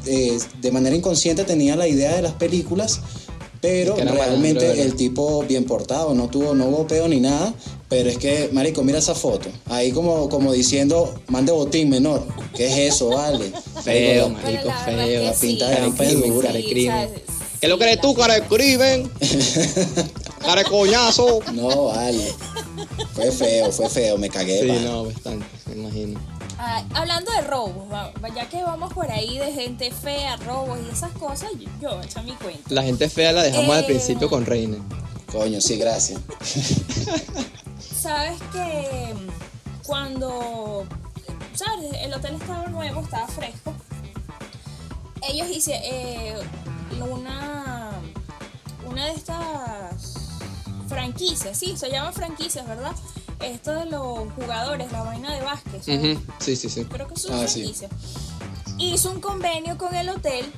eh, 0.06 0.38
de 0.60 0.70
manera 0.72 0.94
inconsciente 0.96 1.44
tenía 1.44 1.76
la 1.76 1.86
idea 1.88 2.16
de 2.16 2.22
las 2.22 2.32
películas, 2.34 3.00
pero 3.62 3.94
realmente 3.96 4.82
el 4.82 4.94
tipo 4.96 5.42
bien 5.44 5.64
portado, 5.64 6.12
no 6.14 6.28
tuvo, 6.28 6.52
no 6.54 6.66
hubo 6.66 6.86
peo 6.86 7.08
ni 7.08 7.20
nada. 7.20 7.54
Pero 7.88 8.08
es 8.10 8.16
que, 8.18 8.48
marico, 8.52 8.82
mira 8.82 8.98
esa 8.98 9.14
foto. 9.14 9.48
Ahí 9.66 9.92
como, 9.92 10.28
como 10.28 10.52
diciendo, 10.52 11.14
mande 11.28 11.52
botín 11.52 11.88
menor. 11.90 12.26
¿Qué 12.56 12.66
es 12.66 12.94
eso, 12.94 13.10
vale? 13.10 13.52
Feo, 13.84 14.30
Marico, 14.30 14.62
Bueno, 14.62 14.66
la 14.66 14.84
feo. 14.84 15.20
que 15.20 15.26
la 15.26 15.32
pinta 15.34 15.68
de 15.68 15.74
Cara 15.74 15.80
de 15.84 15.86
Ampa 15.90 16.04
es 16.04 16.10
crimen, 16.10 16.30
dura. 16.34 16.46
cara 16.48 16.58
de 16.58 16.64
Sí, 16.64 16.70
crimen. 16.70 16.96
¿sabes? 17.08 17.22
¿Qué 17.60 17.66
es 17.66 17.70
lo 17.70 17.78
que 17.78 17.84
eres 17.84 17.96
Sí, 17.96 18.00
tú, 18.02 18.14
cara 18.14 18.34
de 18.34 18.42
crimen? 18.42 19.10
cara 20.40 20.62
de 20.62 20.68
coñazo. 20.70 21.38
No, 21.52 21.84
vale. 21.84 22.32
Fue 23.14 23.30
feo, 23.30 23.70
fue 23.70 23.88
feo, 23.90 24.16
me 24.18 24.28
cagué. 24.30 24.60
Sí, 24.62 24.84
no, 24.84 25.04
bastante, 25.04 25.46
me 25.66 25.74
imagino. 25.82 26.20
Ah, 26.64 26.80
hablando 26.94 27.32
de 27.32 27.40
robos, 27.40 27.88
ya 28.36 28.48
que 28.48 28.62
vamos 28.62 28.92
por 28.94 29.10
ahí 29.10 29.36
de 29.36 29.52
gente 29.52 29.90
fea, 29.90 30.36
robos 30.36 30.78
y 30.86 30.92
esas 30.92 31.10
cosas, 31.12 31.50
yo, 31.58 31.68
yo 31.80 31.88
voy 31.96 32.02
a 32.02 32.04
echar 32.04 32.22
mi 32.22 32.32
cuenta. 32.36 32.62
La 32.72 32.84
gente 32.84 33.08
fea 33.08 33.32
la 33.32 33.42
dejamos 33.42 33.74
al 33.74 33.82
Eh. 33.82 33.86
principio 33.86 34.30
con 34.30 34.46
Reina. 34.46 34.76
Coño, 35.32 35.60
sí, 35.60 35.76
gracias. 35.76 36.20
Sabes 38.00 38.40
que 38.52 39.12
cuando, 39.84 40.84
¿sabes? 41.54 41.90
El 42.00 42.14
hotel 42.14 42.36
estaba 42.40 42.66
nuevo, 42.68 43.00
estaba 43.00 43.26
fresco. 43.26 43.72
Ellos 45.28 45.48
hicieron 45.50 46.46
una, 47.10 47.90
una 48.88 49.06
de 49.06 49.12
estas 49.14 50.14
franquicias, 50.88 51.58
sí, 51.58 51.76
se 51.76 51.90
llama 51.90 52.12
franquicias, 52.12 52.64
¿verdad? 52.68 52.92
Esto 53.42 53.72
de 53.74 53.86
los 53.86 54.32
jugadores, 54.34 54.90
la 54.92 55.02
vaina 55.02 55.34
de 55.34 55.40
básquet. 55.42 55.82
Sí, 56.38 56.56
sí, 56.56 56.68
sí. 56.68 56.84
creo 56.84 57.08
que 57.08 57.14
es 57.14 57.24
una 57.26 57.42
Ah, 57.42 57.48
sí. 57.48 57.60
franquicia. 57.62 57.88
Hizo 58.78 59.10
un 59.10 59.20
convenio 59.20 59.76
con 59.78 59.94
el 59.94 60.08
hotel 60.08 60.50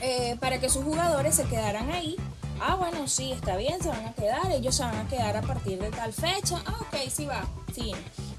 eh, 0.00 0.36
para 0.40 0.60
que 0.60 0.68
sus 0.68 0.84
jugadores 0.84 1.34
se 1.36 1.44
quedaran 1.44 1.90
ahí. 1.90 2.16
Ah, 2.60 2.76
bueno, 2.76 3.08
sí, 3.08 3.32
está 3.32 3.56
bien, 3.56 3.82
se 3.82 3.88
van 3.88 4.06
a 4.06 4.12
quedar. 4.14 4.50
Ellos 4.52 4.74
se 4.74 4.82
van 4.84 4.96
a 4.96 5.08
quedar 5.08 5.36
a 5.36 5.42
partir 5.42 5.78
de 5.80 5.90
tal 5.90 6.12
fecha. 6.12 6.62
Ah, 6.66 6.76
ok, 6.80 6.96
sí 7.10 7.26
va. 7.26 7.44
Sí. 7.74 7.92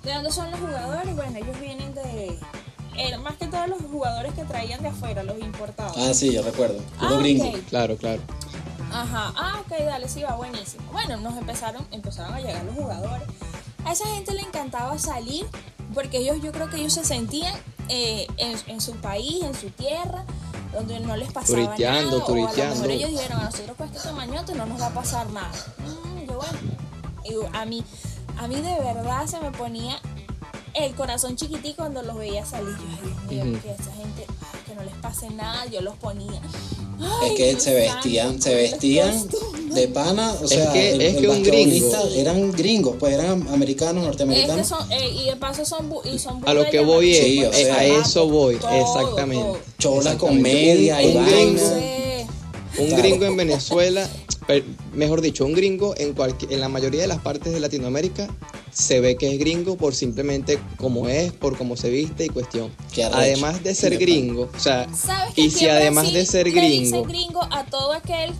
¿De 0.03 0.13
dónde 0.13 0.31
son 0.31 0.51
los 0.51 0.59
jugadores? 0.59 1.15
Bueno, 1.15 1.37
ellos 1.37 1.59
vienen 1.59 1.93
de. 1.95 2.37
eh, 2.97 3.17
más 3.17 3.35
que 3.37 3.47
todos 3.47 3.67
los 3.67 3.81
jugadores 3.81 4.33
que 4.33 4.43
traían 4.45 4.81
de 4.81 4.89
afuera, 4.89 5.23
los 5.23 5.37
importados. 5.39 5.93
Ah, 5.97 6.13
sí, 6.13 6.31
yo 6.31 6.43
recuerdo. 6.43 6.79
Ah, 6.99 7.17
gringo. 7.19 7.49
ok. 7.49 7.57
Claro, 7.69 7.97
claro. 7.97 8.21
Ajá, 9.01 9.34
ah, 9.36 9.62
ok, 9.62 9.77
dale, 9.86 10.08
sí, 10.08 10.23
va 10.23 10.36
buenísimo. 10.36 10.84
Bueno, 10.91 11.17
nos 11.17 11.36
empezaron, 11.38 11.86
empezaron 11.91 12.34
a 12.34 12.39
llegar 12.39 12.63
los 12.63 12.75
jugadores. 12.75 13.27
A 13.86 13.91
esa 13.91 14.08
gente 14.08 14.34
le 14.34 14.41
encantaba 14.41 14.97
salir 14.97 15.45
porque 15.93 16.17
ellos, 16.17 16.38
yo 16.41 16.51
creo 16.51 16.69
que 16.69 16.77
ellos 16.77 16.93
se 16.93 17.03
sentían 17.03 17.53
eh, 17.89 18.25
en, 18.38 18.58
en 18.67 18.81
su 18.81 18.93
país, 18.95 19.43
en 19.43 19.53
su 19.53 19.69
tierra, 19.69 20.23
donde 20.73 20.99
no 20.99 21.15
les 21.17 21.31
pasaba 21.31 21.60
nada. 21.60 21.75
O 21.75 21.89
a 21.89 22.01
lo 22.01 22.75
mejor 22.75 22.89
ellos 22.91 23.10
dijeron, 23.12 23.39
a 23.41 23.43
nosotros 23.45 23.77
con 23.77 23.88
este 23.88 23.99
tamañote 23.99 24.55
no 24.55 24.65
nos 24.65 24.81
va 24.81 24.88
a 24.88 24.93
pasar 24.93 25.29
nada. 25.29 25.51
Mm, 25.79 26.27
yo 26.27 26.38
bueno. 26.38 26.60
Y 27.51 27.58
a 27.58 27.65
mí, 27.65 27.84
a 28.38 28.47
mí 28.47 28.55
de 28.55 28.79
verdad 28.79 29.25
se 29.27 29.39
me 29.39 29.51
ponía 29.51 29.99
el 30.73 30.93
corazón 30.95 31.36
chiquitico 31.36 31.77
cuando 31.77 32.01
los 32.01 32.17
veía 32.17 32.45
salir. 32.45 32.75
Yo, 32.77 32.84
ay, 32.91 33.13
Dios 33.29 33.45
mío, 33.45 33.58
Ujú. 33.58 33.62
que 33.63 33.71
esa 33.71 33.91
gente, 33.93 34.27
que 34.75 34.83
no 34.83 34.83
les 34.83 34.93
pase 35.01 35.29
nada, 35.31 35.65
yo 35.71 35.81
los 35.81 35.95
ponía. 35.95 36.41
Es 37.25 37.31
que 37.33 37.59
se 37.59 37.73
vestían, 37.73 38.41
se 38.41 38.55
vestían 38.55 39.27
de 39.73 39.88
pana, 39.89 40.33
o 40.41 40.47
sea, 40.47 40.71
que- 40.71 40.91
el, 40.93 41.01
es 41.01 41.15
el 41.17 41.27
un 41.29 41.43
gringo- 41.43 42.07
eran 42.15 42.51
gringos, 42.53 42.95
pues 42.99 43.13
eran 43.13 43.47
americanos, 43.49 43.95
Es 43.95 44.01
que 44.01 44.07
norteamericanos. 44.25 44.67
son, 44.67 44.91
eh, 44.91 45.09
y 45.09 45.25
de 45.25 45.35
paso 45.35 45.65
son, 45.65 45.89
bu- 45.91 46.01
y 46.05 46.17
son 46.19 46.41
A 46.47 46.53
lo 46.53 46.69
que 46.69 46.79
voy 46.79 47.13
es, 47.15 47.25
Sí, 47.25 47.43
o 47.43 47.51
sea, 47.51 47.75
a 47.75 47.85
eso 47.85 48.27
voy, 48.29 48.55
todo, 48.55 48.71
exactamente. 48.71 49.59
Chola 49.77 50.17
con 50.17 50.38
Exactamente. 50.38 50.41
media 50.41 51.01
y 51.01 51.13
vaina. 51.13 51.61
Un 52.77 52.88
Claro. 52.88 53.03
gringo 53.03 53.25
en 53.25 53.38
Venezuela, 53.38 54.09
mejor 54.93 55.21
dicho, 55.21 55.45
un 55.45 55.53
gringo 55.53 55.95
en, 55.97 56.13
cualquier, 56.13 56.53
en 56.53 56.59
la 56.59 56.69
mayoría 56.69 57.01
de 57.01 57.07
las 57.07 57.19
partes 57.19 57.53
de 57.53 57.59
Latinoamérica 57.59 58.27
se 58.71 58.99
ve 58.99 59.15
que 59.15 59.31
es 59.31 59.39
gringo 59.39 59.77
por 59.77 59.95
simplemente 59.95 60.59
cómo 60.77 61.07
es, 61.07 61.31
por 61.31 61.57
cómo 61.57 61.77
se 61.77 61.89
viste 61.89 62.25
y 62.25 62.29
cuestión. 62.29 62.71
Además 63.13 63.63
de 63.63 63.73
ser 63.73 63.97
gringo, 63.97 64.49
o 64.55 64.59
sea, 64.59 64.88
¿Sabes 64.93 65.33
que 65.33 65.41
y 65.41 65.51
si 65.51 65.67
además 65.67 66.11
de 66.11 66.25
ser 66.25 66.51
gringo, 66.51 67.03
gringo 67.03 67.41
a 67.51 67.65
todo 67.65 67.93
aquel 67.93 68.33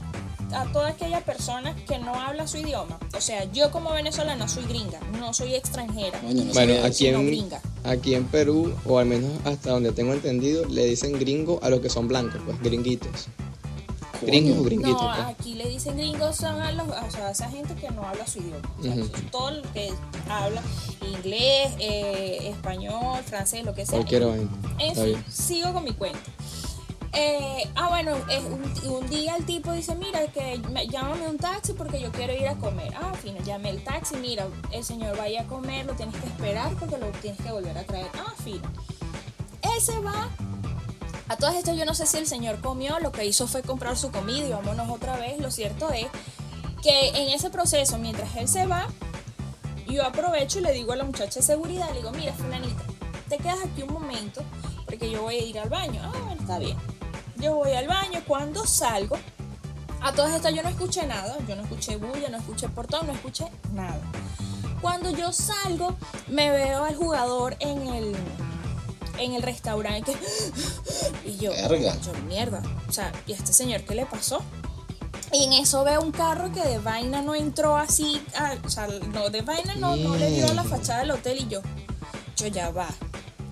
a 0.54 0.66
toda 0.72 0.90
aquella 0.90 1.22
persona 1.22 1.76
que 1.88 1.98
no 1.98 2.14
habla 2.16 2.48
su 2.48 2.58
idioma. 2.58 3.00
O 3.18 3.22
sea, 3.22 3.52
yo 3.52 3.72
como 3.72 3.92
venezolana 3.92 4.48
soy 4.48 4.64
gringa, 4.66 5.00
no 5.20 5.34
soy 5.34 5.56
extranjera. 5.56 6.22
No 6.22 6.44
bueno, 6.54 6.76
aquí 6.84 7.08
en, 7.08 7.28
gringa. 7.28 7.62
aquí 7.84 8.16
en 8.16 8.26
Perú, 8.26 8.74
o 8.86 9.00
al 9.00 9.06
menos 9.06 9.32
hasta 9.44 9.72
donde 9.72 9.92
tengo 9.92 10.14
entendido, 10.14 10.66
le 10.66 10.86
dicen 10.86 11.14
gringo 11.20 11.60
a 11.62 11.70
los 11.70 11.82
que 11.82 11.90
son 11.90 12.08
blancos, 12.08 12.42
pues 12.46 12.62
gringuitos. 12.62 13.28
Coño. 14.20 14.28
Gringos 14.32 14.58
o 14.60 14.64
gringuitos. 14.64 15.02
No, 15.02 15.14
pues. 15.16 15.28
aquí 15.28 15.56
le 15.56 15.70
dicen 15.70 15.98
gringos 15.98 16.36
son 16.36 16.62
a, 16.62 16.72
los, 16.72 16.88
o 16.88 17.12
sea, 17.12 17.28
a 17.28 17.32
esa 17.32 17.50
gente 17.50 17.76
que 17.76 17.90
no 17.92 18.04
habla 18.08 18.26
su 18.28 18.40
idioma. 18.40 18.70
O 18.80 18.84
sea, 18.84 18.94
eso 18.94 19.04
es 19.04 19.32
todo 19.32 19.52
lo 19.52 19.62
que 19.74 19.92
habla 20.30 20.62
inglés, 21.02 21.74
eh, 21.80 22.50
español, 22.50 23.20
francés, 23.26 23.64
lo 23.66 23.74
que 23.74 23.86
sea. 23.86 23.98
Cualquier. 24.00 24.24
En 24.80 24.96
fin, 24.96 25.24
sigo 25.30 25.74
con 25.74 25.84
mi 25.84 25.92
cuento. 25.94 26.20
Eh, 27.18 27.64
ah, 27.76 27.88
bueno, 27.88 28.12
es 28.30 28.44
un, 28.44 28.92
un 28.92 29.10
día 29.10 29.38
el 29.38 29.46
tipo 29.46 29.72
dice, 29.72 29.96
mira, 29.96 30.28
que 30.28 30.58
me- 30.74 30.86
llámame 30.88 31.28
un 31.30 31.38
taxi 31.38 31.72
porque 31.72 32.02
yo 32.02 32.12
quiero 32.12 32.34
ir 32.34 32.46
a 32.48 32.56
comer. 32.56 32.94
Ah, 32.94 33.14
fino, 33.14 33.40
llamé 33.46 33.70
el 33.70 33.82
taxi, 33.86 34.18
mira, 34.18 34.48
el 34.72 34.84
señor 34.84 35.16
vaya 35.18 35.44
a 35.44 35.46
comer, 35.46 35.86
lo 35.86 35.94
tienes 35.94 36.14
que 36.18 36.28
esperar 36.28 36.74
porque 36.78 36.98
lo 36.98 37.08
tienes 37.22 37.40
que 37.42 37.52
volver 37.54 37.78
a 37.78 37.84
traer. 37.86 38.08
Ah, 38.16 38.34
fino. 38.44 38.70
Él 39.62 39.82
se 39.82 39.98
va. 40.00 40.30
A 41.28 41.38
todas 41.38 41.56
estas 41.56 41.76
yo 41.76 41.86
no 41.86 41.96
sé 41.96 42.06
si 42.06 42.18
el 42.18 42.28
señor 42.28 42.62
comió, 42.62 43.00
lo 43.00 43.12
que 43.12 43.26
hizo 43.26 43.48
fue 43.48 43.64
comprar 43.64 43.98
su 43.98 44.12
comida 44.12 44.48
y 44.48 44.52
vámonos 44.52 44.90
otra 44.90 45.18
vez. 45.18 45.40
Lo 45.40 45.50
cierto 45.50 45.92
es 45.92 46.06
que 46.84 47.10
en 47.10 47.30
ese 47.34 47.50
proceso, 47.50 47.98
mientras 47.98 48.36
él 48.36 48.48
se 48.48 48.68
va, 48.68 48.88
yo 49.88 50.06
aprovecho 50.06 50.60
y 50.60 50.62
le 50.62 50.74
digo 50.74 50.94
a 50.94 50.96
la 50.96 51.04
muchacha 51.04 51.40
de 51.40 51.42
seguridad, 51.42 51.90
le 51.90 51.98
digo, 51.98 52.12
mira, 52.12 52.34
fulanita, 52.34 52.84
te 53.28 53.38
quedas 53.38 53.60
aquí 53.66 53.82
un 53.82 53.94
momento 53.94 54.44
porque 54.86 55.10
yo 55.10 55.24
voy 55.24 55.36
a 55.36 55.44
ir 55.44 55.60
al 55.60 55.70
baño. 55.70 56.00
Ah, 56.04 56.12
bueno, 56.12 56.42
está 56.42 56.60
bien. 56.60 56.78
Yo 57.38 57.56
voy 57.56 57.72
al 57.72 57.88
baño, 57.88 58.22
cuando 58.28 58.66
salgo, 58.66 59.18
a 60.02 60.12
todas 60.14 60.34
estas 60.34 60.54
yo 60.54 60.62
no 60.62 60.70
escuché 60.70 61.08
nada, 61.08 61.38
yo 61.48 61.56
no 61.56 61.64
escuché 61.64 61.98
bulla, 61.98 62.30
no 62.30 62.38
escuché 62.38 62.70
portón, 62.70 63.08
no 63.08 63.14
escuché 63.14 63.48
nada. 63.74 64.00
Cuando 64.80 65.10
yo 65.10 65.32
salgo, 65.32 65.96
me 66.28 66.52
veo 66.52 66.84
al 66.84 66.96
jugador 66.96 67.58
en 67.60 67.88
el 67.88 68.16
en 69.20 69.34
el 69.34 69.42
restaurante 69.42 70.14
y 71.26 71.38
yo, 71.38 71.52
Verga. 71.52 71.96
yo 72.02 72.12
mierda, 72.28 72.62
o 72.88 72.92
sea, 72.92 73.12
¿y 73.28 73.34
a 73.34 73.36
este 73.36 73.54
señor 73.54 73.82
qué 73.82 73.96
le 73.96 74.06
pasó? 74.06 74.42
Y 75.32 75.44
en 75.44 75.54
eso 75.54 75.84
veo 75.84 76.02
un 76.02 76.12
carro 76.12 76.52
que 76.52 76.62
de 76.62 76.80
vaina 76.80 77.22
no 77.22 77.36
entró 77.36 77.76
así, 77.76 78.22
o 78.64 78.70
sea, 78.70 78.88
no, 79.14 79.30
de 79.30 79.42
vaina 79.42 79.76
no, 79.76 79.96
no 79.96 80.16
le 80.16 80.32
dio 80.32 80.48
a 80.50 80.54
la 80.54 80.64
fachada 80.64 81.00
del 81.00 81.12
hotel 81.12 81.40
y 81.42 81.48
yo, 81.48 81.62
yo 82.38 82.48
ya 82.48 82.70
va. 82.70 82.88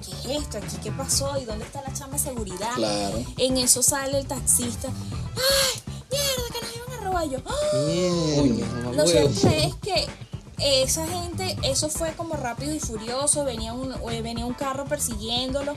¿Qué 0.03 0.35
es 0.35 0.43
esto 0.43 0.57
aquí? 0.57 0.77
¿Qué 0.83 0.91
pasó? 0.91 1.37
¿Y 1.41 1.45
dónde 1.45 1.65
está 1.65 1.81
la 1.81 1.93
chama 1.93 2.13
de 2.13 2.19
seguridad? 2.19 2.73
Claro. 2.75 3.23
En 3.37 3.57
eso 3.57 3.81
sale 3.81 4.19
el 4.19 4.25
taxista. 4.27 4.89
¡Ay! 4.89 5.81
¡Mierda! 6.11 6.53
Que 6.53 6.65
nos 6.65 6.75
iban 6.75 6.99
a 6.99 7.03
robar 7.03 7.29
yo. 7.29 7.37
¡Ah! 7.45 8.41
Mierda, 8.43 8.91
Lo 8.91 9.07
cierto 9.07 9.47
es 9.47 9.75
que 9.75 10.07
esa 10.63 11.05
gente, 11.07 11.57
eso 11.63 11.89
fue 11.89 12.13
como 12.13 12.35
rápido 12.35 12.73
y 12.73 12.79
furioso. 12.79 13.43
Venía 13.43 13.73
un, 13.73 13.93
eh, 14.11 14.21
venía 14.21 14.45
un 14.45 14.53
carro 14.53 14.85
persiguiéndolo. 14.85 15.75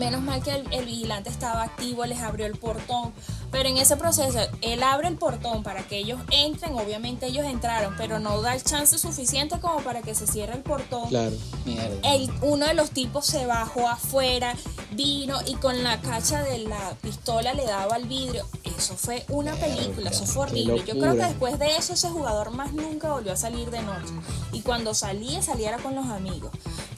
Menos 0.00 0.22
mal 0.22 0.42
que 0.42 0.50
el, 0.52 0.72
el 0.72 0.86
vigilante 0.86 1.28
estaba 1.28 1.62
activo, 1.62 2.06
les 2.06 2.20
abrió 2.20 2.46
el 2.46 2.56
portón. 2.56 3.12
Pero 3.50 3.68
en 3.68 3.76
ese 3.76 3.96
proceso, 3.96 4.38
él 4.62 4.82
abre 4.82 5.08
el 5.08 5.16
portón 5.16 5.62
para 5.62 5.82
que 5.82 5.98
ellos 5.98 6.18
entren. 6.30 6.74
Obviamente 6.74 7.26
ellos 7.26 7.44
entraron, 7.44 7.94
pero 7.98 8.18
no 8.18 8.40
da 8.40 8.54
el 8.54 8.62
chance 8.62 8.96
suficiente 8.98 9.60
como 9.60 9.80
para 9.80 10.00
que 10.00 10.14
se 10.14 10.26
cierre 10.26 10.54
el 10.54 10.62
portón. 10.62 11.08
Claro. 11.10 11.36
Mierda. 11.66 12.14
El, 12.14 12.30
uno 12.40 12.66
de 12.66 12.72
los 12.72 12.92
tipos 12.92 13.26
se 13.26 13.44
bajó 13.44 13.88
afuera, 13.88 14.54
vino 14.92 15.36
y 15.46 15.54
con 15.56 15.82
la 15.82 16.00
cacha 16.00 16.42
de 16.44 16.60
la 16.60 16.96
pistola 17.02 17.52
le 17.52 17.66
daba 17.66 17.96
al 17.96 18.06
vidrio. 18.06 18.46
Eso 18.64 18.96
fue 18.96 19.26
una 19.28 19.54
película, 19.56 20.08
eso 20.08 20.24
fue 20.24 20.44
horrible. 20.44 20.82
Yo 20.86 20.98
creo 20.98 21.12
que 21.12 21.24
después 21.24 21.58
de 21.58 21.76
eso 21.76 21.92
ese 21.92 22.08
jugador 22.08 22.52
más 22.52 22.72
nunca 22.72 23.12
volvió 23.12 23.32
a 23.32 23.36
salir 23.36 23.70
de 23.70 23.82
noche. 23.82 24.14
Y 24.52 24.62
cuando 24.62 24.94
salía, 24.94 25.42
saliera 25.42 25.76
con 25.78 25.94
los 25.94 26.06
amigos. 26.06 26.50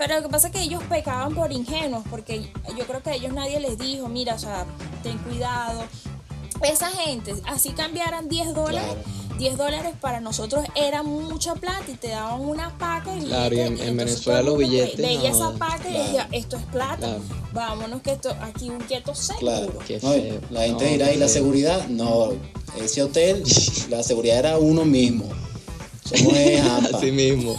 Pero 0.05 0.17
lo 0.17 0.23
que 0.23 0.29
pasa 0.31 0.49
es 0.49 0.53
que 0.53 0.61
ellos 0.63 0.83
pecaban 0.89 1.33
por 1.33 1.53
ingenuos, 1.53 2.03
porque 2.11 2.51
yo 2.77 2.85
creo 2.89 3.01
que 3.05 3.11
a 3.11 3.15
ellos 3.15 3.33
nadie 3.33 3.61
les 3.61 3.79
dijo, 3.79 4.09
mira, 4.09 4.35
o 4.35 4.39
sea, 4.39 4.67
ten 5.05 5.17
cuidado. 5.19 5.85
Esa 6.69 6.89
gente, 6.91 7.35
así 7.47 7.71
cambiaran 7.71 8.29
10 8.29 8.53
dólares. 8.53 8.83
Claro. 8.83 9.23
10 9.39 9.57
dólares 9.57 9.93
para 10.01 10.21
nosotros 10.21 10.65
era 10.75 11.03
mucha 11.05 11.55
plata 11.55 11.85
y 11.89 11.95
te 11.95 12.09
daban 12.09 12.41
una 12.41 12.77
paca 12.79 13.17
y 13.17 13.27
Claro, 13.27 13.55
y 13.55 13.61
en- 13.61 13.65
billetes, 13.75 13.81
en 13.87 13.89
entonces 13.91 13.97
Venezuela 14.27 14.43
los 14.43 14.59
billetes, 14.59 14.97
Veía 14.97 15.31
no, 15.31 15.37
esa 15.37 15.59
paca 15.59 15.89
y 15.89 15.93
claro. 15.93 16.05
decía, 16.05 16.29
esto 16.33 16.57
es 16.57 16.63
plata, 16.65 16.97
Claro. 16.99 17.21
vámonos 17.53 18.03
que 18.03 18.11
esto, 18.13 18.37
aquí 18.43 18.71
un 18.71 18.79
quieto 18.81 19.15
seguro. 19.15 19.47
Claro. 19.47 19.73
No, 20.03 20.13
la 20.51 20.61
gente 20.63 20.85
No, 20.85 20.91
dirá, 20.91 21.13
¿y 21.13 21.17
la 21.17 21.29
seguridad? 21.29 21.87
No, 21.89 22.31
ese 22.81 23.03
hotel, 23.03 23.43
la 23.89 24.03
seguridad 24.03 24.39
era 24.39 24.59
uno 24.59 24.85
mismo. 24.85 25.27
Somos. 26.19 26.95
Así 26.95 27.11
mismo. 27.13 27.57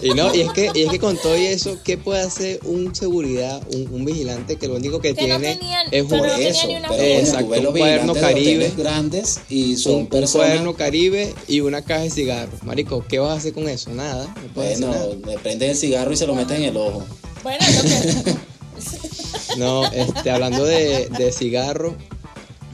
Y 0.00 0.10
no, 0.10 0.32
y 0.32 0.42
es 0.42 0.52
que, 0.52 0.70
y 0.74 0.82
es 0.82 0.90
que 0.90 1.00
con 1.00 1.16
todo 1.16 1.36
y 1.36 1.46
eso, 1.46 1.76
¿qué 1.82 1.98
puede 1.98 2.20
hacer 2.22 2.60
un 2.64 2.94
seguridad, 2.94 3.60
un, 3.74 3.88
un 3.92 4.04
vigilante 4.04 4.54
que 4.54 4.68
lo 4.68 4.76
único 4.76 5.00
que, 5.00 5.12
Que 5.14 5.26
no 5.26 5.40
tiene 5.40 5.56
tenían- 5.56 5.86
es 5.90 6.04
no 6.04 6.08
jugar 6.18 6.30
tenía 6.36 6.48
eso, 6.50 6.66
ni 6.68 6.76
una 6.76 6.88
pero 6.88 6.98
pluma. 6.98 7.08
coño, 7.08 7.18
Exacto, 7.18 7.46
un 7.70 7.76
cuaderno 7.78 8.14
Caribe. 8.14 8.72
grandes 8.76 9.40
y 9.48 9.76
son 9.76 9.94
un, 9.94 9.98
un 10.02 10.06
personas... 10.06 10.46
cuaderno 10.48 10.74
caribe 10.76 11.34
y 11.48 11.60
una 11.60 11.82
caja 11.82 12.02
de 12.02 12.10
cigarros. 12.10 12.62
Marico, 12.62 13.04
¿qué 13.08 13.18
vas 13.18 13.30
a 13.30 13.34
hacer 13.38 13.52
con 13.54 13.68
eso? 13.68 13.90
Nada, 13.90 14.26
no 14.26 14.42
Bueno, 14.54 14.88
hacer 14.90 15.18
nada. 15.18 15.32
le 15.32 15.38
prenden 15.40 15.70
el 15.70 15.76
cigarro 15.76 16.12
y 16.12 16.16
se 16.16 16.26
lo 16.28 16.34
meten 16.36 16.58
en 16.58 16.64
el 16.68 16.76
ojo. 16.76 17.04
Bueno, 17.42 17.58
que, 17.58 18.34
No, 19.58 19.84
este, 19.90 20.30
hablando 20.30 20.64
de, 20.64 21.08
de 21.18 21.32
cigarro, 21.32 21.96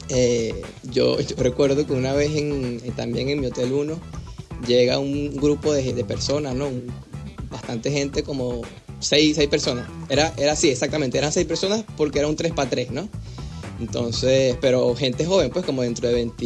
eh, 0.09 0.61
yo, 0.91 1.19
yo 1.19 1.35
recuerdo 1.37 1.87
que 1.87 1.93
una 1.93 2.13
vez 2.13 2.35
en, 2.35 2.81
también 2.95 3.29
en 3.29 3.39
mi 3.39 3.47
Hotel 3.47 3.73
1 3.73 3.99
llega 4.65 4.99
un 4.99 5.35
grupo 5.35 5.73
de, 5.73 5.93
de 5.93 6.03
personas, 6.03 6.55
¿no? 6.55 6.67
Un- 6.67 6.87
bastante 7.49 7.91
gente, 7.91 8.23
como 8.23 8.61
seis, 8.99 9.35
seis 9.35 9.47
personas. 9.47 9.87
Era, 10.09 10.33
era 10.37 10.53
así, 10.53 10.69
exactamente, 10.69 11.17
eran 11.17 11.31
seis 11.31 11.45
personas 11.45 11.83
porque 11.95 12.19
era 12.19 12.27
un 12.27 12.35
3 12.35 12.51
para 12.53 12.69
3, 12.69 12.91
¿no? 12.91 13.07
Entonces, 13.79 14.57
pero 14.61 14.95
gente 14.95 15.25
joven, 15.25 15.49
pues 15.51 15.65
como 15.65 15.81
dentro 15.81 16.07
de 16.07 16.13
20, 16.13 16.45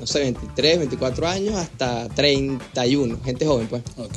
no 0.00 0.06
sé, 0.06 0.20
23, 0.20 0.78
24 0.78 1.26
años 1.28 1.54
hasta 1.56 2.08
31, 2.08 3.18
gente 3.24 3.46
joven, 3.46 3.66
pues. 3.68 3.82
Ok. 3.98 4.16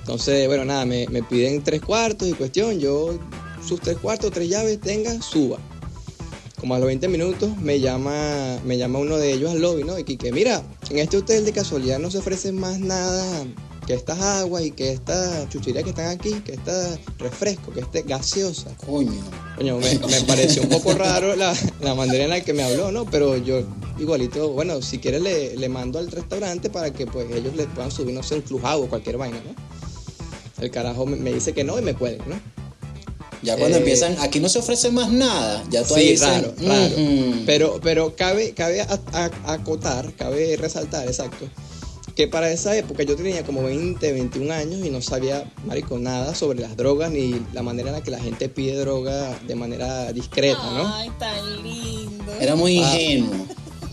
Entonces, 0.00 0.46
bueno, 0.46 0.64
nada, 0.64 0.84
me, 0.84 1.06
me 1.08 1.22
piden 1.22 1.62
tres 1.62 1.80
cuartos 1.80 2.28
y 2.28 2.32
cuestión, 2.32 2.78
yo 2.78 3.18
sus 3.66 3.80
tres 3.80 3.96
cuartos, 3.98 4.30
tres 4.32 4.48
llaves, 4.48 4.80
tenga, 4.80 5.20
suba. 5.22 5.58
Como 6.60 6.74
a 6.74 6.78
los 6.78 6.86
20 6.86 7.08
minutos 7.08 7.56
me 7.58 7.80
llama, 7.80 8.58
me 8.64 8.78
llama 8.78 8.98
uno 8.98 9.16
de 9.16 9.32
ellos 9.32 9.50
al 9.50 9.60
lobby, 9.60 9.84
¿no? 9.84 9.98
Y 9.98 10.04
que, 10.04 10.32
mira, 10.32 10.62
en 10.90 10.98
este 10.98 11.16
hotel 11.16 11.44
de 11.44 11.52
casualidad 11.52 11.98
no 11.98 12.10
se 12.10 12.18
ofrece 12.18 12.52
más 12.52 12.78
nada 12.78 13.44
que 13.86 13.94
estas 13.94 14.20
aguas 14.20 14.64
y 14.64 14.70
que 14.70 14.92
esta 14.92 15.48
chuchería 15.48 15.82
que 15.82 15.90
están 15.90 16.06
aquí, 16.06 16.32
que 16.44 16.52
esta 16.52 16.98
refresco, 17.18 17.72
que 17.72 17.80
este 17.80 18.02
gaseosa. 18.02 18.70
Coño. 18.86 19.12
Coño, 19.56 19.78
me, 19.78 19.98
me 19.98 20.20
pareció 20.22 20.62
un 20.62 20.70
poco 20.70 20.94
raro 20.94 21.36
la, 21.36 21.54
la 21.80 21.94
manera 21.94 22.24
en 22.24 22.30
la 22.30 22.40
que 22.40 22.54
me 22.54 22.62
habló, 22.62 22.90
¿no? 22.92 23.04
Pero 23.04 23.36
yo 23.36 23.62
igualito, 23.98 24.50
bueno, 24.50 24.80
si 24.82 24.98
quiere 24.98 25.20
le, 25.20 25.56
le 25.56 25.68
mando 25.68 25.98
al 25.98 26.10
restaurante 26.10 26.70
para 26.70 26.92
que 26.92 27.06
pues 27.06 27.30
ellos 27.30 27.54
le 27.56 27.66
puedan 27.66 27.90
subir, 27.90 28.14
no 28.14 28.22
sé, 28.22 28.36
un 28.36 28.42
clujado 28.42 28.82
o 28.82 28.88
cualquier 28.88 29.18
vaina, 29.18 29.38
¿no? 29.38 29.54
El 30.62 30.70
carajo 30.70 31.04
me, 31.04 31.16
me 31.16 31.32
dice 31.32 31.52
que 31.52 31.64
no 31.64 31.78
y 31.78 31.82
me 31.82 31.94
cuelga, 31.94 32.24
¿no? 32.26 32.53
Ya 33.44 33.56
cuando 33.56 33.76
Eh, 33.76 33.80
empiezan, 33.80 34.16
aquí 34.20 34.40
no 34.40 34.48
se 34.48 34.58
ofrece 34.58 34.90
más 34.90 35.10
nada. 35.12 35.62
Ya 35.70 35.82
tú 35.84 35.94
ahí 35.94 36.04
Sí, 36.04 36.08
dices, 36.12 36.28
raro, 36.28 36.54
raro. 36.62 36.94
"Ujú". 36.96 37.34
Pero, 37.46 37.80
pero 37.82 38.16
cabe, 38.16 38.52
cabe 38.52 38.80
a- 38.80 38.98
a- 39.12 39.52
acotar, 39.52 40.12
cabe 40.14 40.56
resaltar, 40.56 41.06
exacto, 41.06 41.46
que 42.16 42.26
para 42.28 42.50
esa 42.50 42.76
época 42.76 43.02
yo 43.02 43.16
tenía 43.16 43.42
como 43.44 43.62
20, 43.64 44.12
21 44.12 44.50
años 44.52 44.84
y 44.86 44.90
no 44.90 45.02
sabía, 45.02 45.50
marico, 45.66 45.98
nada 45.98 46.34
sobre 46.34 46.60
las 46.60 46.76
drogas 46.76 47.10
ni 47.10 47.40
la 47.52 47.62
manera 47.62 47.88
en 47.90 47.96
la 47.96 48.02
que 48.02 48.10
la 48.10 48.20
gente 48.20 48.48
pide 48.48 48.76
droga 48.76 49.36
de 49.46 49.54
manera 49.56 50.12
discreta, 50.12 50.62
¿no? 50.72 50.94
Ay, 50.94 51.10
tan 51.18 51.62
lindo. 51.62 52.32
Era 52.40 52.54
muy 52.56 52.78
Ah. 52.78 52.94
ingenuo. 53.00 53.46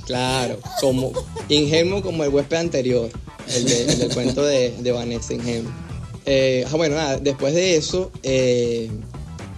Claro, 0.05 0.59
como 0.79 1.11
ingenuo 1.49 2.01
como 2.01 2.23
el 2.23 2.29
huésped 2.29 2.57
anterior, 2.57 3.09
el, 3.55 3.65
de- 3.65 3.81
el 3.85 3.99
del 3.99 4.13
cuento 4.13 4.43
de, 4.43 4.71
de 4.79 4.91
Vanessa 4.91 5.33
Ingenuo. 5.33 5.71
Eh, 6.25 6.65
ah, 6.71 6.75
bueno, 6.75 6.95
nada, 6.95 7.17
después 7.17 7.53
de 7.55 7.75
eso, 7.75 8.11
eh, 8.23 8.89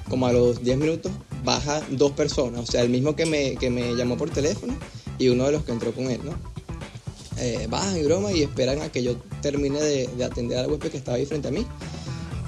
como 0.10 0.28
a 0.28 0.34
los 0.34 0.64
10 0.64 0.78
minutos, 0.78 1.12
baja 1.44 1.82
dos 1.92 2.12
personas, 2.14 2.62
o 2.62 2.72
sea, 2.72 2.82
el 2.82 2.90
mismo 2.90 3.16
que 3.16 3.26
me, 3.26 3.56
que 3.56 3.70
me 3.70 3.96
llamó 3.96 4.18
por 4.18 4.30
teléfono 4.30 4.76
y 5.20 5.30
uno 5.30 5.46
de 5.46 5.52
los 5.54 5.64
que 5.64 5.72
entró 5.72 5.94
con 5.94 6.10
él, 6.10 6.20
¿no? 6.24 6.32
eh, 7.38 7.68
bajan 7.70 7.98
y 7.98 8.04
broma 8.04 8.32
y 8.32 8.44
esperan 8.44 8.82
a 8.82 8.90
que 8.92 9.02
yo 9.04 9.16
termine 9.42 9.82
de, 9.82 10.08
de 10.08 10.24
atender 10.24 10.60
al 10.60 10.70
huésped 10.70 10.92
que 10.92 10.98
estaba 10.98 11.18
ahí 11.18 11.26
frente 11.26 11.48
a 11.48 11.52
mí. 11.52 11.66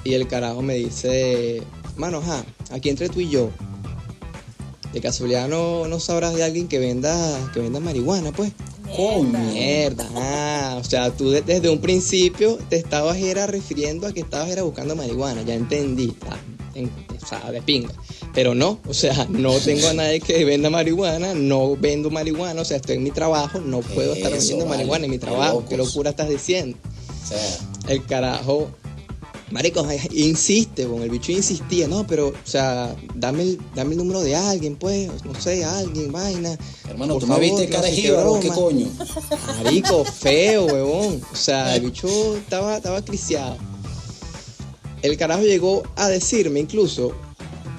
Y 0.04 0.14
el 0.14 0.28
carajo 0.28 0.62
me 0.62 0.74
dice, 0.74 1.60
mano, 1.96 2.18
ajá, 2.18 2.44
aquí 2.70 2.88
entre 2.88 3.08
tú 3.08 3.20
y 3.20 3.28
yo, 3.28 3.50
de 4.92 5.00
casualidad 5.00 5.48
no, 5.48 5.88
no 5.88 5.98
sabrás 6.00 6.34
de 6.34 6.44
alguien 6.44 6.68
que 6.68 6.78
venda, 6.78 7.50
que 7.52 7.60
venda 7.60 7.80
marihuana, 7.80 8.32
pues. 8.32 8.52
Coño. 8.96 9.36
Mierda, 9.38 10.08
ah, 10.14 10.76
o 10.80 10.84
sea, 10.84 11.10
tú 11.14 11.30
de- 11.30 11.42
desde 11.42 11.68
un 11.68 11.80
principio 11.80 12.56
te 12.70 12.76
estabas 12.76 13.16
era 13.16 13.46
refiriendo 13.48 14.06
a 14.06 14.12
que 14.12 14.20
estabas 14.20 14.48
era 14.48 14.62
buscando 14.62 14.94
marihuana, 14.94 15.42
ya 15.42 15.54
entendí, 15.54 16.14
ah, 16.30 16.36
en- 16.74 16.90
o 17.26 17.28
sea, 17.28 17.50
de 17.50 17.60
pinga. 17.60 17.92
Pero 18.32 18.54
no, 18.54 18.78
o 18.86 18.94
sea, 18.94 19.26
no 19.28 19.52
tengo 19.58 19.88
a 19.88 19.94
nadie 19.94 20.20
que 20.20 20.44
venda 20.44 20.70
marihuana, 20.70 21.34
no 21.34 21.76
vendo 21.76 22.08
marihuana, 22.10 22.62
o 22.62 22.64
sea, 22.64 22.76
estoy 22.76 22.96
en 22.96 23.02
mi 23.02 23.10
trabajo, 23.10 23.58
no 23.58 23.80
puedo 23.80 24.14
estar 24.14 24.30
vendiendo 24.30 24.64
vale, 24.64 24.78
marihuana 24.78 25.04
en 25.06 25.10
mi 25.10 25.18
trabajo, 25.18 25.64
qué 25.68 25.76
locura 25.76 26.10
estás 26.10 26.28
diciendo. 26.28 26.78
O 27.24 27.28
sea, 27.28 27.38
El 27.88 28.04
carajo, 28.06 28.68
marico, 29.50 29.84
insiste, 30.12 30.86
bon, 30.86 31.02
el 31.02 31.10
bicho 31.10 31.32
insistía, 31.32 31.88
no, 31.88 32.06
pero, 32.06 32.28
o 32.28 32.34
sea, 32.44 32.94
dame 33.16 33.42
el, 33.42 33.60
dame 33.74 33.92
el 33.92 33.98
número 33.98 34.20
de 34.20 34.36
alguien, 34.36 34.76
pues, 34.76 35.08
no 35.24 35.34
sé, 35.40 35.64
alguien, 35.64 36.12
vaina. 36.12 36.56
hermano, 36.88 37.14
Por 37.14 37.22
tú 37.22 37.26
me 37.26 37.34
favor, 37.34 37.50
viste 37.50 37.66
que 37.66 37.72
cara 37.72 37.88
de 37.88 37.94
qué 37.94 38.02
jíbaro, 38.02 38.38
¿qué 38.40 38.48
broma. 38.50 38.54
coño? 38.62 38.86
Marico, 39.64 40.04
feo, 40.04 40.66
huevón. 40.66 41.20
O 41.32 41.36
sea, 41.36 41.74
el 41.74 41.82
bicho 41.82 42.36
estaba, 42.36 42.76
estaba 42.76 43.02
criciado. 43.04 43.56
El 45.02 45.16
carajo 45.16 45.42
llegó 45.42 45.82
a 45.96 46.08
decirme 46.08 46.60
incluso 46.60 47.12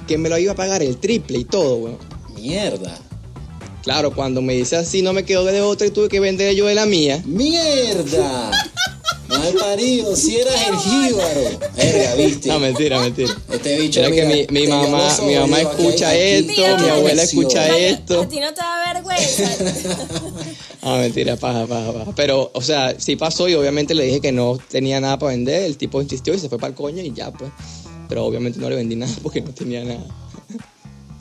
que 0.08 0.18
me 0.18 0.30
lo 0.30 0.38
iba 0.38 0.54
a 0.54 0.56
pagar 0.56 0.82
el 0.82 0.98
triple 0.98 1.40
y 1.40 1.46
todo, 1.46 1.76
huevón. 1.76 2.00
Mierda. 2.36 2.98
Claro, 3.84 4.14
cuando 4.14 4.42
me 4.42 4.54
dice 4.54 4.76
así 4.76 5.02
no 5.02 5.14
me 5.14 5.24
quedó 5.24 5.46
de 5.46 5.62
otra 5.62 5.88
y 5.88 5.92
tuve 5.92 6.10
que 6.10 6.20
vender 6.20 6.54
yo 6.56 6.68
de 6.68 6.76
la 6.76 6.86
mía. 6.86 7.22
¡Mierda! 7.26 8.52
Mal 9.28 9.54
parido, 9.54 10.16
si 10.16 10.38
eras 10.38 10.56
el 10.68 10.78
jíbaro. 10.78 11.60
Verga, 11.76 12.16
viste. 12.16 12.48
No, 12.48 12.60
mentira, 12.60 13.00
mentira. 13.00 13.36
Este 13.52 13.78
bicho, 13.78 14.00
Mira 14.00 14.16
que 14.16 14.26
mira, 14.26 14.48
mi, 14.50 14.60
mi 14.60 14.66
dio 14.66 14.76
mamá, 14.76 15.18
mi 15.22 15.36
mamá 15.36 15.60
escucha 15.60 16.10
aquí 16.10 16.20
esto, 16.20 16.78
mi 16.78 16.90
abuela 16.90 17.24
escucha 17.24 17.78
esto. 17.78 18.22
A 18.22 18.28
ti 18.28 18.40
no 18.40 18.54
te 18.54 18.62
da 18.62 18.94
vergüenza. 18.94 19.50
Ah, 20.90 20.98
mentira, 21.00 21.36
paja, 21.36 21.66
paja, 21.68 21.92
paja. 21.92 22.12
Pero, 22.16 22.50
o 22.54 22.62
sea, 22.62 23.00
sí 23.00 23.16
pasó 23.16 23.48
y 23.50 23.56
obviamente 23.56 23.94
le 23.94 24.04
dije 24.06 24.22
que 24.22 24.32
no 24.32 24.58
tenía 24.70 25.00
nada 25.02 25.20
para 25.20 25.32
vender. 25.32 25.64
El 25.64 25.78
tipo 25.78 26.02
insistió 26.02 26.34
y 26.34 26.40
se 26.40 26.48
fue 26.50 26.58
para 26.58 26.70
el 26.70 26.76
coño 26.76 27.02
y 27.04 27.12
ya, 27.14 27.32
pues. 27.32 27.52
Pero 28.08 28.26
obviamente 28.26 28.60
no 28.60 28.70
le 28.70 28.76
vendí 28.78 28.96
nada 28.96 29.14
porque 29.22 29.42
no 29.42 29.52
tenía 29.52 29.84
nada. 29.84 30.06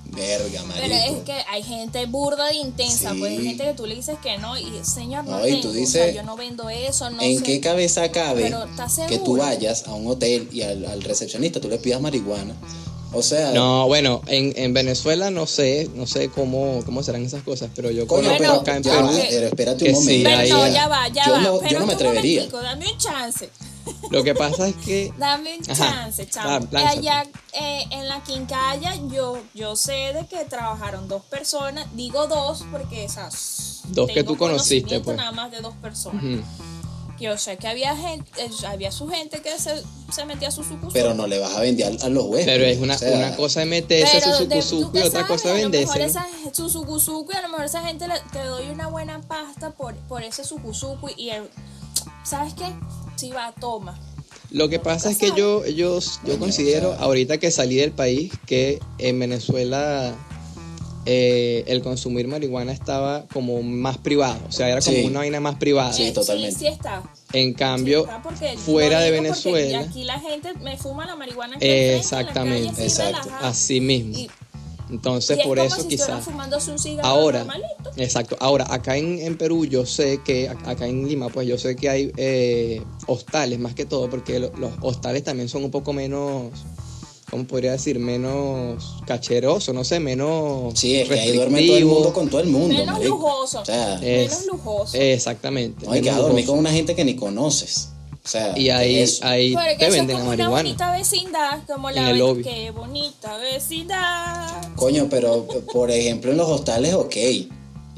Verga, 0.05 0.63
Pero 0.75 0.95
es 0.95 1.01
marico. 1.11 1.25
que 1.25 1.33
hay 1.51 1.63
gente 1.63 2.07
burda 2.07 2.47
de 2.49 2.55
intensa, 2.57 3.13
Sí. 3.13 3.19
pues 3.19 3.33
hay 3.39 3.45
gente 3.45 3.65
que 3.65 3.75
tú 3.75 3.85
le 3.87 3.97
dices 3.97 4.17
que 4.23 4.39
no 4.39 4.57
y 4.57 4.65
señor 4.83 5.25
no, 5.27 5.41
No, 5.41 5.47
y 5.47 5.61
tú 5.61 5.69
o 5.69 5.73
dices, 5.73 5.91
sea, 6.05 6.11
yo 6.11 6.23
no 6.23 6.37
vendo 6.37 6.71
eso, 6.71 7.11
no 7.11 7.21
¿En 7.21 7.39
sé. 7.39 7.43
qué 7.45 7.61
cabeza 7.61 8.11
cabe 8.13 8.43
Pero, 8.45 8.65
¿estás 8.65 8.99
que 9.09 9.19
tú 9.19 9.37
vayas 9.37 9.87
a 9.87 9.93
un 9.93 10.07
hotel 10.07 10.49
y 10.53 10.63
al, 10.63 10.87
al 10.87 11.03
recepcionista 11.03 11.61
tú 11.61 11.69
le 11.69 11.77
pidas 11.79 12.01
marihuana? 12.01 12.55
O 13.17 13.23
sea, 13.23 13.51
No, 13.53 13.87
bueno, 13.87 14.23
en, 14.27 14.53
en 14.57 14.73
Venezuela 14.75 15.31
no 15.31 15.47
sé, 15.47 15.89
no 15.95 16.07
sé 16.07 16.29
cómo, 16.29 16.83
cómo 16.85 17.03
serán 17.03 17.25
esas 17.25 17.43
cosas, 17.43 17.71
pero 17.75 17.91
yo 17.91 18.07
coño, 18.07 18.25
conozco 18.25 18.39
pero, 18.39 18.53
acá 18.61 18.77
en 18.77 18.83
Perú. 18.83 18.97
va, 19.07 19.11
pero 19.31 19.47
espérate 19.47 19.85
un 19.91 19.97
sí, 20.03 20.23
momento. 20.23 20.29
Pero 20.31 20.39
ahí 20.43 20.51
no, 20.51 20.67
es. 20.67 20.75
ya 20.75 20.89
va, 20.89 21.09
ya 21.09 21.27
Yo 21.27 21.33
va. 21.33 21.39
no- 21.41 21.55
yo 21.55 21.61
pero 21.61 21.79
no 21.81 21.87
me 21.87 21.93
un 21.93 21.97
atrevería. 21.97 22.41
momentico, 22.43 22.63
Dame 22.63 22.93
un 22.93 22.99
chance. 22.99 23.51
Lo 24.11 24.25
que 24.25 24.35
pasa 24.35 24.67
es 24.69 24.75
que 24.77 25.13
Dame 25.19 25.57
un 25.59 25.63
chance, 25.65 26.29
chamo. 26.29 26.67
Allá 26.75 27.25
eh, 27.53 27.85
en 27.91 28.09
la 28.09 28.23
quincalla 28.25 28.95
yo, 29.13 29.39
yo 29.55 29.77
sé 29.77 30.13
de 30.13 30.27
que 30.29 30.45
trabajaron 30.45 31.07
dos 31.09 31.23
personas. 31.23 31.87
Digo 31.95 32.27
dos 32.27 32.65
porque 32.73 33.05
esas. 33.05 33.83
Dos 33.89 34.11
que 34.11 34.25
tú 34.25 34.37
conociste, 34.37 34.99
pues. 35.01 35.17
Nada 35.17 35.31
más 35.33 35.51
de 35.53 35.61
dos 35.61 35.75
personas. 35.81 36.23
ujú, 36.25 36.43
Yo 37.19 37.39
sé 37.39 37.57
que 37.57 37.67
había 37.67 37.97
gente, 37.97 38.31
eh, 38.39 38.51
había 38.67 38.93
su 38.93 39.09
gente 39.09 39.41
que 39.41 39.59
se, 39.59 39.83
se 40.13 40.25
metía 40.27 40.49
a 40.49 40.51
su 40.51 40.63
sucursal. 40.63 40.91
Pero 40.93 41.15
no 41.15 41.27
le 41.27 41.39
vas 41.39 41.55
a 41.55 41.61
vender 41.61 41.97
a, 42.03 42.07
a 42.07 42.09
los 42.11 42.25
huéspedes. 42.27 42.59
pero 42.59 42.65
es 42.67 42.79
una, 42.79 42.95
o 42.95 42.99
sea, 42.99 43.17
una 43.17 43.37
cosa 43.37 43.61
de 43.61 43.67
meterse 43.67 44.19
Pero 44.21 44.37
su 44.37 44.47
de- 44.47 44.63
sucusucu 44.63 44.83
¿tú 44.87 44.93
qué 44.93 44.99
y 44.99 45.03
otra 45.03 45.21
sabes? 45.21 45.27
cosa 45.43 45.49
A 45.49 45.53
lo 45.63 45.69
mejor 45.71 45.71
venderse. 45.99 46.05
esa, 46.05 46.27
su 46.55 46.69
sucusucu 46.69 47.33
y 47.33 47.37
a 47.37 47.43
lo 47.43 47.49
mejor 47.49 47.65
esa 47.65 47.83
gente 47.83 48.07
le, 48.07 48.15
te 48.33 48.41
doy 48.45 48.67
una 48.69 48.89
buena 48.89 49.21
pasta 49.23 49.71
por, 49.71 49.95
por 50.09 50.23
ese 50.23 50.45
sucusucu 50.45 51.09
y 51.17 51.31
el, 51.31 51.45
¿sabes 52.25 52.53
qué? 52.55 52.67
Si 53.17 53.31
va, 53.31 53.53
toma. 53.59 53.99
Lo 54.51 54.69
que 54.69 54.79
pasa 54.79 55.11
es 55.11 55.19
que 55.19 55.33
yo, 55.37 55.67
yo, 55.67 55.99
yo 56.25 56.39
considero, 56.39 56.93
ahorita 57.01 57.39
que 57.39 57.51
salí 57.51 57.77
del 57.77 57.93
país, 57.93 58.33
que 58.47 58.79
en 58.99 59.19
Venezuela 59.19 60.15
eh, 61.07 61.65
el 61.69 61.83
consumir 61.83 62.27
marihuana 62.29 62.73
estaba 62.73 63.25
como 63.33 63.63
más 63.63 63.97
privado. 63.99 64.39
O 64.49 64.53
sea, 64.53 64.69
era 64.69 64.81
como 64.81 64.97
Sí. 64.97 65.05
una 65.05 65.21
vaina 65.21 65.41
más 65.41 65.55
privada. 65.57 65.93
Sí, 65.93 66.11
totalmente. 66.13 66.53
Sí, 66.53 66.59
sí 66.59 66.67
está. 66.67 67.03
En 67.33 67.55
cambio, 67.55 68.01
está, 68.09 68.23
fuera 68.59 69.01
de 69.01 69.11
Venezuela, 69.13 69.81
Aquí 69.81 70.05
la 70.05 70.19
gente 70.21 70.53
me 70.63 70.77
fuma 70.77 71.07
la 71.07 71.17
marihuana 71.17 71.57
en 71.61 71.61
la 71.93 71.97
Exactamente. 71.97 72.69
calle, 72.69 72.87
así 72.87 73.01
Exacto. 73.03 73.31
así 73.41 73.81
mismo. 73.81 74.19
Y, 74.19 74.31
Entonces, 74.89 75.37
y 75.37 75.41
es 75.41 75.47
por 75.47 75.59
como 75.59 75.69
eso 75.69 75.83
si 75.83 75.89
quizás. 75.89 76.25
fumándose 76.25 76.71
un 76.71 76.79
cigarro 76.79 77.09
Ahora, 77.09 77.39
normalito. 77.41 77.91
exacto. 77.97 78.37
Ahora, 78.39 78.67
acá 78.73 78.97
en, 78.97 79.19
en 79.19 79.37
Perú 79.37 79.65
yo 79.65 79.85
sé 79.85 80.21
que, 80.25 80.49
ac- 80.49 80.65
acá 80.69 80.87
en 80.87 81.09
Lima, 81.09 81.29
pues 81.29 81.49
yo 81.49 81.59
sé 81.59 81.75
que 81.75 81.89
hay 81.89 82.13
eh, 82.17 82.83
hostales 83.09 83.59
más 83.59 83.75
que 83.75 83.85
todo, 83.85 84.09
porque 84.09 84.39
lo- 84.39 84.53
los 84.57 84.73
hostales 84.83 85.25
también 85.25 85.49
son 85.49 85.65
un 85.65 85.73
poco 85.73 85.93
menos, 85.93 86.53
¿cómo 87.31 87.45
podría 87.47 87.73
decir? 87.73 87.99
Menos 87.99 88.97
cacherosos, 89.07 89.75
no 89.75 89.85
sé, 89.85 90.01
menos 90.01 90.79
Sí, 90.79 90.97
es 90.97 91.09
que 91.09 91.19
ahí 91.21 91.33
duerme 91.37 91.67
todo 91.67 91.77
el 91.77 91.85
mundo 91.87 92.13
con 92.13 92.29
todo 92.29 92.41
el 92.41 92.49
mundo. 92.49 92.69
Menos 92.69 92.87
marico. 92.99 93.15
lujoso. 93.17 93.61
O 93.61 93.65
sea, 93.65 93.99
Menos 94.01 94.47
lujoso. 94.47 94.97
Exactamente. 94.97 95.87
no 95.87 95.93
hay 95.93 96.03
que 96.03 96.11
dormir 96.13 96.47
con 96.47 96.59
una 96.59 96.71
gente 96.71 96.95
que 96.95 97.05
ni 97.05 97.17
conoces. 97.17 97.91
O 98.25 98.29
sea, 98.29 98.59
Y 98.59 98.71
ahí, 98.71 98.99
eso. 98.99 99.25
ahí 99.25 99.55
te 99.79 99.87
es 99.87 99.93
venden 99.93 100.19
la 100.19 100.25
una 100.25 100.49
bonita 100.49 100.91
vecindad, 100.93 101.61
como 101.65 101.91
En 101.91 101.95
la 101.95 102.11
el 102.11 102.19
lobby. 102.19 102.43
Qué 102.43 102.71
bonita 102.73 103.37
vecindad. 103.39 104.75
Coño, 104.75 105.07
pero 105.09 105.47
por 105.73 105.91
ejemplo 105.93 106.33
en 106.33 106.37
los 106.39 106.49
hostales, 106.49 106.95
ok. 106.95 107.15
Y 107.17 107.49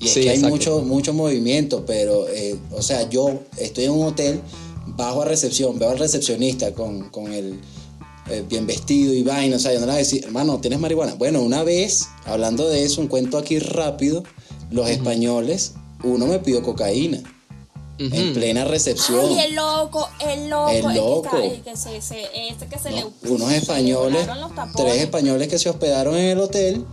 es 0.02 0.10
Sí, 0.12 0.20
que 0.20 0.30
hay 0.30 0.38
mucho, 0.40 0.80
mucho 0.80 1.12
movimiento, 1.14 1.84
pero, 1.86 2.28
eh, 2.28 2.56
o 2.72 2.82
sea, 2.82 3.08
yo 3.08 3.40
estoy 3.56 3.84
en 3.86 3.92
un 3.92 4.06
hotel, 4.06 4.40
bajo 4.86 5.22
a 5.22 5.24
recepción, 5.24 5.78
veo 5.78 5.90
al 5.90 5.98
recepcionista 5.98 6.72
con, 6.72 7.08
con 7.08 7.32
el 7.32 7.58
eh, 8.30 8.44
bien 8.48 8.66
vestido 8.66 9.12
y 9.14 9.22
vaina, 9.22 9.56
o 9.56 9.58
sea, 9.58 9.72
yo 9.72 9.80
no 9.80 9.86
le 9.86 9.92
voy 9.92 9.96
a 9.96 9.98
decir, 9.98 10.24
hermano, 10.24 10.58
¿tienes 10.60 10.78
marihuana? 10.80 11.14
Bueno, 11.14 11.40
una 11.42 11.62
vez, 11.62 12.08
hablando 12.26 12.68
de 12.68 12.84
eso, 12.84 13.00
un 13.00 13.08
cuento 13.08 13.38
aquí 13.38 13.58
rápido, 13.58 14.22
los 14.70 14.88
españoles, 14.88 15.72
uno 16.02 16.26
me 16.26 16.38
pidió 16.38 16.62
cocaína 16.62 17.20
en 17.98 18.32
plena 18.32 18.64
recepción. 18.64 19.26
Ay, 19.28 19.46
el 19.46 19.54
loco, 19.56 20.08
el 20.20 20.48
loco. 20.48 20.68
El 20.70 20.82
que 20.86 20.94
loco. 20.94 21.24
está- 21.26 21.44
el 21.44 21.62
que 21.62 21.76
se, 21.76 22.00
se- 22.00 22.48
este 22.48 22.66
que 22.66 22.78
se 22.78 22.90
le. 22.92 23.00
No, 23.00 23.10
se 23.20 23.28
unos 23.28 23.50
le 23.50 23.56
españoles, 23.56 24.26
tres 24.76 25.02
españoles 25.02 25.48
que 25.48 25.58
se 25.58 25.68
hospedaron 25.68 26.14
en 26.16 26.26
el 26.26 26.38
hotel 26.40 26.84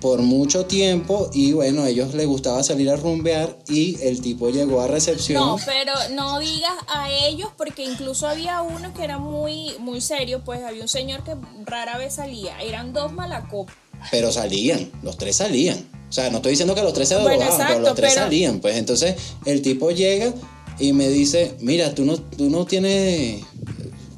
por 0.00 0.20
mucho 0.22 0.66
tiempo 0.66 1.30
y 1.32 1.52
bueno, 1.52 1.82
a 1.82 1.88
ellos 1.88 2.14
les 2.14 2.26
gustaba 2.26 2.62
salir 2.62 2.90
a 2.90 2.96
rumbear 2.96 3.58
y 3.68 3.96
el 4.02 4.20
tipo 4.20 4.50
llegó 4.50 4.80
a 4.80 4.86
recepción. 4.88 5.40
No, 5.40 5.56
pero 5.64 5.92
no 6.14 6.38
digas 6.40 6.72
a 6.88 7.10
ellos 7.10 7.48
porque 7.56 7.84
incluso 7.84 8.26
había 8.26 8.60
uno 8.62 8.92
que 8.92 9.02
era 9.04 9.18
muy 9.18 9.72
muy 9.78 10.00
serio, 10.00 10.42
pues 10.44 10.62
había 10.62 10.82
un 10.82 10.88
señor 10.88 11.24
que 11.24 11.34
rara 11.64 11.96
vez 11.96 12.14
salía, 12.14 12.60
eran 12.60 12.92
dos 12.92 13.12
malacopas. 13.12 13.74
Pero 14.10 14.30
salían, 14.32 14.90
los 15.02 15.16
tres 15.16 15.36
salían. 15.36 15.78
O 16.10 16.12
sea, 16.12 16.28
no 16.30 16.36
estoy 16.36 16.50
diciendo 16.50 16.74
que 16.74 16.82
los 16.82 16.92
tres 16.92 17.08
se 17.08 17.16
Bueno, 17.16 17.38
drogaban, 17.44 17.66
pero 17.68 17.80
los 17.80 17.94
tres 17.94 18.12
pero- 18.12 18.24
salían. 18.26 18.60
Pues 18.60 18.76
entonces 18.76 19.16
el 19.46 19.62
tipo 19.62 19.90
llega 19.90 20.34
y 20.78 20.92
me 20.92 21.08
dice, 21.08 21.56
mira, 21.60 21.94
tú 21.94 22.04
no, 22.04 22.16
tú 22.18 22.50
no 22.50 22.66
tienes 22.66 23.42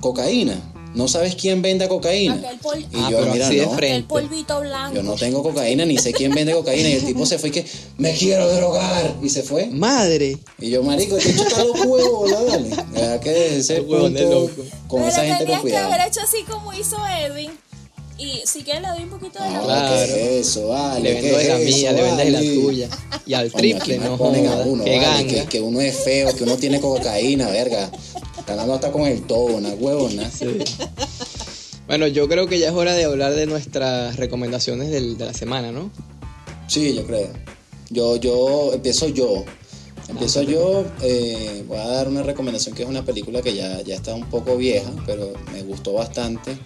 cocaína. 0.01 0.61
No 0.97 1.09
sabes 1.09 1.34
quién 1.36 1.61
vende 1.61 1.86
cocaína. 1.88 2.40
Pol- 2.62 2.80
Y 2.80 2.86
Ah, 2.94 3.09
yo, 3.11 3.18
pero 3.18 3.32
mira, 3.32 3.47
así 3.47 3.57
de 3.57 3.66
no. 3.66 3.72
frente. 3.72 3.97
El 3.97 4.05
polvito 4.05 4.61
blanco. 4.61 4.97
Yo 4.97 5.03
no 5.03 5.12
tengo 5.14 5.42
cocaína, 5.42 5.84
ni 5.84 5.99
sé 5.99 6.12
quién 6.12 6.32
vende 6.34 6.53
cocaína. 6.55 6.88
Y 6.88 6.92
el 6.94 7.05
tipo 7.05 7.26
se 7.26 7.38
fue 7.38 7.51
y 7.51 7.53
que, 7.53 7.66
me 7.99 8.12
quiero 8.14 8.51
drogar. 8.53 9.14
Y 9.22 9.28
se 9.28 9.42
fue. 9.42 9.66
Madre. 9.66 10.38
Y 10.59 10.70
yo, 10.70 10.82
marico, 10.82 11.18
este 11.18 11.32
chico 11.32 11.44
está 11.49 11.64
loco 11.64 11.82
huevo, 11.82 12.26
¿no? 12.28 12.44
Dale. 12.47 12.70
Deja 12.92 13.20
que 13.20 13.59
ese 13.59 13.82
punto 13.82 14.22
loco. 14.22 14.62
con 14.88 15.01
Pero 15.03 15.12
esa 15.12 15.24
gente 15.24 15.44
tenías 15.44 15.61
con 15.61 15.70
que 15.70 15.76
haber 15.76 16.09
hecho 16.09 16.20
así 16.22 16.42
como 16.44 16.72
hizo 16.72 16.97
Edwin. 17.07 17.51
Y 18.18 18.40
si 18.47 18.62
quieres 18.62 18.80
le 18.80 18.88
doy 18.88 19.03
un 19.03 19.11
poquito 19.11 19.42
de 19.42 19.51
No, 19.51 19.66
la 19.66 19.88
Claro. 19.88 20.14
¿qué 20.14 20.40
es 20.40 20.49
eso, 20.49 20.68
vale. 20.68 21.01
le 21.03 21.20
¿qué 21.20 21.20
vendo 21.20 21.36
de 21.36 21.42
es 21.42 21.49
la 21.51 21.57
eso, 21.61 21.76
mía, 21.76 21.92
le 21.92 22.03
vendes 22.03 22.24
de 22.24 22.30
la 22.30 22.38
vale? 22.38 22.55
tuya. 22.55 22.88
Y 23.26 23.34
al 23.34 23.53
Coño, 23.53 23.61
triple, 23.61 23.99
no 23.99 24.16
ponen 24.16 24.47
a 24.47 24.55
uno, 24.57 24.82
Qué 24.84 24.99
vale, 24.99 25.26
que, 25.26 25.44
que 25.44 25.61
uno 25.61 25.82
es 25.82 25.94
feo, 25.97 26.34
que 26.34 26.44
uno 26.44 26.57
tiene 26.57 26.80
cocaína, 26.80 27.49
verga. 27.51 27.90
Ganando 28.47 28.74
hasta 28.74 28.92
con 28.92 29.03
el 29.03 29.22
todo, 29.22 29.57
una 29.57 29.70
huevona. 29.70 30.30
Sí. 30.30 30.47
Bueno, 31.86 32.07
yo 32.09 32.28
creo 32.28 32.47
que 32.49 32.59
ya 32.59 32.68
es 32.68 32.74
hora 32.74 32.94
de 32.94 33.05
hablar 33.05 33.34
de 33.34 33.47
nuestras 33.47 34.16
recomendaciones 34.16 34.90
del- 34.90 35.16
de 35.18 35.24
la 35.26 35.34
semana, 35.34 35.70
¿no? 35.72 35.90
Sí, 36.68 36.94
yo 36.94 37.05
creo. 37.07 37.28
Yo, 37.90 38.16
yo, 38.16 38.72
empiezo 38.74 39.09
yo. 39.09 39.44
Empiezo 40.09 40.42
yo, 40.42 40.84
eh, 41.03 41.64
voy 41.66 41.78
a 41.78 41.86
dar 41.88 42.09
una 42.09 42.22
recomendación 42.22 42.74
que 42.74 42.82
es 42.84 42.88
una 42.88 43.05
película 43.05 43.42
que 43.42 43.55
ya, 43.55 43.80
ya 43.82 43.94
está 43.97 44.14
un 44.14 44.26
poco 44.28 44.57
vieja, 44.57 44.90
pero 45.07 45.32
me 45.53 45.62
gustó 45.62 45.92
bastante, 45.94 46.57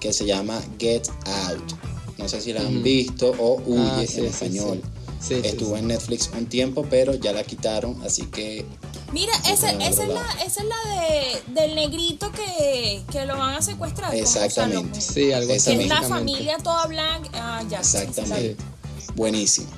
que 0.00 0.12
se 0.12 0.26
llama 0.26 0.62
Get 0.78 1.06
Out. 1.26 1.72
No 2.18 2.28
sé 2.28 2.40
si 2.42 2.52
la 2.52 2.60
han 2.60 2.82
visto 2.82 3.30
o 3.38 3.62
Huye 3.66 3.80
Ah, 3.82 4.04
sí, 4.06 4.20
en 4.20 4.26
español. 4.26 4.80
sí. 4.82 4.88
Sí, 5.22 5.40
Estuvo 5.44 5.74
sí. 5.74 5.80
en 5.80 5.88
Netflix 5.88 6.30
un 6.36 6.46
tiempo, 6.46 6.84
pero 6.90 7.14
ya 7.14 7.32
la 7.32 7.44
quitaron, 7.44 8.02
así 8.04 8.26
que 8.26 8.66
Mira, 9.12 9.32
esa, 9.48 9.70
esa, 9.70 10.02
es 10.02 10.08
la, 10.08 10.26
esa 10.44 10.62
es 10.62 10.66
la 10.66 10.90
de, 10.90 11.60
del 11.60 11.74
negrito 11.76 12.32
que, 12.32 13.02
que 13.12 13.26
lo 13.26 13.36
van 13.36 13.54
a 13.54 13.62
secuestrar. 13.62 14.14
Exactamente. 14.14 15.00
Sí, 15.00 15.32
algo 15.32 15.52
así. 15.52 15.76
Que 15.76 15.82
es 15.82 15.88
la 15.88 16.02
familia 16.02 16.56
toda 16.58 16.86
blanca. 16.86 17.28
Ah, 17.34 17.62
ya. 17.68 17.84
sí, 17.84 17.98
sí, 17.98 18.04
Exactamente. 18.04 18.56
Sí. 18.98 19.12
Buenísimo. 19.14 19.68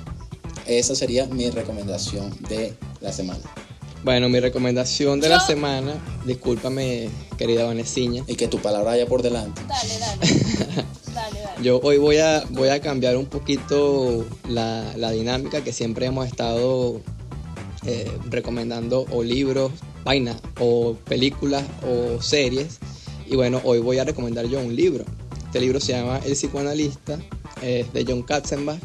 Esa 0.65 0.95
sería 0.95 1.25
mi 1.27 1.49
recomendación 1.49 2.35
de 2.47 2.75
la 3.01 3.11
semana. 3.11 3.41
Bueno, 4.05 4.29
mi 4.29 4.39
recomendación 4.39 5.19
de 5.19 5.29
la 5.29 5.39
semana, 5.39 5.95
discúlpame, 6.25 7.09
querida 7.37 7.65
Vanessiña. 7.65 8.23
Y 8.27 8.35
que 8.35 8.47
tu 8.47 8.59
palabra 8.59 8.91
vaya 8.91 9.05
por 9.05 9.21
delante. 9.21 9.61
Dale, 9.67 9.99
dale. 9.99 10.85
Yo 11.61 11.79
hoy 11.81 11.97
voy 11.97 12.17
a, 12.17 12.43
voy 12.49 12.69
a 12.69 12.81
cambiar 12.81 13.15
un 13.17 13.25
poquito 13.25 14.25
la, 14.49 14.93
la 14.97 15.11
dinámica 15.11 15.63
que 15.63 15.71
siempre 15.71 16.05
hemos 16.05 16.27
estado 16.27 17.01
eh, 17.85 18.11
recomendando 18.29 19.05
o 19.11 19.23
libros, 19.23 19.71
vainas, 20.03 20.41
o 20.59 20.95
películas 21.05 21.63
o 21.87 22.21
series. 22.21 22.79
Y 23.25 23.35
bueno, 23.35 23.61
hoy 23.63 23.79
voy 23.79 23.99
a 23.99 24.03
recomendar 24.03 24.45
yo 24.47 24.59
un 24.59 24.75
libro. 24.75 25.05
Este 25.45 25.61
libro 25.61 25.79
se 25.79 25.93
llama 25.93 26.19
El 26.25 26.33
psicoanalista, 26.33 27.17
es 27.61 27.91
de 27.93 28.05
John 28.05 28.23
Katzenbach. 28.23 28.79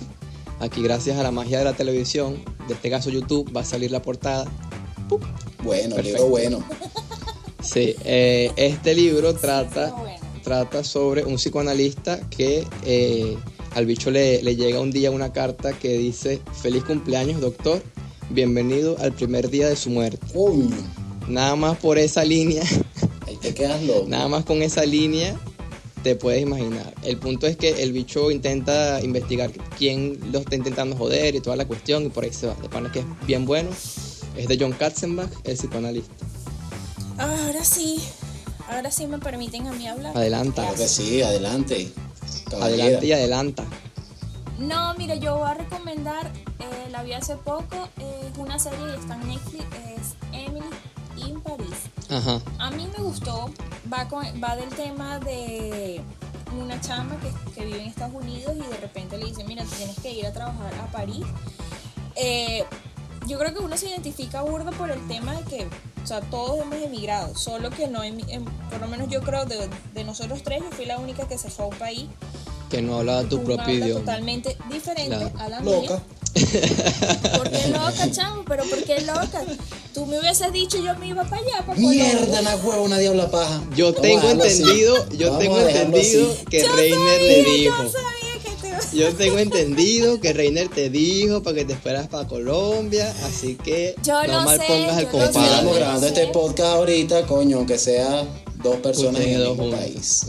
Aquí 0.60 0.82
gracias 0.82 1.18
a 1.18 1.22
la 1.22 1.30
magia 1.30 1.58
de 1.58 1.64
la 1.64 1.72
televisión, 1.72 2.44
de 2.68 2.74
este 2.74 2.90
caso 2.90 3.10
YouTube, 3.10 3.54
va 3.54 3.62
a 3.62 3.64
salir 3.64 3.90
la 3.90 4.02
portada. 4.02 4.46
Bueno, 5.64 5.96
Perfecto. 5.96 6.02
libro 6.02 6.26
bueno. 6.28 6.64
Sí, 7.62 7.94
eh, 8.04 8.52
este 8.56 8.94
libro 8.94 9.34
trata. 9.34 9.94
Trata 10.42 10.84
sobre 10.84 11.24
un 11.24 11.36
psicoanalista 11.36 12.20
que 12.30 12.66
eh, 12.84 13.36
al 13.74 13.86
bicho 13.86 14.10
le, 14.10 14.42
le 14.42 14.56
llega 14.56 14.80
un 14.80 14.90
día 14.90 15.10
una 15.10 15.32
carta 15.32 15.72
que 15.72 15.98
dice, 15.98 16.40
feliz 16.60 16.84
cumpleaños 16.84 17.40
doctor, 17.40 17.82
bienvenido 18.30 18.96
al 18.98 19.12
primer 19.12 19.50
día 19.50 19.68
de 19.68 19.76
su 19.76 19.90
muerte. 19.90 20.18
Nada 21.28 21.56
más 21.56 21.78
por 21.78 21.98
esa 21.98 22.24
línea, 22.24 22.62
Ahí 23.26 23.36
te 23.36 23.54
quedas 23.54 23.82
loco. 23.82 24.06
nada 24.08 24.28
más 24.28 24.44
con 24.44 24.62
esa 24.62 24.84
línea 24.84 25.38
te 26.02 26.16
puedes 26.16 26.42
imaginar. 26.42 26.94
El 27.02 27.18
punto 27.18 27.46
es 27.46 27.56
que 27.56 27.82
el 27.82 27.92
bicho 27.92 28.30
intenta 28.30 29.00
investigar 29.02 29.50
quién 29.78 30.18
lo 30.32 30.40
está 30.40 30.56
intentando 30.56 30.96
joder 30.96 31.34
y 31.34 31.40
toda 31.40 31.56
la 31.56 31.66
cuestión 31.66 32.06
y 32.06 32.08
por 32.08 32.24
ahí 32.24 32.32
se 32.32 32.46
va. 32.46 32.54
De 32.54 32.68
pana 32.68 32.90
que 32.90 33.00
es 33.00 33.04
bien 33.26 33.44
bueno. 33.44 33.70
Es 34.36 34.48
de 34.48 34.56
John 34.58 34.72
Katzenbach, 34.72 35.30
el 35.44 35.56
psicoanalista. 35.56 36.14
Ahora 37.18 37.62
sí. 37.64 37.98
Ahora 38.70 38.90
sí 38.90 39.06
me 39.06 39.18
permiten 39.18 39.66
a 39.66 39.72
mí 39.72 39.86
hablar. 39.88 40.16
Adelanta. 40.16 40.62
Claro 40.62 40.76
que 40.76 40.88
sí, 40.88 41.22
adelante. 41.22 41.92
Caballera. 42.50 42.84
Adelante 42.84 43.06
y 43.06 43.12
adelanta. 43.12 43.64
No, 44.58 44.94
mira, 44.94 45.14
yo 45.14 45.36
voy 45.38 45.48
a 45.50 45.54
recomendar, 45.54 46.26
eh, 46.58 46.88
la 46.90 47.02
vi 47.02 47.14
hace 47.14 47.36
poco, 47.36 47.88
es 47.98 48.36
una 48.38 48.58
serie 48.58 48.78
y 48.94 49.00
está 49.00 49.14
en 49.14 49.28
Netflix, 49.28 49.64
es 49.96 50.14
Emily 50.32 50.66
in 51.16 51.40
Paris. 51.40 51.88
Ajá. 52.10 52.40
A 52.58 52.70
mí 52.70 52.86
me 52.96 53.02
gustó, 53.02 53.50
va, 53.92 54.06
con- 54.08 54.26
va 54.42 54.56
del 54.56 54.68
tema 54.70 55.18
de 55.20 56.02
una 56.60 56.78
chama 56.80 57.16
que, 57.20 57.52
que 57.54 57.64
vive 57.64 57.80
en 57.82 57.88
Estados 57.88 58.14
Unidos 58.14 58.52
y 58.56 58.68
de 58.68 58.76
repente 58.76 59.16
le 59.16 59.26
dicen, 59.26 59.46
mira, 59.46 59.64
tú 59.64 59.70
tienes 59.76 59.98
que 59.98 60.12
ir 60.12 60.26
a 60.26 60.32
trabajar 60.32 60.74
a 60.74 60.86
París. 60.92 61.24
Eh, 62.16 62.64
yo 63.26 63.38
creo 63.38 63.54
que 63.54 63.60
uno 63.60 63.76
se 63.78 63.88
identifica 63.88 64.42
burdo 64.42 64.72
por 64.72 64.90
el 64.90 65.00
tema 65.08 65.32
de 65.34 65.44
que, 65.44 65.68
o 66.02 66.06
sea, 66.06 66.20
todos 66.20 66.60
hemos 66.62 66.76
emigrado, 66.82 67.36
solo 67.36 67.70
que 67.70 67.86
no, 67.88 68.02
em- 68.02 68.20
por 68.70 68.80
lo 68.80 68.88
menos 68.88 69.08
yo 69.08 69.20
creo 69.22 69.44
de, 69.44 69.68
de 69.94 70.04
nosotros 70.04 70.42
tres, 70.42 70.60
yo 70.62 70.70
fui 70.76 70.86
la 70.86 70.98
única 70.98 71.26
que 71.28 71.38
se 71.38 71.50
fue 71.50 71.64
a 71.66 71.68
un 71.68 71.76
país 71.76 72.06
Que 72.70 72.80
no 72.82 72.98
habla 72.98 73.24
tu 73.24 73.42
propio 73.42 73.62
habla 73.64 73.72
idioma. 73.74 74.00
totalmente 74.00 74.56
diferente 74.70 75.16
Claro. 75.16 75.32
a 75.38 75.48
la 75.48 75.60
Loca. 75.60 75.80
mía. 75.80 76.02
¿Por 77.36 77.50
qué 77.50 77.68
loca, 77.68 78.10
chamo? 78.12 78.44
¿Pero 78.46 78.64
por 78.64 78.82
qué 78.84 79.00
loca? 79.00 79.42
Tú 79.92 80.06
me 80.06 80.20
hubieses 80.20 80.52
dicho 80.52 80.78
yo 80.78 80.94
me 80.96 81.08
iba 81.08 81.24
para 81.24 81.42
allá, 81.42 81.66
para 81.66 81.78
Mierda, 81.78 82.40
la 82.42 82.56
huevo, 82.56 82.84
una 82.84 82.98
diabla 82.98 83.28
paja. 83.30 83.60
Yo 83.74 83.86
Vamos 83.92 84.00
tengo 84.02 84.44
así. 84.44 84.62
entendido, 84.62 85.08
yo 85.10 85.26
Vamos 85.26 85.40
tengo 85.40 85.58
entendido 85.60 86.30
así. 86.32 86.44
que 86.46 86.60
Yo 86.62 86.72
Reiner 86.76 86.98
sabía, 86.98 87.18
le 87.18 87.44
dijo. 87.44 87.82
Yo 87.82 87.88
Yo 88.92 89.14
tengo 89.14 89.38
entendido 89.38 90.20
que 90.20 90.32
Reiner 90.32 90.68
te 90.68 90.90
dijo 90.90 91.42
para 91.42 91.56
que 91.56 91.64
te 91.64 91.72
esperas 91.74 92.08
para 92.08 92.26
Colombia, 92.26 93.14
así 93.24 93.54
que 93.56 93.94
Yo 94.02 94.22
no 94.26 94.44
mal 94.44 94.58
sé, 94.58 94.66
pongas 94.66 95.02
lo 95.02 95.10
sé. 95.10 95.24
Estamos 95.26 95.34
compadre. 95.34 95.78
grabando 95.78 96.06
este 96.08 96.26
podcast 96.28 96.74
ahorita, 96.76 97.26
coño, 97.26 97.58
aunque 97.58 97.78
sea 97.78 98.24
dos 98.62 98.76
personas 98.76 99.20
en 99.22 99.28
Ustedes 99.28 99.36
el 99.36 99.44
dos 99.44 99.58
mismo 99.58 99.76
país. 99.76 100.26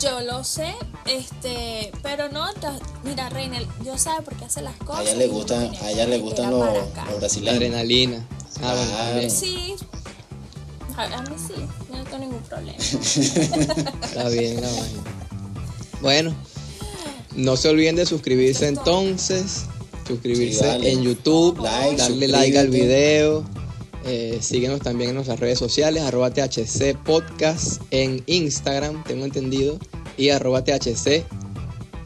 Yo 0.00 0.20
lo 0.20 0.44
sé, 0.44 0.74
este, 1.06 1.90
pero 2.02 2.28
no, 2.30 2.46
mira, 3.04 3.30
Reiner, 3.30 3.66
yo 3.84 3.96
sé 3.96 4.10
por 4.22 4.34
qué 4.36 4.44
hace 4.44 4.60
las 4.60 4.74
A 4.80 4.84
cosas. 4.84 5.06
ella 5.06 5.14
le 5.14 5.26
gustan, 5.28 5.70
a 5.82 5.90
ella 5.90 6.06
le 6.06 6.18
gustan 6.18 6.50
los, 6.50 6.60
los 6.66 6.94
La 6.94 7.14
brasileños. 7.18 7.56
adrenalina. 7.56 8.28
Ah, 8.62 8.74
Claro. 9.14 9.30
Sí, 9.30 9.74
a, 10.96 11.02
a 11.04 11.22
mí 11.22 11.36
sí, 11.38 11.54
yo 11.90 11.96
no 11.96 12.04
tengo 12.04 12.18
ningún 12.18 12.42
problema. 12.42 12.76
Está 12.78 14.28
bien 14.28 14.60
la 14.60 14.68
vaina. 14.68 15.02
Bueno, 16.02 16.34
no 17.36 17.56
se 17.56 17.68
olviden 17.68 17.96
de 17.96 18.06
suscribirse 18.06 18.68
entonces, 18.68 19.64
suscribirse 20.06 20.78
Sí, 20.80 20.86
en 20.88 21.02
YouTube, 21.02 21.58
Like, 21.60 21.96
darle 21.96 22.28
like 22.28 22.58
al 22.58 22.68
video, 22.68 23.44
eh, 24.04 24.38
síguenos 24.40 24.80
también 24.80 25.10
en 25.10 25.16
nuestras 25.16 25.40
redes 25.40 25.58
sociales, 25.58 26.02
arroba 26.02 26.30
THC 26.30 26.94
Podcast 27.04 27.80
en 27.90 28.22
Instagram, 28.26 29.02
tengo 29.04 29.24
entendido, 29.24 29.78
y 30.16 30.28
arroba 30.30 30.62
THC, 30.62 31.24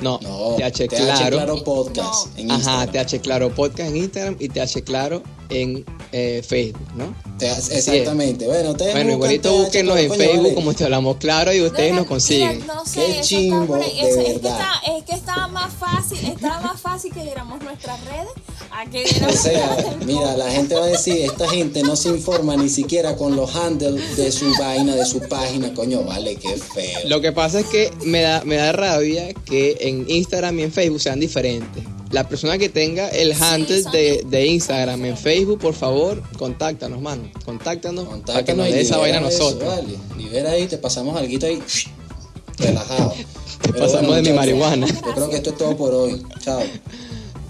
no, 0.01 0.19
No, 0.23 0.55
TH 0.57 0.87
TH 0.89 1.29
Claro, 1.31 1.65
Podcast 1.65 2.39
en 2.39 2.51
ajá, 2.53 2.85
Instagram. 2.85 3.07
TH 3.07 3.21
Claro 3.21 3.55
Podcast 3.55 3.91
en 3.91 3.97
Instagram 3.97 4.37
y 4.39 4.49
TH 4.49 4.83
Claro 4.85 5.23
en 5.51 5.85
eh, 6.13 6.43
Facebook, 6.47 6.89
¿no? 6.97 7.15
Te- 7.39 7.49
Exactamente. 7.51 8.47
Bueno, 8.47 8.71
ustedes 8.71 8.93
Bueno, 8.95 9.13
igualito 9.13 9.53
búsquenos 9.53 9.99
en 9.99 10.09
coño, 10.09 10.19
Facebook 10.21 10.43
vale. 10.43 10.55
como 10.55 10.75
te 10.75 10.85
hablamos 10.85 11.17
claro 11.19 11.53
y 11.53 11.61
ustedes 11.61 11.93
nos 11.95 12.07
consiguen. 12.07 12.59
mira, 12.61 12.75
no 12.75 12.85
sé, 12.87 13.01
Qué 13.07 13.21
chimbo, 13.21 13.77
de 13.77 13.87
es, 13.87 14.17
que 14.17 14.33
verdad. 14.35 14.59
está- 14.59 14.93
es 14.97 15.05
que 15.05 15.13
estaba 15.15 15.49
más 15.49 15.73
fácil, 15.75 16.19
estaba 16.27 16.61
más 16.61 16.81
fácil 16.81 17.13
que 17.13 17.23
diéramos 17.23 17.63
nuestras 17.63 18.01
redes 18.05 18.29
a 18.71 18.85
que 18.91 19.03
O 19.05 19.09
diéramos 19.09 19.37
sea, 19.37 19.67
las 19.77 19.99
del 19.99 20.07
mira, 20.07 20.37
la 20.37 20.51
gente 20.51 20.75
va 20.75 20.85
a 20.85 20.89
decir, 20.89 21.19
esta 21.19 21.49
gente 21.49 21.83
no 21.83 21.95
se 21.97 22.09
informa 22.09 22.57
ni 22.57 22.69
siquiera 22.69 23.17
con 23.17 23.37
los 23.37 23.55
handles 23.55 24.17
de 24.17 24.33
su 24.33 24.51
vaina, 24.59 24.95
de 24.97 25.05
su 25.05 25.21
página, 25.21 25.73
coño, 25.75 26.03
vale, 26.05 26.37
qué 26.37 26.57
feo. 26.57 27.01
Lo 27.07 27.21
que 27.21 27.33
pasa 27.33 27.61
es 27.61 27.67
que 27.67 27.91
me 28.05 28.23
da, 28.23 28.43
me 28.45 28.57
da 28.57 28.73
rabia 28.73 29.33
que 29.45 29.77
en 29.81 30.05
Instagram 30.11 30.59
y 30.59 30.63
en 30.65 30.73
Facebook 30.73 31.01
sean 31.01 31.21
diferentes. 31.21 31.85
La 32.11 32.27
persona 32.27 32.57
que 32.57 32.69
tenga 32.71 33.09
el 33.09 33.33
handle 33.33 33.83
de, 33.93 34.25
de 34.27 34.47
Instagram 34.47 35.05
en 35.05 35.17
Facebook, 35.17 35.59
por 35.59 35.75
favor, 35.75 36.23
contáctanos, 36.39 37.01
mano. 37.03 37.31
Contáctanos, 37.45 38.07
para 38.25 38.45
que 38.45 38.55
nos 38.55 38.67
dé 38.67 38.81
esa 38.81 38.97
vaina 38.97 39.19
a 39.19 39.29
eso, 39.29 39.45
nosotros. 39.45 39.69
vale. 39.77 39.99
Libera 40.17 40.53
ahí, 40.53 40.67
te 40.67 40.79
pasamos 40.79 41.17
algo 41.17 41.47
ahí, 41.47 41.63
relajado. 42.59 43.15
Pero 43.63 43.79
pasamos 43.79 44.17
de 44.17 44.23
mi 44.23 44.33
marihuana. 44.33 44.87
Yo 44.87 45.13
creo 45.15 45.29
que 45.31 45.37
esto 45.37 45.51
es 45.51 45.59
todo 45.59 45.77
por 45.77 45.93
hoy. 45.93 46.23
Chao. 46.41 46.63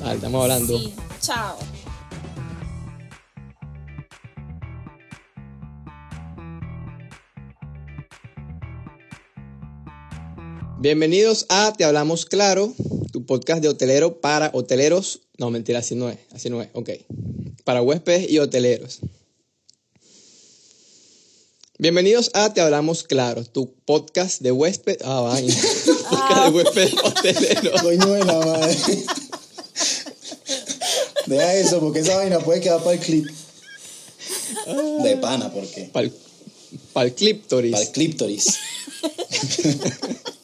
Dale, 0.01 0.15
estamos 0.15 0.43
hablando. 0.43 0.79
Sí, 0.79 0.93
chao. 1.21 1.57
Bienvenidos 10.81 11.47
a 11.49 11.73
Te 11.73 11.83
Hablamos 11.83 12.25
Claro, 12.25 12.73
tu 13.11 13.27
podcast 13.27 13.61
de 13.61 13.69
hotelero 13.69 14.21
para 14.21 14.53
hoteleros. 14.55 15.23
No, 15.37 15.51
mentira, 15.51 15.81
así 15.81 15.97
no 15.97 16.09
es. 16.09 16.19
Así 16.33 16.51
no 16.51 16.63
es. 16.63 16.69
Ok. 16.73 16.91
Para 17.65 17.83
huéspedes 17.83 18.31
y 18.31 18.39
hoteleros. 18.39 19.01
Bienvenidos 21.81 22.31
a 22.33 22.55
Te 22.55 22.61
Hablamos 22.61 23.03
Claro, 23.03 23.45
tu 23.45 23.75
podcast 23.87 24.41
de 24.41 24.53
huésped. 24.53 24.99
Ah, 25.05 25.23
vaina. 25.23 25.53
podcast 26.11 26.45
de 26.45 26.51
huésped 26.51 26.95
hotelero. 27.03 27.73
Coño 27.83 28.13
de 28.13 28.25
la 28.25 28.39
madre. 28.39 28.77
Deja 31.27 31.55
eso, 31.55 31.81
porque 31.81 31.99
esa 31.99 32.19
vaina 32.19 32.39
puede 32.39 32.61
quedar 32.61 32.85
para 32.85 32.93
el 32.93 33.01
clip. 33.01 33.27
De 35.03 35.17
pana, 35.17 35.53
¿por 35.53 35.67
qué? 35.67 35.91
Para 35.93 36.07
el, 36.07 36.13
para 36.93 37.09
el 37.09 37.15
Cliptoris. 37.15 37.73
Para 37.73 37.83
el 37.83 37.91
cliptoris. 37.91 38.59